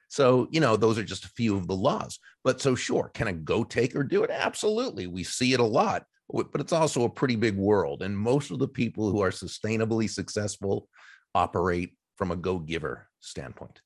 So, 0.08 0.48
you 0.50 0.60
know, 0.60 0.76
those 0.76 0.98
are 0.98 1.04
just 1.04 1.24
a 1.24 1.30
few 1.30 1.56
of 1.56 1.68
the 1.68 1.76
laws. 1.76 2.18
But 2.42 2.60
so 2.60 2.74
sure, 2.74 3.10
can 3.14 3.28
a 3.28 3.32
go 3.32 3.64
taker 3.64 4.02
do 4.02 4.24
it? 4.24 4.30
Absolutely. 4.30 5.06
We 5.06 5.22
see 5.22 5.52
it 5.52 5.60
a 5.60 5.64
lot, 5.64 6.04
but 6.28 6.60
it's 6.60 6.72
also 6.72 7.04
a 7.04 7.10
pretty 7.10 7.36
big 7.36 7.56
world. 7.56 8.02
And 8.02 8.18
most 8.18 8.50
of 8.50 8.58
the 8.58 8.68
people 8.68 9.10
who 9.10 9.20
are 9.20 9.30
sustainably 9.30 10.10
successful 10.10 10.88
operate 11.34 11.96
from 12.16 12.32
a 12.32 12.36
go 12.36 12.58
giver 12.58 13.08
standpoint. 13.20 13.80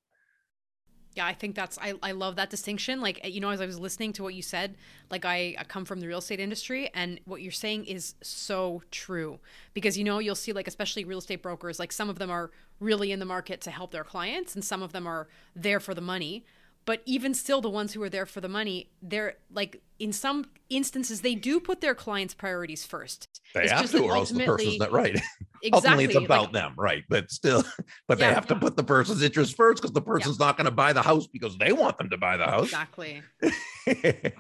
Yeah, 1.15 1.27
I 1.27 1.33
think 1.33 1.55
that's 1.55 1.79
I, 1.79 1.95
I 2.03 2.13
love 2.13 2.37
that 2.37 2.51
distinction. 2.51 3.01
Like 3.01 3.21
you 3.25 3.41
know, 3.41 3.51
as 3.51 3.61
I 3.61 3.67
was 3.67 3.79
listening 3.79 4.13
to 4.15 4.23
what 4.23 4.35
you 4.35 4.43
said, 4.43 4.77
like 5.11 5.25
I, 5.25 5.55
I 5.59 5.65
come 5.65 5.85
from 5.85 6.01
the 6.01 6.09
real 6.09 6.19
estate 6.19 6.41
industry 6.41 6.91
and 6.95 7.21
what 7.25 7.41
you're 7.41 7.53
saying 7.53 7.85
is 7.85 8.15
so 8.23 8.83
true. 8.91 9.39
Because 9.75 9.97
you 9.97 10.05
know, 10.05 10.19
you'll 10.19 10.35
see 10.35 10.53
like 10.53 10.67
especially 10.67 11.05
real 11.05 11.19
estate 11.19 11.43
brokers, 11.43 11.79
like 11.79 11.93
some 11.93 12.11
of 12.11 12.19
them 12.19 12.31
are 12.31 12.51
really 12.81 13.13
in 13.13 13.21
the 13.21 13.25
market 13.25 13.61
to 13.63 13.71
help 13.71 13.93
their 13.93 14.05
clients 14.05 14.55
and 14.55 14.65
some 14.65 14.83
of 14.83 14.93
them 14.93 15.07
are 15.07 15.29
there 15.55 15.81
for 15.81 15.95
the 15.95 16.01
money 16.01 16.45
but 16.87 17.03
even 17.07 17.35
still 17.35 17.61
the 17.61 17.71
ones 17.71 17.93
who 17.93 18.03
are 18.03 18.09
there 18.09 18.27
for 18.27 18.41
the 18.41 18.49
money 18.49 18.91
they're 19.03 19.37
like 19.53 19.83
in 19.99 20.13
some 20.13 20.45
instances 20.69 21.21
they 21.21 21.35
do 21.35 21.61
put 21.61 21.81
their 21.81 21.95
clients 21.95 22.35
priorities 22.35 22.85
first 22.85 23.41
they 23.55 23.63
it's 23.63 23.73
have 23.73 23.91
to 23.91 24.03
or 24.03 24.17
else 24.17 24.31
the 24.31 24.45
person's 24.45 24.79
not 24.79 24.93
right 24.93 25.21
exactly 25.65 25.91
ultimately 25.91 26.05
it's 26.05 26.25
about 26.25 26.43
like, 26.43 26.53
them 26.53 26.73
right 26.77 27.05
but 27.09 27.31
still 27.31 27.65
but 28.09 28.19
yeah, 28.19 28.29
they 28.29 28.35
have 28.35 28.47
to 28.47 28.57
put 28.57 28.77
the 28.77 28.85
person's 28.85 29.23
interest 29.23 29.57
first 29.57 29.81
because 29.81 29.93
the 29.93 30.01
person's 30.01 30.39
yeah. 30.39 30.47
not 30.47 30.57
going 30.57 30.67
to 30.67 30.71
buy 30.71 30.93
the 30.93 31.03
house 31.03 31.27
because 31.27 31.57
they 31.59 31.73
want 31.73 31.97
them 31.99 32.11
to 32.11 32.19
buy 32.19 32.37
the 32.37 32.45
house 32.45 32.67
exactly 32.67 33.23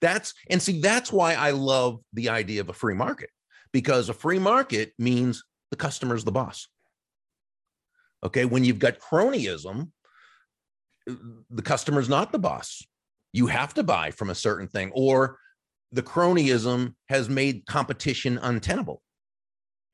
that's 0.00 0.34
and 0.48 0.62
see 0.62 0.80
that's 0.80 1.12
why 1.12 1.34
i 1.34 1.50
love 1.50 2.00
the 2.12 2.28
idea 2.28 2.60
of 2.60 2.68
a 2.68 2.72
free 2.72 2.94
market 2.94 3.30
because 3.72 4.08
a 4.08 4.14
free 4.14 4.38
market 4.38 4.92
means 4.98 5.42
the 5.70 5.76
customer's 5.76 6.24
the 6.24 6.32
boss 6.32 6.68
okay 8.24 8.44
when 8.44 8.64
you've 8.64 8.78
got 8.78 8.98
cronyism 8.98 9.90
the 11.06 11.62
customer's 11.62 12.08
not 12.08 12.32
the 12.32 12.38
boss. 12.38 12.84
You 13.32 13.46
have 13.46 13.74
to 13.74 13.82
buy 13.82 14.10
from 14.10 14.30
a 14.30 14.34
certain 14.34 14.68
thing, 14.68 14.90
or 14.94 15.38
the 15.92 16.02
cronyism 16.02 16.94
has 17.08 17.28
made 17.28 17.66
competition 17.66 18.38
untenable. 18.38 19.02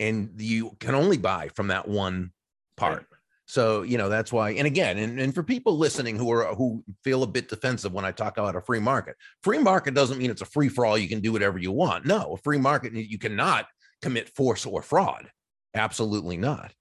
And 0.03 0.41
you 0.41 0.77
can 0.81 0.95
only 0.95 1.17
buy 1.17 1.49
from 1.55 1.69
that 1.69 1.87
one 1.87 2.33
part. 2.77 2.99
Right. 2.99 3.07
So, 3.47 3.83
you 3.83 3.99
know, 3.99 4.09
that's 4.09 4.33
why, 4.33 4.53
and 4.53 4.67
again, 4.67 4.99
and, 4.99 5.21
and 5.21 5.35
for 5.35 5.43
people 5.43 5.77
listening 5.77 6.17
who 6.17 6.33
are 6.33 6.55
who 6.55 6.83
feel 7.05 7.23
a 7.23 7.27
bit 7.27 7.49
defensive 7.49 7.93
when 7.93 8.05
I 8.05 8.11
talk 8.11 8.39
about 8.39 8.57
a 8.57 8.63
free 8.63 8.81
market, 8.81 9.15
free 9.43 9.59
market 9.59 9.95
doesn't 9.95 10.19
mean 10.19 10.31
it's 10.31 10.43
a 10.43 10.47
free 10.47 10.71
for 10.71 10.87
all. 10.87 10.97
You 10.97 11.09
can 11.09 11.21
do 11.21 11.33
whatever 11.33 11.59
you 11.59 11.71
want. 11.71 12.07
No, 12.07 12.35
a 12.35 12.39
free 12.39 12.59
market, 12.59 12.95
you 12.95 13.19
cannot 13.19 13.67
commit 14.01 14.35
force 14.35 14.65
or 14.65 14.83
fraud. 14.83 15.31
Absolutely 15.75 16.37
not. 16.37 16.73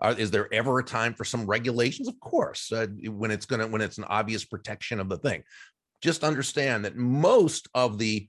Uh, 0.00 0.14
is 0.16 0.30
there 0.30 0.52
ever 0.52 0.78
a 0.78 0.84
time 0.84 1.14
for 1.14 1.24
some 1.24 1.46
regulations? 1.46 2.06
Of 2.08 2.20
course, 2.20 2.70
uh, 2.70 2.86
when 3.06 3.30
it's 3.30 3.46
gonna 3.46 3.66
when 3.66 3.80
it's 3.80 3.98
an 3.98 4.04
obvious 4.04 4.44
protection 4.44 5.00
of 5.00 5.08
the 5.08 5.18
thing. 5.18 5.42
Just 6.02 6.24
understand 6.24 6.84
that 6.84 6.96
most 6.96 7.68
of 7.74 7.98
the 7.98 8.28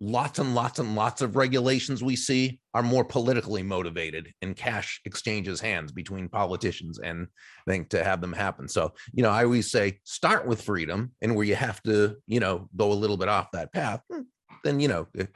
lots 0.00 0.38
and 0.38 0.54
lots 0.54 0.78
and 0.78 0.94
lots 0.94 1.20
of 1.20 1.36
regulations 1.36 2.02
we 2.02 2.16
see 2.16 2.58
are 2.72 2.82
more 2.82 3.04
politically 3.04 3.62
motivated 3.62 4.32
in 4.40 4.54
cash 4.54 5.00
exchanges 5.04 5.60
hands 5.60 5.92
between 5.92 6.28
politicians 6.28 6.98
and 6.98 7.26
I 7.66 7.70
think 7.70 7.90
to 7.90 8.02
have 8.02 8.22
them 8.22 8.32
happen. 8.32 8.66
So, 8.66 8.92
you 9.12 9.22
know, 9.22 9.30
I 9.30 9.44
always 9.44 9.70
say 9.70 9.98
start 10.04 10.46
with 10.46 10.62
freedom 10.62 11.12
and 11.20 11.36
where 11.36 11.44
you 11.44 11.54
have 11.54 11.82
to, 11.82 12.16
you 12.26 12.40
know, 12.40 12.68
go 12.74 12.92
a 12.92 12.94
little 12.94 13.18
bit 13.18 13.28
off 13.28 13.50
that 13.52 13.72
path, 13.72 14.00
hmm, 14.10 14.22
then, 14.64 14.80
you 14.80 14.88
know, 14.88 15.06
eh, 15.18 15.26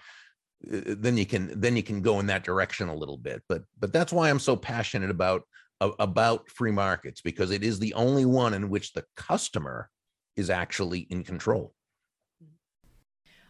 eh, 0.72 0.80
then 0.86 1.18
you 1.18 1.26
can 1.26 1.60
then 1.60 1.76
you 1.76 1.82
can 1.82 2.00
go 2.00 2.18
in 2.20 2.26
that 2.28 2.44
direction 2.44 2.88
a 2.88 2.96
little 2.96 3.18
bit. 3.18 3.42
But 3.48 3.64
but 3.78 3.92
that's 3.92 4.12
why 4.12 4.30
I'm 4.30 4.38
so 4.38 4.56
passionate 4.56 5.10
about 5.10 5.42
about 5.80 6.48
free 6.48 6.70
markets 6.70 7.20
because 7.20 7.50
it 7.50 7.62
is 7.62 7.78
the 7.78 7.92
only 7.94 8.24
one 8.24 8.54
in 8.54 8.70
which 8.70 8.94
the 8.94 9.04
customer 9.16 9.90
is 10.36 10.48
actually 10.48 11.00
in 11.10 11.22
control. 11.22 11.74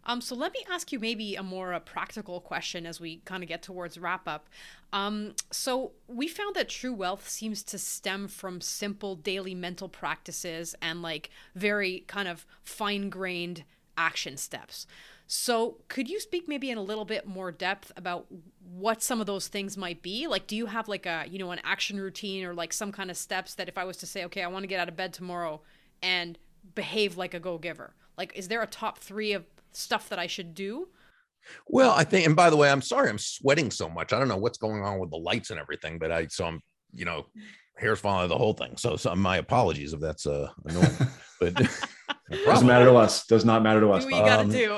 Um, 0.07 0.21
so 0.21 0.35
let 0.35 0.53
me 0.53 0.65
ask 0.71 0.93
you 0.93 0.99
maybe 0.99 1.35
a 1.35 1.43
more 1.43 1.73
a 1.73 1.81
practical 1.81 2.41
question 2.41 2.87
as 2.87 3.01
we 3.01 3.19
kind 3.25 3.43
of 3.43 3.49
get 3.49 3.63
towards 3.63 3.99
wrap 3.99 4.29
up. 4.29 4.49
Um, 4.93 5.35
so 5.51 5.93
we 6.07 6.29
found 6.29 6.55
that 6.57 6.69
true 6.69 6.93
wealth 6.93 7.29
seems 7.29 7.63
to 7.65 7.79
stem 7.79 8.29
from 8.29 8.61
simple 8.61 9.17
daily 9.17 9.55
mental 9.55 9.89
practices 9.89 10.75
and 10.81 11.03
like 11.03 11.31
very 11.55 12.05
kind 12.07 12.29
of 12.29 12.47
fine 12.63 13.09
grained 13.09 13.65
action 13.97 14.37
steps. 14.37 14.87
So 15.27 15.79
could 15.89 16.09
you 16.09 16.21
speak 16.21 16.47
maybe 16.49 16.71
in 16.71 16.77
a 16.77 16.83
little 16.83 17.07
bit 17.07 17.27
more 17.27 17.51
depth 17.51 17.91
about 17.97 18.27
what 18.75 19.03
some 19.03 19.21
of 19.21 19.27
those 19.27 19.49
things 19.49 19.77
might 19.77 20.03
be? 20.03 20.27
Like, 20.27 20.47
do 20.47 20.55
you 20.55 20.67
have 20.67 20.87
like 20.87 21.07
a, 21.07 21.25
you 21.29 21.39
know, 21.39 21.51
an 21.51 21.61
action 21.65 21.99
routine 21.99 22.45
or 22.45 22.53
like 22.53 22.73
some 22.73 22.93
kind 22.93 23.11
of 23.11 23.17
steps 23.17 23.55
that 23.55 23.69
if 23.69 23.79
I 23.79 23.85
was 23.85 23.97
to 23.99 24.07
say, 24.07 24.25
okay, 24.27 24.43
I 24.43 24.49
want 24.49 24.65
to 24.65 24.69
get 24.69 24.81
out 24.81 24.89
of 24.89 24.97
bed 24.97 25.15
tomorrow 25.15 25.63
and 26.03 26.39
behave 26.75 27.17
like 27.17 27.33
a 27.33 27.41
go 27.41 27.57
giver, 27.57 27.95
like, 28.17 28.37
is 28.37 28.49
there 28.49 28.63
a 28.63 28.67
top 28.67 28.99
three 28.99 29.33
of 29.33 29.45
stuff 29.77 30.09
that 30.09 30.19
I 30.19 30.27
should 30.27 30.55
do? 30.55 30.89
Well, 31.67 31.93
I 31.93 32.05
think, 32.05 32.27
and 32.27 32.37
by 32.37 32.51
the 32.51 32.57
way, 32.57 32.71
I'm 32.71 32.83
sorry 32.83 33.11
I'm 33.11 33.19
sweating 33.19 33.71
so 33.71 33.89
much. 33.89 34.13
I 34.13 34.19
don't 34.19 34.29
know 34.29 34.37
what's 34.37 34.59
going 34.59 34.83
on 34.83 34.99
with 34.99 35.11
the 35.11 35.17
lights 35.17 35.51
and 35.51 35.61
everything, 35.61 35.99
but 35.99 36.11
I, 36.11 36.27
so 36.29 36.47
I'm, 36.47 36.61
you 36.93 37.05
know, 37.05 37.27
hair's 37.77 38.01
falling 38.01 38.29
the 38.29 38.39
whole 38.39 38.55
thing. 38.55 38.77
So, 38.77 38.97
so 38.97 39.15
my 39.15 39.39
apologies 39.39 39.93
if 39.93 40.01
that's 40.01 40.27
uh, 40.27 40.49
annoying, 40.65 40.97
but 41.41 41.55
doesn't 42.45 42.67
matter 42.67 42.87
to 42.87 42.95
us. 42.95 43.27
Does 43.27 43.45
not 43.45 43.63
matter 43.63 43.81
to 43.81 43.91
us. 43.91 44.05
Do 44.05 44.13
what 44.13 44.19
you 44.19 44.25
gotta 44.25 44.43
um, 44.43 44.51
do. 44.51 44.73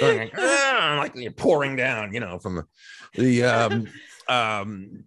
like, 0.02 0.32
ah, 0.36 0.96
like 0.98 1.14
you're 1.14 1.32
pouring 1.32 1.76
down, 1.76 2.12
you 2.12 2.20
know, 2.20 2.38
from 2.38 2.56
the, 2.56 2.64
the, 3.14 3.44
um, 3.44 3.86
um, 4.28 5.04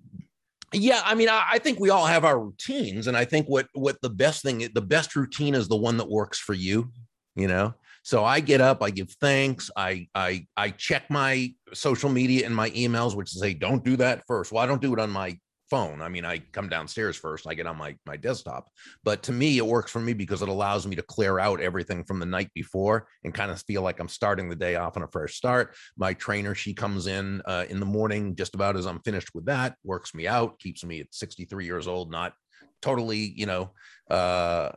yeah, 0.74 1.02
I 1.04 1.16
mean, 1.16 1.30
I, 1.30 1.48
I, 1.54 1.60
think 1.60 1.80
we 1.80 1.90
all 1.90 2.06
have 2.06 2.26
our 2.26 2.40
routines, 2.40 3.08
and 3.08 3.16
I 3.16 3.24
think 3.24 3.48
what 3.48 3.68
what 3.74 4.02
the 4.02 4.10
best 4.10 4.44
thing, 4.44 4.68
the 4.74 4.82
best 4.82 5.16
routine 5.16 5.56
is 5.56 5.68
the 5.68 5.78
one 5.78 5.98
that 5.98 6.10
works 6.10 6.40
for 6.40 6.54
you. 6.54 6.92
You 7.36 7.48
know, 7.48 7.74
so 8.08 8.24
I 8.24 8.40
get 8.40 8.62
up, 8.62 8.82
I 8.82 8.90
give 8.90 9.12
thanks, 9.20 9.70
I 9.76 10.08
I 10.16 10.48
I 10.56 10.70
check 10.70 11.10
my 11.10 11.54
social 11.74 12.10
media 12.10 12.46
and 12.46 12.56
my 12.56 12.70
emails, 12.70 13.18
which 13.18 13.30
say 13.32 13.54
don't 13.54 13.84
do 13.84 13.98
that 13.98 14.24
first. 14.28 14.50
Well, 14.50 14.64
I 14.64 14.66
don't 14.66 14.82
do 14.82 14.94
it 14.94 15.00
on 15.00 15.10
my 15.10 15.38
phone. 15.70 16.02
I 16.02 16.08
mean, 16.08 16.24
I 16.24 16.38
come 16.38 16.70
downstairs 16.70 17.18
first, 17.18 17.46
I 17.46 17.54
get 17.54 17.68
on 17.68 17.76
my 17.76 17.98
my 18.06 18.16
desktop. 18.16 18.70
But 19.04 19.24
to 19.24 19.34
me, 19.34 19.58
it 19.58 19.68
works 19.68 19.92
for 19.92 20.00
me 20.00 20.14
because 20.14 20.42
it 20.42 20.48
allows 20.48 20.88
me 20.88 20.96
to 20.96 21.02
clear 21.02 21.38
out 21.38 21.60
everything 21.60 22.06
from 22.06 22.20
the 22.20 22.26
night 22.26 22.50
before 22.54 23.10
and 23.26 23.34
kind 23.34 23.52
of 23.52 23.62
feel 23.64 23.82
like 23.82 24.00
I'm 24.00 24.08
starting 24.08 24.48
the 24.48 24.56
day 24.56 24.78
off 24.78 24.96
on 24.96 25.04
a 25.04 25.10
fresh 25.10 25.36
start. 25.36 25.76
My 25.98 26.14
trainer, 26.14 26.56
she 26.56 26.74
comes 26.74 27.08
in 27.08 27.42
uh, 27.44 27.66
in 27.68 27.82
the 27.82 27.86
morning 27.86 28.38
just 28.38 28.56
about 28.56 28.78
as 28.78 28.86
I'm 28.86 29.02
finished 29.02 29.36
with 29.36 29.48
that, 29.48 29.76
works 29.84 30.16
me 30.16 30.28
out, 30.28 30.60
keeps 30.60 30.86
me 30.86 31.02
at 31.02 31.08
63 31.12 31.66
years 31.66 31.90
old, 31.90 32.10
not 32.10 32.36
totally, 32.82 33.34
you 33.36 33.48
know, 33.48 33.72
uh, 34.10 34.72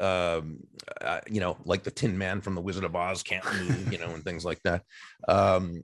um, 0.00 0.58
uh, 1.00 1.20
you 1.28 1.40
know, 1.40 1.56
like 1.64 1.82
the 1.82 1.90
Tin 1.90 2.16
Man 2.16 2.40
from 2.40 2.54
the 2.54 2.60
Wizard 2.60 2.84
of 2.84 2.96
Oz 2.96 3.22
can't 3.22 3.44
move, 3.44 3.92
you 3.92 3.98
know, 3.98 4.10
and 4.10 4.24
things 4.24 4.44
like 4.44 4.60
that. 4.64 4.82
Um, 5.28 5.82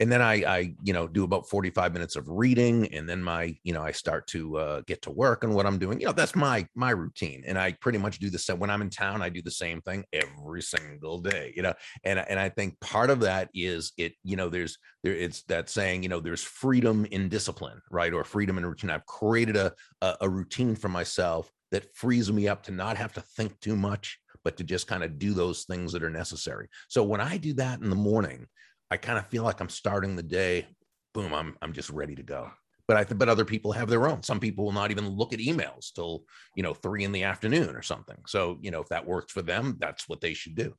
and 0.00 0.10
then 0.10 0.20
I, 0.20 0.34
I, 0.42 0.74
you 0.82 0.92
know, 0.92 1.06
do 1.06 1.22
about 1.22 1.48
45 1.48 1.92
minutes 1.92 2.16
of 2.16 2.28
reading, 2.28 2.92
and 2.92 3.08
then 3.08 3.22
my, 3.22 3.56
you 3.62 3.72
know, 3.72 3.82
I 3.82 3.92
start 3.92 4.26
to 4.28 4.56
uh, 4.56 4.80
get 4.84 5.02
to 5.02 5.12
work 5.12 5.44
and 5.44 5.54
what 5.54 5.64
I'm 5.64 5.78
doing. 5.78 6.00
You 6.00 6.06
know, 6.06 6.12
that's 6.12 6.34
my 6.34 6.66
my 6.74 6.90
routine, 6.90 7.44
and 7.46 7.56
I 7.56 7.72
pretty 7.80 7.98
much 7.98 8.18
do 8.18 8.28
the 8.28 8.38
same 8.38 8.58
when 8.58 8.68
I'm 8.68 8.82
in 8.82 8.90
town. 8.90 9.22
I 9.22 9.28
do 9.28 9.42
the 9.42 9.50
same 9.52 9.80
thing 9.82 10.04
every 10.12 10.60
single 10.62 11.20
day, 11.20 11.52
you 11.54 11.62
know, 11.62 11.74
and 12.02 12.18
and 12.18 12.40
I 12.40 12.48
think 12.48 12.80
part 12.80 13.10
of 13.10 13.20
that 13.20 13.48
is 13.54 13.92
it, 13.96 14.14
you 14.24 14.34
know, 14.34 14.48
there's 14.48 14.76
there 15.04 15.14
it's 15.14 15.42
that 15.44 15.70
saying, 15.70 16.02
you 16.02 16.08
know, 16.08 16.18
there's 16.18 16.42
freedom 16.42 17.04
in 17.12 17.28
discipline, 17.28 17.80
right, 17.88 18.12
or 18.12 18.24
freedom 18.24 18.58
in 18.58 18.66
routine. 18.66 18.90
I've 18.90 19.06
created 19.06 19.54
a 19.54 19.72
a, 20.00 20.16
a 20.22 20.28
routine 20.28 20.74
for 20.74 20.88
myself 20.88 21.48
that 21.72 21.94
frees 21.96 22.30
me 22.30 22.46
up 22.46 22.62
to 22.64 22.72
not 22.72 22.96
have 22.96 23.12
to 23.14 23.20
think 23.20 23.58
too 23.60 23.74
much, 23.74 24.18
but 24.44 24.56
to 24.58 24.64
just 24.64 24.86
kind 24.86 25.02
of 25.02 25.18
do 25.18 25.34
those 25.34 25.64
things 25.64 25.92
that 25.92 26.04
are 26.04 26.10
necessary. 26.10 26.68
So 26.88 27.02
when 27.02 27.20
I 27.20 27.36
do 27.38 27.54
that 27.54 27.80
in 27.80 27.90
the 27.90 27.96
morning, 27.96 28.46
I 28.90 28.98
kind 28.98 29.18
of 29.18 29.26
feel 29.28 29.42
like 29.42 29.60
I'm 29.60 29.68
starting 29.68 30.14
the 30.14 30.22
day, 30.22 30.66
boom, 31.14 31.32
I'm 31.32 31.56
I'm 31.60 31.72
just 31.72 31.90
ready 31.90 32.14
to 32.14 32.22
go. 32.22 32.50
But 32.86 32.96
I 32.96 33.04
but 33.04 33.28
other 33.28 33.44
people 33.44 33.72
have 33.72 33.88
their 33.88 34.06
own. 34.06 34.22
Some 34.22 34.38
people 34.38 34.64
will 34.64 34.72
not 34.72 34.90
even 34.90 35.08
look 35.08 35.32
at 35.32 35.38
emails 35.38 35.92
till, 35.94 36.24
you 36.54 36.62
know, 36.62 36.74
three 36.74 37.04
in 37.04 37.12
the 37.12 37.24
afternoon 37.24 37.74
or 37.74 37.82
something. 37.82 38.18
So, 38.26 38.58
you 38.60 38.70
know, 38.70 38.80
if 38.80 38.88
that 38.88 39.06
works 39.06 39.32
for 39.32 39.40
them, 39.42 39.76
that's 39.80 40.08
what 40.08 40.20
they 40.20 40.34
should 40.34 40.54
do. 40.54 40.74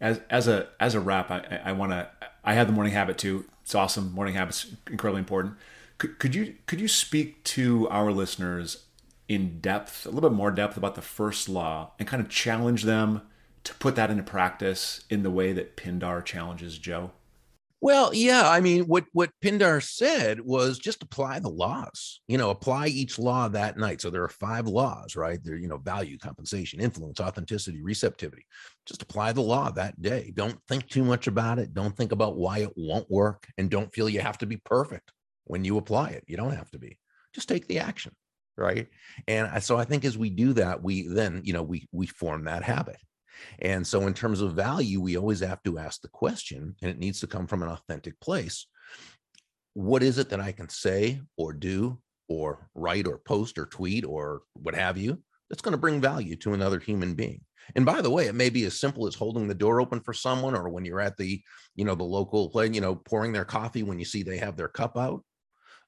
As 0.00 0.20
as 0.30 0.46
a 0.46 0.68
as 0.78 0.94
a 0.94 1.00
wrap, 1.00 1.30
I, 1.30 1.60
I 1.64 1.72
want 1.72 1.92
to. 1.92 2.08
I 2.44 2.54
have 2.54 2.68
the 2.68 2.72
morning 2.72 2.92
habit 2.92 3.18
too. 3.18 3.44
It's 3.62 3.74
awesome. 3.74 4.12
Morning 4.12 4.34
habits 4.34 4.72
incredibly 4.88 5.20
important. 5.20 5.54
Could, 5.98 6.18
could 6.18 6.34
you 6.34 6.54
could 6.66 6.80
you 6.80 6.88
speak 6.88 7.42
to 7.44 7.88
our 7.88 8.12
listeners 8.12 8.85
in 9.28 9.60
depth, 9.60 10.06
a 10.06 10.10
little 10.10 10.30
bit 10.30 10.36
more 10.36 10.50
depth 10.50 10.76
about 10.76 10.94
the 10.94 11.02
first 11.02 11.48
law 11.48 11.92
and 11.98 12.08
kind 12.08 12.22
of 12.22 12.28
challenge 12.28 12.84
them 12.84 13.22
to 13.64 13.74
put 13.74 13.96
that 13.96 14.10
into 14.10 14.22
practice 14.22 15.04
in 15.10 15.22
the 15.22 15.30
way 15.30 15.52
that 15.52 15.76
Pindar 15.76 16.24
challenges 16.24 16.78
Joe? 16.78 17.10
Well, 17.82 18.14
yeah, 18.14 18.48
I 18.48 18.60
mean, 18.60 18.84
what 18.84 19.04
what 19.12 19.30
Pindar 19.44 19.82
said 19.82 20.40
was 20.40 20.78
just 20.78 21.02
apply 21.02 21.40
the 21.40 21.50
laws. 21.50 22.20
You 22.26 22.38
know, 22.38 22.48
apply 22.48 22.86
each 22.86 23.18
law 23.18 23.48
that 23.48 23.76
night. 23.76 24.00
So 24.00 24.08
there 24.08 24.22
are 24.22 24.28
five 24.28 24.66
laws, 24.66 25.14
right? 25.14 25.38
There, 25.44 25.56
you 25.56 25.68
know, 25.68 25.76
value, 25.76 26.16
compensation, 26.16 26.80
influence, 26.80 27.20
authenticity, 27.20 27.82
receptivity. 27.82 28.46
Just 28.86 29.02
apply 29.02 29.32
the 29.32 29.42
law 29.42 29.70
that 29.72 30.00
day. 30.00 30.32
Don't 30.34 30.58
think 30.68 30.88
too 30.88 31.04
much 31.04 31.26
about 31.26 31.58
it. 31.58 31.74
Don't 31.74 31.94
think 31.94 32.12
about 32.12 32.36
why 32.36 32.60
it 32.60 32.72
won't 32.76 33.10
work, 33.10 33.46
and 33.58 33.68
don't 33.68 33.92
feel 33.92 34.08
you 34.08 34.20
have 34.20 34.38
to 34.38 34.46
be 34.46 34.56
perfect 34.56 35.12
when 35.44 35.64
you 35.64 35.76
apply 35.76 36.10
it. 36.10 36.24
You 36.26 36.38
don't 36.38 36.56
have 36.56 36.70
to 36.70 36.78
be. 36.78 36.98
Just 37.34 37.48
take 37.48 37.68
the 37.68 37.80
action 37.80 38.12
right? 38.56 38.88
And 39.28 39.62
so 39.62 39.76
i 39.76 39.84
think 39.84 40.04
as 40.04 40.18
we 40.18 40.30
do 40.30 40.52
that 40.54 40.82
we 40.82 41.06
then 41.08 41.42
you 41.44 41.52
know 41.52 41.62
we 41.62 41.88
we 41.92 42.06
form 42.06 42.44
that 42.44 42.62
habit. 42.62 42.98
And 43.58 43.86
so 43.86 44.06
in 44.06 44.14
terms 44.14 44.40
of 44.40 44.54
value 44.54 45.00
we 45.00 45.16
always 45.16 45.40
have 45.40 45.62
to 45.64 45.78
ask 45.78 46.00
the 46.00 46.08
question 46.08 46.74
and 46.80 46.90
it 46.90 46.98
needs 46.98 47.20
to 47.20 47.26
come 47.26 47.46
from 47.46 47.62
an 47.62 47.68
authentic 47.68 48.18
place 48.20 48.66
what 49.74 50.02
is 50.02 50.16
it 50.16 50.30
that 50.30 50.40
i 50.40 50.52
can 50.52 50.70
say 50.70 51.20
or 51.36 51.52
do 51.52 51.98
or 52.28 52.70
write 52.74 53.06
or 53.06 53.18
post 53.18 53.58
or 53.58 53.66
tweet 53.66 54.04
or 54.04 54.42
what 54.54 54.74
have 54.74 54.96
you 54.96 55.22
that's 55.48 55.62
going 55.62 55.72
to 55.72 55.78
bring 55.78 56.00
value 56.00 56.34
to 56.36 56.54
another 56.54 56.80
human 56.80 57.14
being? 57.14 57.40
And 57.74 57.84
by 57.84 58.00
the 58.00 58.10
way 58.10 58.26
it 58.26 58.34
may 58.34 58.48
be 58.48 58.64
as 58.64 58.78
simple 58.78 59.06
as 59.06 59.14
holding 59.14 59.48
the 59.48 59.54
door 59.54 59.80
open 59.80 60.00
for 60.00 60.12
someone 60.12 60.54
or 60.54 60.68
when 60.68 60.84
you're 60.84 61.00
at 61.00 61.16
the 61.16 61.42
you 61.74 61.84
know 61.84 61.94
the 61.94 62.04
local 62.04 62.50
you 62.64 62.80
know 62.80 62.94
pouring 62.94 63.32
their 63.32 63.44
coffee 63.44 63.82
when 63.82 63.98
you 63.98 64.04
see 64.04 64.22
they 64.22 64.38
have 64.38 64.56
their 64.56 64.68
cup 64.68 64.96
out. 64.96 65.24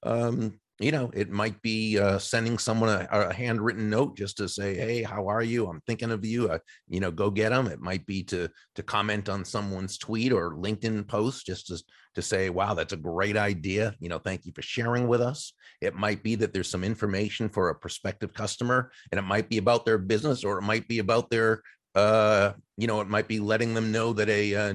Um, 0.02 0.60
you 0.80 0.92
know, 0.92 1.10
it 1.12 1.28
might 1.28 1.60
be 1.60 1.98
uh, 1.98 2.18
sending 2.18 2.56
someone 2.56 2.88
a, 2.88 3.08
a, 3.10 3.34
handwritten 3.34 3.90
note 3.90 4.16
just 4.16 4.36
to 4.36 4.48
say, 4.48 4.76
"Hey, 4.76 5.02
how 5.02 5.26
are 5.26 5.42
you? 5.42 5.66
I'm 5.66 5.80
thinking 5.80 6.12
of 6.12 6.24
you. 6.24 6.50
Uh, 6.50 6.58
you 6.88 7.00
know, 7.00 7.10
go 7.10 7.30
get 7.30 7.50
them." 7.50 7.66
It 7.66 7.80
might 7.80 8.06
be 8.06 8.22
to 8.24 8.48
to 8.76 8.82
comment 8.82 9.28
on 9.28 9.44
someone's 9.44 9.98
tweet 9.98 10.32
or 10.32 10.54
LinkedIn 10.54 11.08
post 11.08 11.46
just 11.46 11.66
to 11.66 11.82
to 12.14 12.22
say, 12.22 12.48
"Wow, 12.48 12.74
that's 12.74 12.92
a 12.92 12.96
great 12.96 13.36
idea." 13.36 13.96
You 13.98 14.08
know, 14.08 14.18
thank 14.18 14.46
you 14.46 14.52
for 14.54 14.62
sharing 14.62 15.08
with 15.08 15.20
us. 15.20 15.52
It 15.80 15.96
might 15.96 16.22
be 16.22 16.36
that 16.36 16.52
there's 16.52 16.70
some 16.70 16.84
information 16.84 17.48
for 17.48 17.70
a 17.70 17.74
prospective 17.74 18.32
customer, 18.32 18.92
and 19.10 19.18
it 19.18 19.24
might 19.24 19.48
be 19.48 19.58
about 19.58 19.84
their 19.84 19.98
business, 19.98 20.44
or 20.44 20.58
it 20.58 20.62
might 20.62 20.86
be 20.86 21.00
about 21.00 21.28
their 21.28 21.62
uh, 21.94 22.52
you 22.76 22.86
know, 22.86 23.00
it 23.00 23.08
might 23.08 23.26
be 23.26 23.40
letting 23.40 23.74
them 23.74 23.90
know 23.90 24.12
that 24.12 24.28
a, 24.28 24.52
a 24.52 24.70
uh, 24.70 24.74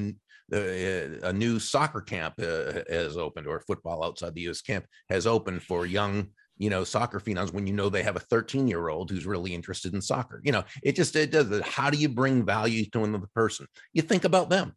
uh, 0.51 1.19
a 1.23 1.33
new 1.33 1.59
soccer 1.59 2.01
camp 2.01 2.35
uh, 2.39 2.81
has 2.89 3.17
opened 3.17 3.47
or 3.47 3.61
football 3.61 4.03
outside 4.03 4.35
the 4.35 4.41
U.S. 4.41 4.61
camp 4.61 4.85
has 5.09 5.25
opened 5.25 5.63
for 5.63 5.85
young 5.85 6.27
you 6.57 6.69
know 6.69 6.83
soccer 6.83 7.19
phenoms 7.19 7.53
when 7.53 7.65
you 7.65 7.73
know 7.73 7.89
they 7.89 8.03
have 8.03 8.15
a 8.15 8.19
13 8.21 8.67
year 8.67 8.89
old 8.89 9.09
who's 9.09 9.25
really 9.25 9.53
interested 9.53 9.93
in 9.93 10.01
soccer 10.01 10.39
you 10.43 10.51
know 10.51 10.63
it 10.83 10.95
just 10.95 11.15
it 11.15 11.31
does 11.31 11.49
it 11.49 11.63
how 11.63 11.89
do 11.89 11.97
you 11.97 12.09
bring 12.09 12.45
value 12.45 12.85
to 12.85 13.03
another 13.03 13.29
person? 13.33 13.67
You 13.93 14.01
think 14.01 14.25
about 14.25 14.49
them. 14.49 14.75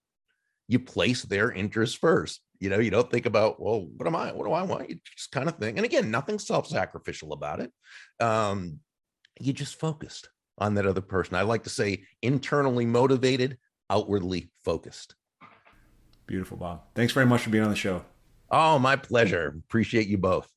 You 0.68 0.78
place 0.78 1.22
their 1.22 1.52
interests 1.52 1.96
first 1.96 2.40
you 2.60 2.70
know 2.70 2.78
you 2.78 2.90
don't 2.90 3.10
think 3.10 3.26
about 3.26 3.60
well 3.60 3.86
what 3.96 4.06
am 4.06 4.16
i 4.16 4.32
what 4.32 4.46
do 4.46 4.52
i 4.52 4.62
want? 4.62 4.88
You 4.88 4.98
just 5.16 5.32
kind 5.32 5.48
of 5.48 5.56
thing 5.56 5.76
and 5.76 5.84
again 5.84 6.10
nothing 6.10 6.38
self-sacrificial 6.38 7.32
about 7.32 7.60
it 7.60 7.72
um 8.20 8.80
you 9.40 9.52
just 9.52 9.78
focused 9.78 10.28
on 10.58 10.74
that 10.74 10.86
other 10.86 11.00
person. 11.00 11.34
I 11.34 11.42
like 11.42 11.64
to 11.64 11.70
say 11.70 12.04
internally 12.22 12.86
motivated 12.86 13.58
outwardly 13.90 14.50
focused. 14.64 15.14
Beautiful, 16.26 16.56
Bob. 16.56 16.82
Thanks 16.94 17.12
very 17.12 17.26
much 17.26 17.42
for 17.42 17.50
being 17.50 17.64
on 17.64 17.70
the 17.70 17.76
show. 17.76 18.04
Oh, 18.50 18.78
my 18.78 18.96
pleasure. 18.96 19.54
Appreciate 19.66 20.08
you 20.08 20.18
both. 20.18 20.50